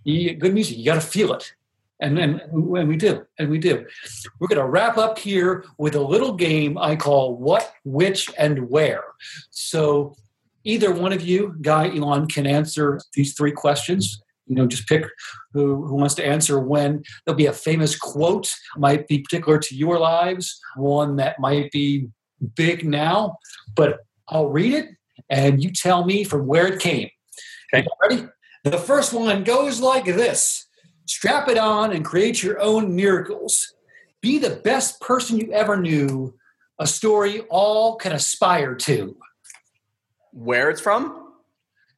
you, 0.05 0.35
good 0.35 0.53
music. 0.53 0.77
You 0.77 0.85
got 0.85 0.97
to 0.97 1.01
feel 1.01 1.33
it, 1.33 1.55
and, 2.01 2.19
and 2.19 2.41
and 2.43 2.89
we 2.89 2.97
do, 2.97 3.25
and 3.39 3.49
we 3.49 3.59
do. 3.59 3.87
We're 4.39 4.49
going 4.49 4.61
to 4.61 4.67
wrap 4.67 4.99
up 4.99 5.19
here 5.19 5.65
with 5.79 5.95
a 5.95 6.01
little 6.01 6.35
game 6.35 6.77
I 6.77 6.95
call 6.95 7.37
"What, 7.37 7.73
Which, 7.85 8.31
and 8.37 8.69
Where." 8.69 9.05
So 9.51 10.15
either 10.65 10.93
one 10.93 11.15
of 11.15 11.23
you, 11.23 11.57
Guy, 11.63 11.97
Elon, 11.97 12.27
can 12.27 12.47
answer 12.47 13.01
these 13.15 13.33
three 13.33 13.53
questions. 13.53 14.23
You 14.47 14.57
know, 14.57 14.67
just 14.67 14.89
pick 14.89 15.05
who, 15.53 15.87
who 15.87 15.95
wants 15.95 16.15
to 16.17 16.27
answer 16.27 16.59
when. 16.59 17.03
There'll 17.25 17.37
be 17.37 17.47
a 17.47 17.53
famous 17.53 17.99
quote, 17.99 18.55
might 18.77 19.09
be 19.09 19.21
particular 19.21 19.59
to 19.59 19.75
your 19.75 19.99
lives, 19.99 20.61
one 20.77 21.17
that 21.17 21.39
might 21.39 21.71
be 21.71 22.09
big 22.55 22.85
now, 22.87 23.39
but 23.75 24.01
I'll 24.29 24.49
read 24.49 24.75
it 24.75 24.91
and 25.31 25.63
you 25.63 25.73
tell 25.73 26.05
me 26.05 26.25
from 26.25 26.47
where 26.47 26.67
it 26.67 26.81
came. 26.81 27.09
Okay, 27.75 27.87
ready? 28.03 28.27
The 28.65 28.79
first 28.79 29.13
one 29.13 29.45
goes 29.45 29.81
like 29.81 30.05
this 30.05 30.69
Strap 31.07 31.49
it 31.49 31.57
on 31.57 31.93
and 31.93 32.05
create 32.05 32.43
your 32.43 32.61
own 32.61 32.95
miracles. 32.95 33.75
Be 34.21 34.39
the 34.39 34.57
best 34.57 35.01
person 35.01 35.39
you 35.39 35.51
ever 35.53 35.77
knew, 35.77 36.35
a 36.79 36.87
story 36.87 37.41
all 37.49 37.97
can 37.97 38.13
aspire 38.13 38.75
to 38.75 39.17
where 40.33 40.71
it's 40.71 40.81
from? 40.81 41.33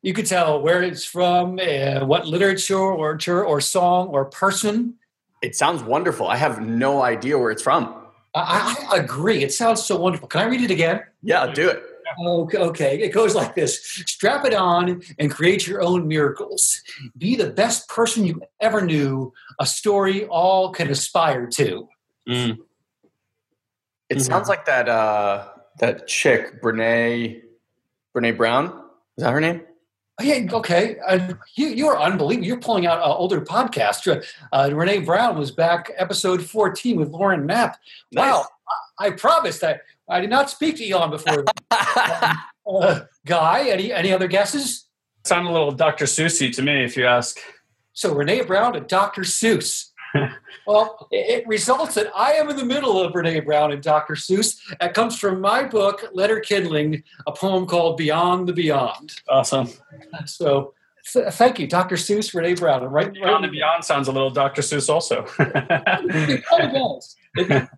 You 0.02 0.14
could 0.14 0.26
tell 0.26 0.62
where 0.62 0.82
it's 0.82 1.04
from, 1.04 1.58
uh, 1.58 2.06
what 2.06 2.26
literature 2.26 2.78
or 2.78 3.18
or 3.28 3.60
song 3.60 4.08
or 4.08 4.24
person. 4.26 4.94
It 5.42 5.56
sounds 5.56 5.82
wonderful. 5.82 6.26
I 6.26 6.36
have 6.36 6.60
no 6.62 7.02
idea 7.02 7.38
where 7.38 7.50
it's 7.50 7.62
from. 7.62 7.99
I, 8.34 8.86
I 8.92 8.96
agree. 8.98 9.42
It 9.42 9.52
sounds 9.52 9.84
so 9.84 9.96
wonderful. 9.96 10.28
Can 10.28 10.40
I 10.42 10.44
read 10.44 10.60
it 10.60 10.70
again? 10.70 11.02
Yeah, 11.22 11.52
do 11.52 11.68
it. 11.68 11.82
Okay, 12.18 12.58
okay, 12.58 13.00
it 13.00 13.10
goes 13.10 13.36
like 13.36 13.54
this 13.54 13.84
Strap 14.06 14.44
it 14.44 14.54
on 14.54 15.00
and 15.18 15.30
create 15.30 15.66
your 15.66 15.80
own 15.80 16.08
miracles. 16.08 16.82
Be 17.16 17.36
the 17.36 17.50
best 17.50 17.88
person 17.88 18.26
you 18.26 18.42
ever 18.60 18.80
knew, 18.80 19.32
a 19.60 19.66
story 19.66 20.26
all 20.26 20.70
can 20.70 20.90
aspire 20.90 21.46
to. 21.46 21.88
Mm. 22.28 22.58
It 24.08 24.14
mm-hmm. 24.14 24.18
sounds 24.18 24.48
like 24.48 24.64
that 24.66 24.88
uh, 24.88 25.48
that 25.78 26.08
chick, 26.08 26.60
Brene 26.60 27.42
Brene 28.14 28.36
Brown. 28.36 28.66
Is 29.16 29.24
that 29.24 29.32
her 29.32 29.40
name? 29.40 29.62
Oh, 30.20 30.22
yeah, 30.22 30.46
okay. 30.52 30.96
Uh, 31.06 31.32
you 31.54 31.68
you 31.68 31.88
are 31.88 31.98
unbelievable. 31.98 32.46
You're 32.46 32.60
pulling 32.60 32.86
out 32.86 32.98
uh, 32.98 33.14
older 33.14 33.40
podcast. 33.40 34.22
Uh, 34.52 34.64
Brene 34.68 35.06
Brown 35.06 35.38
was 35.38 35.50
back 35.50 35.90
episode 35.96 36.44
14 36.44 36.98
with 36.98 37.08
Lauren 37.08 37.46
Knapp. 37.46 37.78
Nice. 38.12 38.30
Wow. 38.30 38.44
I, 38.98 39.06
I 39.06 39.10
promised 39.12 39.62
that 39.62 39.80
I 40.08 40.20
did 40.20 40.28
not 40.28 40.50
speak 40.50 40.76
to 40.76 40.88
Elon 40.88 41.10
before. 41.10 41.40
um, 41.40 42.36
uh, 42.66 43.00
Guy, 43.24 43.68
any 43.68 43.92
any 43.92 44.12
other 44.12 44.28
guesses? 44.28 44.88
Sound 45.24 45.48
a 45.48 45.52
little 45.52 45.72
Dr. 45.72 46.04
Seussy 46.04 46.54
to 46.54 46.62
me, 46.62 46.84
if 46.84 46.98
you 46.98 47.06
ask. 47.06 47.38
So 47.94 48.14
Brene 48.14 48.46
Brown 48.46 48.76
and 48.76 48.86
Dr. 48.86 49.22
Seuss. 49.22 49.89
Well, 50.66 51.08
it 51.10 51.46
results 51.46 51.94
that 51.94 52.10
I 52.14 52.32
am 52.32 52.48
in 52.50 52.56
the 52.56 52.64
middle 52.64 53.00
of 53.00 53.12
Brene 53.12 53.44
Brown 53.44 53.72
and 53.72 53.82
Dr. 53.82 54.14
Seuss. 54.14 54.58
That 54.80 54.94
comes 54.94 55.18
from 55.18 55.40
my 55.40 55.64
book, 55.64 56.04
Letter 56.12 56.40
Kindling, 56.40 57.02
a 57.26 57.32
poem 57.32 57.66
called 57.66 57.96
Beyond 57.96 58.48
the 58.48 58.52
Beyond. 58.52 59.12
Awesome. 59.28 59.68
So 60.26 60.74
thank 61.04 61.58
you, 61.58 61.66
Dr. 61.66 61.96
Seuss, 61.96 62.32
Brene 62.34 62.58
Brown. 62.58 62.84
Right, 62.84 63.12
Beyond 63.12 63.30
right. 63.30 63.42
the 63.42 63.48
Beyond 63.48 63.84
sounds 63.84 64.08
a 64.08 64.12
little 64.12 64.30
Dr. 64.30 64.62
Seuss 64.62 64.88
also. 64.88 65.26
it 65.38 66.44
kind 66.46 66.64
of 66.64 66.72
does. 66.72 67.16
It, 67.34 67.68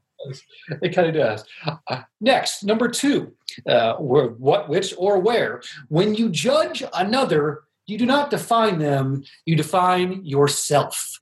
it 0.82 0.94
kind 0.94 1.08
of 1.08 1.14
does. 1.14 1.44
Uh, 1.86 2.02
next, 2.20 2.64
number 2.64 2.88
two, 2.88 3.32
uh, 3.66 3.94
what, 3.94 4.68
which, 4.68 4.94
or 4.96 5.18
where. 5.18 5.62
When 5.88 6.14
you 6.14 6.28
judge 6.28 6.82
another, 6.94 7.62
you 7.86 7.98
do 7.98 8.06
not 8.06 8.30
define 8.30 8.78
them, 8.78 9.24
you 9.44 9.56
define 9.56 10.24
yourself. 10.24 11.20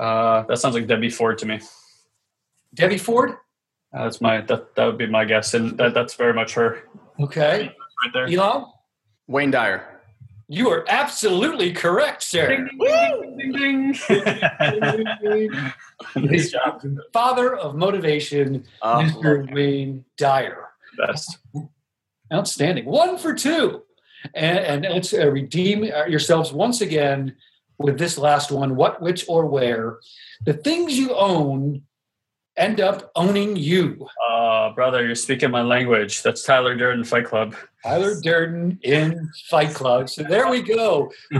Uh, 0.00 0.44
that 0.46 0.58
sounds 0.58 0.74
like 0.74 0.86
Debbie 0.86 1.10
Ford 1.10 1.36
to 1.38 1.46
me. 1.46 1.60
Debbie 2.74 2.96
Ford. 2.96 3.32
Uh, 3.92 4.04
that's 4.04 4.20
my 4.20 4.40
that 4.40 4.74
that 4.74 4.86
would 4.86 4.96
be 4.96 5.06
my 5.06 5.26
guess, 5.26 5.52
and 5.52 5.76
that, 5.76 5.92
that's 5.92 6.14
very 6.14 6.32
much 6.32 6.54
her. 6.54 6.84
Okay. 7.20 7.64
Right 8.02 8.12
there. 8.14 8.26
Elon. 8.26 8.64
Wayne 9.26 9.50
Dyer. 9.50 10.00
You 10.48 10.70
are 10.70 10.84
absolutely 10.88 11.72
correct, 11.72 12.22
sir. 12.22 12.48
Ding, 12.48 12.78
ding, 13.36 13.92
ding, 14.08 15.06
ding, 15.22 15.72
nice 16.16 16.50
job. 16.50 16.82
Father 17.12 17.54
of 17.54 17.76
motivation, 17.76 18.64
uh, 18.82 19.00
Mr. 19.00 19.52
Wayne 19.54 20.04
Dyer. 20.16 20.70
Best. 20.98 21.38
Outstanding. 22.32 22.86
One 22.86 23.16
for 23.16 23.34
two. 23.34 23.82
And, 24.34 24.58
and 24.58 24.94
let's 24.94 25.14
uh, 25.14 25.30
redeem 25.30 25.84
yourselves 25.84 26.52
once 26.52 26.80
again 26.80 27.36
with 27.80 27.98
this 27.98 28.18
last 28.18 28.50
one 28.50 28.76
what, 28.76 29.00
which, 29.02 29.24
or 29.28 29.46
where. 29.46 29.98
The 30.44 30.54
things 30.54 30.98
you 30.98 31.14
own 31.14 31.82
end 32.56 32.80
up 32.80 33.10
owning 33.16 33.56
you. 33.56 34.06
Uh, 34.30 34.72
brother, 34.74 35.04
you're 35.04 35.14
speaking 35.14 35.50
my 35.50 35.62
language. 35.62 36.22
That's 36.22 36.42
Tyler 36.42 36.76
Durden 36.76 37.04
Fight 37.04 37.24
Club. 37.24 37.54
Tyler 37.82 38.20
Durden 38.22 38.78
in 38.82 39.30
Fight 39.48 39.74
Club. 39.74 40.10
So 40.10 40.22
there 40.22 40.48
we 40.48 40.62
go. 40.62 41.10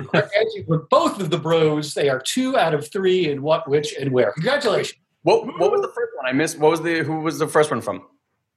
With 0.67 0.89
both 0.89 1.21
of 1.21 1.31
the 1.31 1.39
bros, 1.39 1.93
they 1.93 2.09
are 2.09 2.21
two 2.21 2.57
out 2.57 2.73
of 2.75 2.91
three 2.91 3.31
in 3.31 3.43
what, 3.43 3.69
which, 3.69 3.95
and 3.95 4.11
where. 4.11 4.33
Congratulations. 4.33 4.99
What, 5.23 5.47
what 5.59 5.71
was 5.71 5.83
the 5.83 5.89
first 5.89 6.13
one? 6.17 6.27
I 6.27 6.33
missed. 6.33 6.59
What 6.59 6.71
was 6.71 6.81
the 6.81 7.03
who 7.03 7.21
was 7.21 7.39
the 7.39 7.47
first 7.47 7.71
one 7.71 7.83
from? 7.83 8.07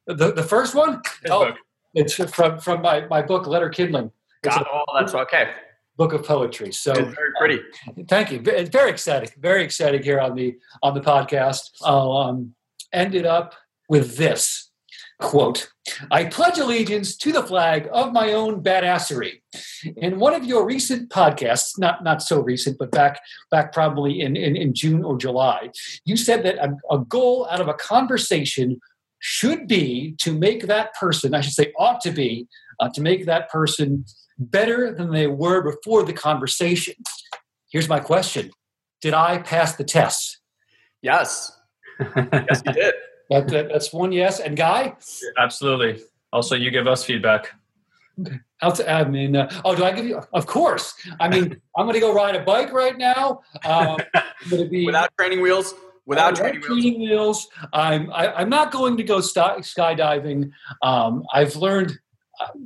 The 0.08 0.32
the 0.32 0.44
first 0.44 0.76
one? 0.76 1.02
His 1.22 1.32
oh, 1.32 1.48
book. 1.48 1.58
It's 1.94 2.14
from 2.14 2.58
from 2.60 2.82
my, 2.82 3.06
my 3.08 3.22
book, 3.22 3.48
Letter 3.48 3.70
Kindling. 3.70 4.12
Got, 4.44 4.66
oh, 4.72 4.84
that's 4.98 5.14
okay. 5.14 5.52
Book 5.98 6.14
of 6.14 6.26
poetry. 6.26 6.72
So 6.72 6.92
it's 6.92 7.16
very 7.16 7.32
pretty. 7.38 7.60
Uh, 7.88 8.04
thank 8.08 8.32
you. 8.32 8.40
Very 8.40 8.90
exciting. 8.90 9.30
Very 9.40 9.64
exciting 9.64 10.04
here 10.04 10.20
on 10.20 10.36
the 10.36 10.58
on 10.82 10.94
the 10.94 11.02
podcast. 11.02 11.72
I'll 11.84 12.12
um, 12.14 12.56
end 12.92 13.16
it 13.16 13.26
up 13.26 13.56
with 13.90 14.18
this 14.18 14.72
quote 15.20 15.70
I 16.12 16.26
pledge 16.26 16.60
allegiance 16.60 17.18
to 17.18 17.32
the 17.32 17.44
flag 17.44 17.90
of 17.92 18.14
my 18.14 18.34
own 18.34 18.64
badassery. 18.64 19.42
In 19.98 20.18
one 20.18 20.34
of 20.34 20.46
your 20.46 20.66
recent 20.66 21.10
podcasts, 21.10 21.78
not 21.78 22.04
not 22.04 22.22
so 22.22 22.40
recent, 22.42 22.78
but 22.78 22.92
back 22.92 23.20
back 23.52 23.74
probably 23.74 24.22
in, 24.22 24.36
in, 24.36 24.56
in 24.56 24.74
June 24.74 25.04
or 25.04 25.18
July, 25.18 25.72
you 26.06 26.16
said 26.16 26.44
that 26.44 26.56
a, 26.58 26.76
a 26.90 27.00
goal 27.00 27.48
out 27.50 27.60
of 27.60 27.68
a 27.68 27.74
conversation 27.74 28.80
should 29.20 29.68
be 29.68 30.16
to 30.20 30.38
make 30.38 30.68
that 30.68 30.94
person, 30.96 31.34
I 31.34 31.42
should 31.42 31.54
say, 31.54 31.74
ought 31.78 32.02
to 32.02 32.12
be, 32.12 32.48
uh, 32.80 32.90
to 32.90 33.02
make 33.02 33.26
that 33.26 33.50
person 33.50 34.06
better 34.44 34.94
than 34.94 35.12
they 35.12 35.28
were 35.28 35.62
before 35.62 36.04
the 36.04 36.14
conversation. 36.14 36.96
Here's 37.72 37.90
my 37.90 38.00
question 38.00 38.52
Did 39.02 39.14
I 39.14 39.40
pass 39.40 39.76
the 39.76 39.84
test? 39.84 40.40
Yes. 41.02 41.52
yes, 42.00 42.62
you 42.66 42.74
did. 42.74 42.94
That, 43.30 43.48
that, 43.50 43.70
that's 43.70 43.94
one 43.94 44.12
yes. 44.12 44.40
And 44.40 44.56
Guy? 44.56 44.96
Absolutely. 45.38 46.02
Also, 46.32 46.56
you 46.56 46.72
give 46.72 46.88
us 46.88 47.04
feedback. 47.04 47.52
Okay. 48.64 48.88
I 48.88 49.04
mean, 49.04 49.36
uh, 49.36 49.50
oh, 49.66 49.76
do 49.76 49.84
I 49.84 49.92
give 49.92 50.06
you? 50.06 50.22
Of 50.34 50.46
course. 50.46 50.94
I 51.20 51.28
mean, 51.28 51.60
I'm 51.78 51.86
going 51.86 51.96
to 51.96 52.00
go 52.00 52.14
ride 52.14 52.36
a 52.36 52.44
bike 52.44 52.72
right 52.72 52.98
now. 52.98 53.42
Um, 53.66 53.98
I'm 54.16 54.50
going 54.50 54.64
to 54.64 54.70
be 54.70 54.86
without 54.86 55.12
training 55.18 55.42
wheels. 55.42 55.74
Without 56.06 56.36
training, 56.36 56.62
training 56.62 57.00
wheels. 57.00 57.10
wheels. 57.10 57.70
I'm 57.74 58.12
I, 58.12 58.26
am 58.26 58.34
i 58.36 58.42
am 58.42 58.50
not 58.50 58.72
going 58.72 58.98
to 58.98 59.04
go 59.04 59.22
sky, 59.22 59.58
skydiving. 59.60 60.52
Um, 60.82 61.24
I've 61.34 61.56
learned 61.56 61.98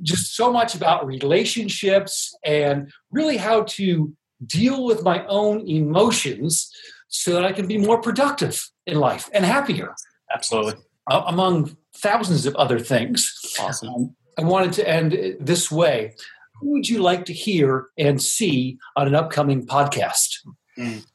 just 0.01 0.35
so 0.35 0.51
much 0.51 0.75
about 0.75 1.05
relationships 1.05 2.35
and 2.43 2.91
really 3.11 3.37
how 3.37 3.63
to 3.63 4.13
deal 4.45 4.85
with 4.85 5.03
my 5.03 5.25
own 5.27 5.67
emotions 5.67 6.71
so 7.07 7.33
that 7.33 7.45
I 7.45 7.51
can 7.51 7.67
be 7.67 7.77
more 7.77 8.01
productive 8.01 8.69
in 8.85 8.99
life 8.99 9.29
and 9.33 9.45
happier. 9.45 9.95
Absolutely. 10.33 10.75
Uh, 11.09 11.23
among 11.27 11.77
thousands 11.95 12.45
of 12.45 12.55
other 12.55 12.79
things. 12.79 13.33
Awesome. 13.59 13.89
Um, 13.89 14.15
I 14.37 14.43
wanted 14.43 14.73
to 14.73 14.87
end 14.87 15.37
this 15.39 15.71
way. 15.71 16.15
Who 16.59 16.73
would 16.73 16.89
you 16.89 16.99
like 16.99 17.25
to 17.25 17.33
hear 17.33 17.87
and 17.97 18.21
see 18.21 18.77
on 18.95 19.07
an 19.07 19.15
upcoming 19.15 19.65
podcast? 19.65 20.37
Mm. 20.77 21.05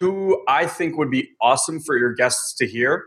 Who 0.00 0.42
I 0.48 0.66
think 0.66 0.96
would 0.96 1.10
be 1.10 1.30
awesome 1.40 1.80
for 1.80 1.96
your 1.96 2.14
guests 2.14 2.54
to 2.56 2.66
hear. 2.66 3.04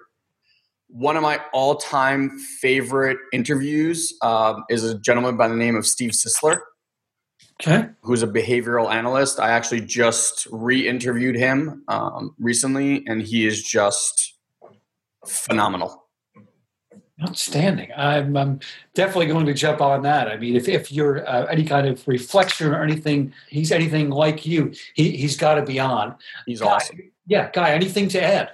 One 0.90 1.18
of 1.18 1.24
my 1.24 1.42
all 1.54 1.76
time 1.76 2.40
favorite 2.40 3.18
interviews 3.34 4.14
um, 4.22 4.64
is 4.70 4.84
a 4.84 4.98
gentleman 5.00 5.36
by 5.38 5.48
the 5.48 5.56
name 5.56 5.76
of 5.76 5.86
Steve 5.86 6.12
Sisler. 6.12 6.60
Okay. 7.62 7.90
Who's 8.02 8.24
a 8.24 8.28
behavioral 8.28 8.92
analyst. 8.92 9.40
I 9.40 9.50
actually 9.50 9.82
just 9.82 10.48
re 10.52 10.88
interviewed 10.88 11.36
him 11.36 11.84
um, 11.88 12.36
recently, 12.40 13.06
and 13.08 13.22
he 13.22 13.48
is 13.48 13.64
just 13.64 14.36
phenomenal. 15.26 16.08
Outstanding. 17.20 17.90
I'm, 17.98 18.38
I'm, 18.38 18.60
definitely 18.94 19.26
going 19.26 19.48
to 19.48 19.54
jump 19.54 19.82
on 19.82 20.04
that. 20.04 20.28
I 20.28 20.38
mean, 20.38 20.56
if, 20.56 20.68
if 20.68 20.92
you're 20.92 21.28
uh, 21.28 21.46
any 21.46 21.64
kind 21.64 21.88
of 21.88 22.08
reflection 22.08 22.72
or 22.72 22.84
anything, 22.84 23.34
he's 23.50 23.72
anything 23.72 24.12
like 24.12 24.46
you, 24.46 24.72
he, 24.94 25.18
he's 25.18 25.36
got 25.36 25.56
to 25.56 25.64
be 25.64 25.80
on. 25.80 26.16
He's 26.46 26.62
Guy, 26.62 26.68
awesome. 26.68 27.12
Yeah, 27.26 27.50
Guy, 27.52 27.72
anything 27.72 28.08
to 28.10 28.24
add? 28.24 28.52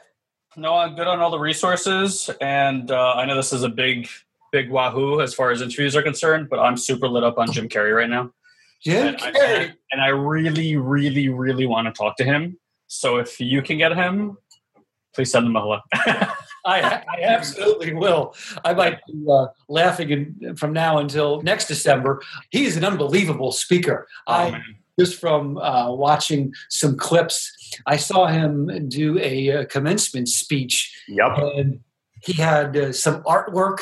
No, 0.55 0.75
I'm 0.75 0.95
good 0.95 1.07
on 1.07 1.19
all 1.19 1.31
the 1.31 1.39
resources. 1.39 2.29
And 2.39 2.91
uh, 2.91 3.13
I 3.13 3.25
know 3.25 3.35
this 3.35 3.53
is 3.53 3.63
a 3.63 3.69
big, 3.69 4.07
big 4.51 4.69
wahoo 4.69 5.21
as 5.21 5.33
far 5.33 5.51
as 5.51 5.61
interviews 5.61 5.95
are 5.95 6.03
concerned, 6.03 6.49
but 6.49 6.59
I'm 6.59 6.77
super 6.77 7.07
lit 7.07 7.23
up 7.23 7.37
on 7.37 7.51
Jim 7.51 7.67
Carrey 7.67 7.95
right 7.95 8.09
now. 8.09 8.31
Jim 8.81 9.07
and 9.07 9.17
Carrey. 9.17 9.69
I, 9.69 9.73
and 9.91 10.01
I 10.01 10.09
really, 10.09 10.75
really, 10.77 11.29
really 11.29 11.65
want 11.65 11.87
to 11.87 11.93
talk 11.93 12.17
to 12.17 12.23
him. 12.23 12.59
So 12.87 13.17
if 13.17 13.39
you 13.39 13.61
can 13.61 13.77
get 13.77 13.95
him, 13.95 14.37
please 15.15 15.31
send 15.31 15.47
him 15.47 15.55
a 15.55 15.61
hello. 15.61 15.79
I, 16.65 16.81
I, 16.91 17.21
absolutely 17.23 17.93
will. 17.93 18.35
I 18.63 18.73
might 18.73 18.99
be 19.05 19.25
uh, 19.29 19.47
laughing 19.67 20.09
in, 20.11 20.55
from 20.55 20.71
now 20.71 20.99
until 20.99 21.41
next 21.41 21.67
December. 21.67 22.21
He's 22.51 22.77
an 22.77 22.85
unbelievable 22.85 23.51
speaker. 23.51 24.07
Oh, 24.27 24.33
I 24.33 24.51
man. 24.51 24.75
just 24.97 25.19
from 25.19 25.57
uh, 25.57 25.91
watching 25.93 26.53
some 26.69 26.95
clips, 26.95 27.51
I 27.85 27.97
saw 27.97 28.27
him 28.27 28.89
do 28.89 29.19
a, 29.19 29.47
a 29.49 29.65
commencement 29.65 30.29
speech. 30.29 31.03
Yep. 31.07 31.37
And 31.55 31.79
he 32.21 32.33
had 32.33 32.77
uh, 32.77 32.93
some 32.93 33.21
artwork 33.23 33.79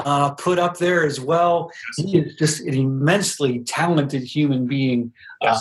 uh, 0.00 0.30
put 0.32 0.58
up 0.58 0.78
there 0.78 1.04
as 1.04 1.20
well. 1.20 1.70
He 1.96 2.18
is 2.18 2.36
just 2.36 2.60
an 2.60 2.74
immensely 2.74 3.60
talented 3.60 4.22
human 4.22 4.66
being. 4.66 5.12
Uh. 5.40 5.58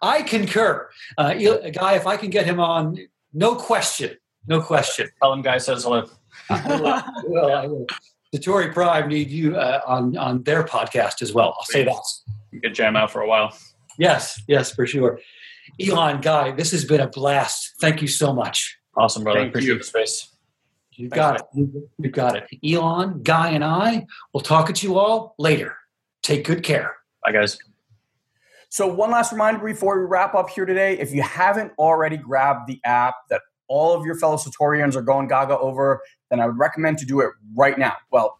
I 0.00 0.22
concur. 0.22 0.88
Uh, 1.18 1.34
a 1.36 1.70
guy, 1.70 1.94
if 1.94 2.06
I 2.06 2.16
can 2.16 2.30
get 2.30 2.46
him 2.46 2.60
on, 2.60 2.98
no 3.32 3.56
question 3.56 4.16
no 4.46 4.60
question. 4.60 5.08
Tell 5.20 5.32
him 5.32 5.42
guy 5.42 5.58
says 5.58 5.84
hello. 5.84 6.08
well, 6.50 7.56
I 7.56 7.66
will. 7.66 7.86
Satori 8.34 8.72
Prime 8.72 9.08
need 9.08 9.28
you 9.28 9.56
uh, 9.56 9.80
on 9.86 10.16
on 10.16 10.42
their 10.44 10.64
podcast 10.64 11.22
as 11.22 11.32
well. 11.32 11.54
I'll 11.58 11.64
say 11.64 11.84
that. 11.84 12.02
You 12.50 12.60
could 12.60 12.74
jam 12.74 12.96
out 12.96 13.10
for 13.10 13.20
a 13.20 13.28
while. 13.28 13.56
Yes, 13.98 14.40
yes, 14.48 14.74
for 14.74 14.86
sure. 14.86 15.20
Elon, 15.80 16.20
Guy, 16.20 16.52
this 16.52 16.70
has 16.72 16.84
been 16.84 17.00
a 17.00 17.08
blast. 17.08 17.74
Thank 17.80 18.02
you 18.02 18.08
so 18.08 18.32
much. 18.32 18.78
Awesome, 18.96 19.24
brother. 19.24 19.40
Thank 19.40 19.50
Appreciate 19.50 19.72
you. 19.72 19.78
the 19.78 19.84
space. 19.84 20.28
You 20.92 21.08
got 21.08 21.40
it. 21.40 21.68
You 21.98 22.10
got 22.10 22.36
it. 22.36 22.48
Elon, 22.64 23.22
Guy, 23.22 23.50
and 23.50 23.64
I 23.64 24.06
will 24.32 24.42
talk 24.42 24.68
at 24.68 24.82
you 24.82 24.98
all 24.98 25.34
later. 25.38 25.76
Take 26.22 26.44
good 26.44 26.62
care. 26.62 26.96
Bye, 27.24 27.32
guys. 27.32 27.58
So, 28.68 28.86
one 28.86 29.10
last 29.10 29.32
reminder 29.32 29.64
before 29.64 29.98
we 29.98 30.06
wrap 30.06 30.34
up 30.34 30.50
here 30.50 30.66
today 30.66 30.98
if 30.98 31.12
you 31.12 31.22
haven't 31.22 31.72
already 31.78 32.16
grabbed 32.16 32.68
the 32.68 32.80
app 32.84 33.14
that 33.30 33.40
all 33.68 33.94
of 33.94 34.04
your 34.04 34.14
fellow 34.14 34.36
Satorians 34.36 34.94
are 34.94 35.02
going 35.02 35.28
gaga 35.28 35.58
over, 35.58 36.02
then 36.30 36.40
I 36.40 36.46
would 36.46 36.58
recommend 36.58 36.98
to 36.98 37.06
do 37.06 37.20
it 37.20 37.30
right 37.54 37.78
now. 37.78 37.96
Well, 38.10 38.38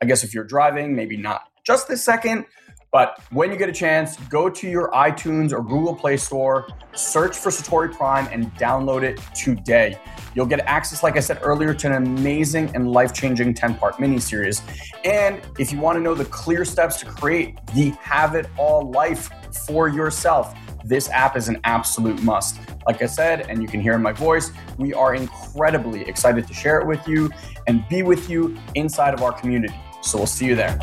I 0.00 0.06
guess 0.06 0.24
if 0.24 0.34
you're 0.34 0.44
driving, 0.44 0.94
maybe 0.96 1.16
not 1.16 1.44
just 1.64 1.88
this 1.88 2.04
second, 2.04 2.46
but 2.92 3.18
when 3.30 3.50
you 3.50 3.56
get 3.56 3.70
a 3.70 3.72
chance, 3.72 4.18
go 4.28 4.50
to 4.50 4.68
your 4.68 4.90
iTunes 4.90 5.50
or 5.50 5.62
Google 5.62 5.94
Play 5.94 6.18
Store, 6.18 6.68
search 6.92 7.38
for 7.38 7.48
Satori 7.48 7.90
Prime, 7.90 8.28
and 8.30 8.54
download 8.56 9.02
it 9.02 9.18
today. 9.34 9.98
You'll 10.34 10.46
get 10.46 10.60
access, 10.60 11.02
like 11.02 11.16
I 11.16 11.20
said 11.20 11.38
earlier, 11.40 11.72
to 11.72 11.86
an 11.86 11.94
amazing 11.94 12.70
and 12.74 12.92
life 12.92 13.14
changing 13.14 13.54
10 13.54 13.76
part 13.76 13.96
miniseries. 13.96 14.60
And 15.06 15.40
if 15.58 15.72
you 15.72 15.80
want 15.80 15.96
to 15.96 16.02
know 16.02 16.14
the 16.14 16.26
clear 16.26 16.66
steps 16.66 17.00
to 17.00 17.06
create 17.06 17.58
the 17.74 17.90
Have 18.00 18.34
It 18.34 18.46
All 18.58 18.90
life 18.90 19.30
for 19.66 19.88
yourself, 19.88 20.54
this 20.84 21.08
app 21.08 21.34
is 21.34 21.48
an 21.48 21.60
absolute 21.64 22.22
must. 22.22 22.60
Like 22.86 23.00
I 23.00 23.06
said, 23.06 23.48
and 23.48 23.62
you 23.62 23.68
can 23.68 23.80
hear 23.80 23.94
in 23.94 24.02
my 24.02 24.12
voice, 24.12 24.52
we 24.76 24.92
are 24.92 25.14
incredibly 25.14 26.02
excited 26.02 26.46
to 26.46 26.52
share 26.52 26.80
it 26.80 26.86
with 26.86 27.08
you 27.08 27.30
and 27.66 27.88
be 27.88 28.02
with 28.02 28.28
you 28.28 28.54
inside 28.74 29.14
of 29.14 29.22
our 29.22 29.32
community. 29.32 29.74
So 30.02 30.18
we'll 30.18 30.26
see 30.26 30.46
you 30.46 30.56
there. 30.56 30.78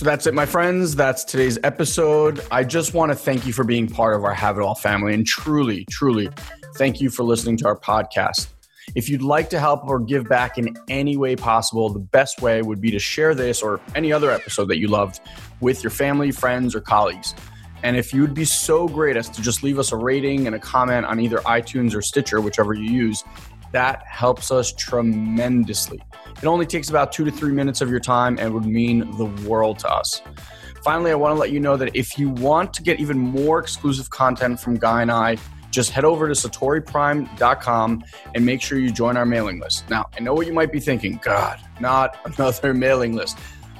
So 0.00 0.06
that's 0.06 0.26
it, 0.26 0.32
my 0.32 0.46
friends. 0.46 0.96
That's 0.96 1.24
today's 1.24 1.58
episode. 1.62 2.40
I 2.50 2.64
just 2.64 2.94
want 2.94 3.12
to 3.12 3.14
thank 3.14 3.46
you 3.46 3.52
for 3.52 3.64
being 3.64 3.86
part 3.86 4.16
of 4.16 4.24
our 4.24 4.32
Have 4.32 4.56
It 4.56 4.62
All 4.62 4.74
family 4.74 5.12
and 5.12 5.26
truly, 5.26 5.84
truly 5.90 6.30
thank 6.76 7.02
you 7.02 7.10
for 7.10 7.22
listening 7.22 7.58
to 7.58 7.66
our 7.66 7.78
podcast. 7.78 8.48
If 8.94 9.10
you'd 9.10 9.20
like 9.20 9.50
to 9.50 9.60
help 9.60 9.86
or 9.86 10.00
give 10.00 10.26
back 10.26 10.56
in 10.56 10.74
any 10.88 11.18
way 11.18 11.36
possible, 11.36 11.90
the 11.90 11.98
best 11.98 12.40
way 12.40 12.62
would 12.62 12.80
be 12.80 12.90
to 12.92 12.98
share 12.98 13.34
this 13.34 13.60
or 13.60 13.78
any 13.94 14.10
other 14.10 14.30
episode 14.30 14.68
that 14.68 14.78
you 14.78 14.88
loved 14.88 15.20
with 15.60 15.84
your 15.84 15.90
family, 15.90 16.30
friends, 16.30 16.74
or 16.74 16.80
colleagues. 16.80 17.34
And 17.82 17.94
if 17.94 18.14
you'd 18.14 18.32
be 18.32 18.46
so 18.46 18.88
great 18.88 19.18
as 19.18 19.28
to 19.28 19.42
just 19.42 19.62
leave 19.62 19.78
us 19.78 19.92
a 19.92 19.96
rating 19.96 20.46
and 20.46 20.56
a 20.56 20.58
comment 20.58 21.04
on 21.04 21.20
either 21.20 21.40
iTunes 21.40 21.94
or 21.94 22.00
Stitcher, 22.00 22.40
whichever 22.40 22.72
you 22.72 22.90
use, 22.90 23.22
that 23.72 24.04
helps 24.06 24.50
us 24.50 24.72
tremendously. 24.72 26.02
It 26.42 26.46
only 26.46 26.66
takes 26.66 26.88
about 26.88 27.12
two 27.12 27.24
to 27.24 27.30
three 27.30 27.52
minutes 27.52 27.80
of 27.80 27.90
your 27.90 28.00
time 28.00 28.38
and 28.38 28.52
would 28.54 28.64
mean 28.64 29.10
the 29.16 29.26
world 29.48 29.78
to 29.80 29.88
us. 29.88 30.22
Finally, 30.82 31.10
I 31.10 31.14
want 31.14 31.34
to 31.34 31.38
let 31.38 31.50
you 31.50 31.60
know 31.60 31.76
that 31.76 31.94
if 31.94 32.18
you 32.18 32.30
want 32.30 32.72
to 32.74 32.82
get 32.82 33.00
even 33.00 33.18
more 33.18 33.58
exclusive 33.58 34.08
content 34.10 34.58
from 34.58 34.78
Guy 34.78 35.02
and 35.02 35.12
I, 35.12 35.36
just 35.70 35.90
head 35.90 36.04
over 36.04 36.26
to 36.26 36.34
satoriprime.com 36.34 38.04
and 38.34 38.46
make 38.46 38.60
sure 38.60 38.78
you 38.78 38.90
join 38.90 39.16
our 39.16 39.26
mailing 39.26 39.60
list. 39.60 39.88
Now, 39.88 40.06
I 40.16 40.20
know 40.20 40.34
what 40.34 40.46
you 40.46 40.52
might 40.52 40.72
be 40.72 40.80
thinking 40.80 41.20
God, 41.22 41.60
not 41.78 42.16
another 42.38 42.74
mailing 42.74 43.14
list, 43.14 43.38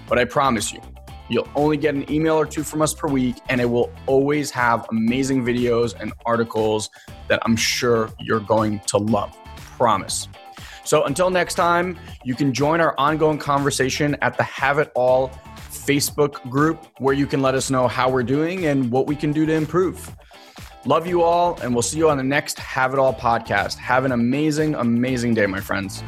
but 0.08 0.18
I 0.18 0.24
promise 0.24 0.72
you, 0.72 0.80
you'll 1.28 1.48
only 1.54 1.76
get 1.76 1.94
an 1.94 2.10
email 2.10 2.34
or 2.34 2.46
two 2.46 2.62
from 2.62 2.82
us 2.82 2.92
per 2.94 3.08
week, 3.08 3.36
and 3.48 3.60
it 3.60 3.66
will 3.66 3.90
always 4.06 4.50
have 4.50 4.86
amazing 4.90 5.42
videos 5.42 5.94
and 5.98 6.12
articles 6.26 6.90
that 7.28 7.40
I'm 7.44 7.56
sure 7.56 8.10
you're 8.18 8.40
going 8.40 8.80
to 8.86 8.98
love. 8.98 9.36
Promise. 9.80 10.28
So 10.84 11.04
until 11.04 11.30
next 11.30 11.54
time, 11.54 11.98
you 12.22 12.34
can 12.34 12.52
join 12.52 12.82
our 12.82 12.94
ongoing 12.98 13.38
conversation 13.38 14.14
at 14.20 14.36
the 14.36 14.42
Have 14.42 14.78
It 14.78 14.92
All 14.94 15.30
Facebook 15.70 16.46
group 16.50 16.86
where 16.98 17.14
you 17.14 17.26
can 17.26 17.40
let 17.40 17.54
us 17.54 17.70
know 17.70 17.88
how 17.88 18.10
we're 18.10 18.22
doing 18.22 18.66
and 18.66 18.92
what 18.92 19.06
we 19.06 19.16
can 19.16 19.32
do 19.32 19.46
to 19.46 19.54
improve. 19.54 20.14
Love 20.84 21.06
you 21.06 21.22
all, 21.22 21.58
and 21.62 21.72
we'll 21.72 21.80
see 21.80 21.96
you 21.96 22.10
on 22.10 22.18
the 22.18 22.22
next 22.22 22.58
Have 22.58 22.92
It 22.92 22.98
All 22.98 23.14
podcast. 23.14 23.76
Have 23.76 24.04
an 24.04 24.12
amazing, 24.12 24.74
amazing 24.74 25.32
day, 25.32 25.46
my 25.46 25.60
friends. 25.60 26.02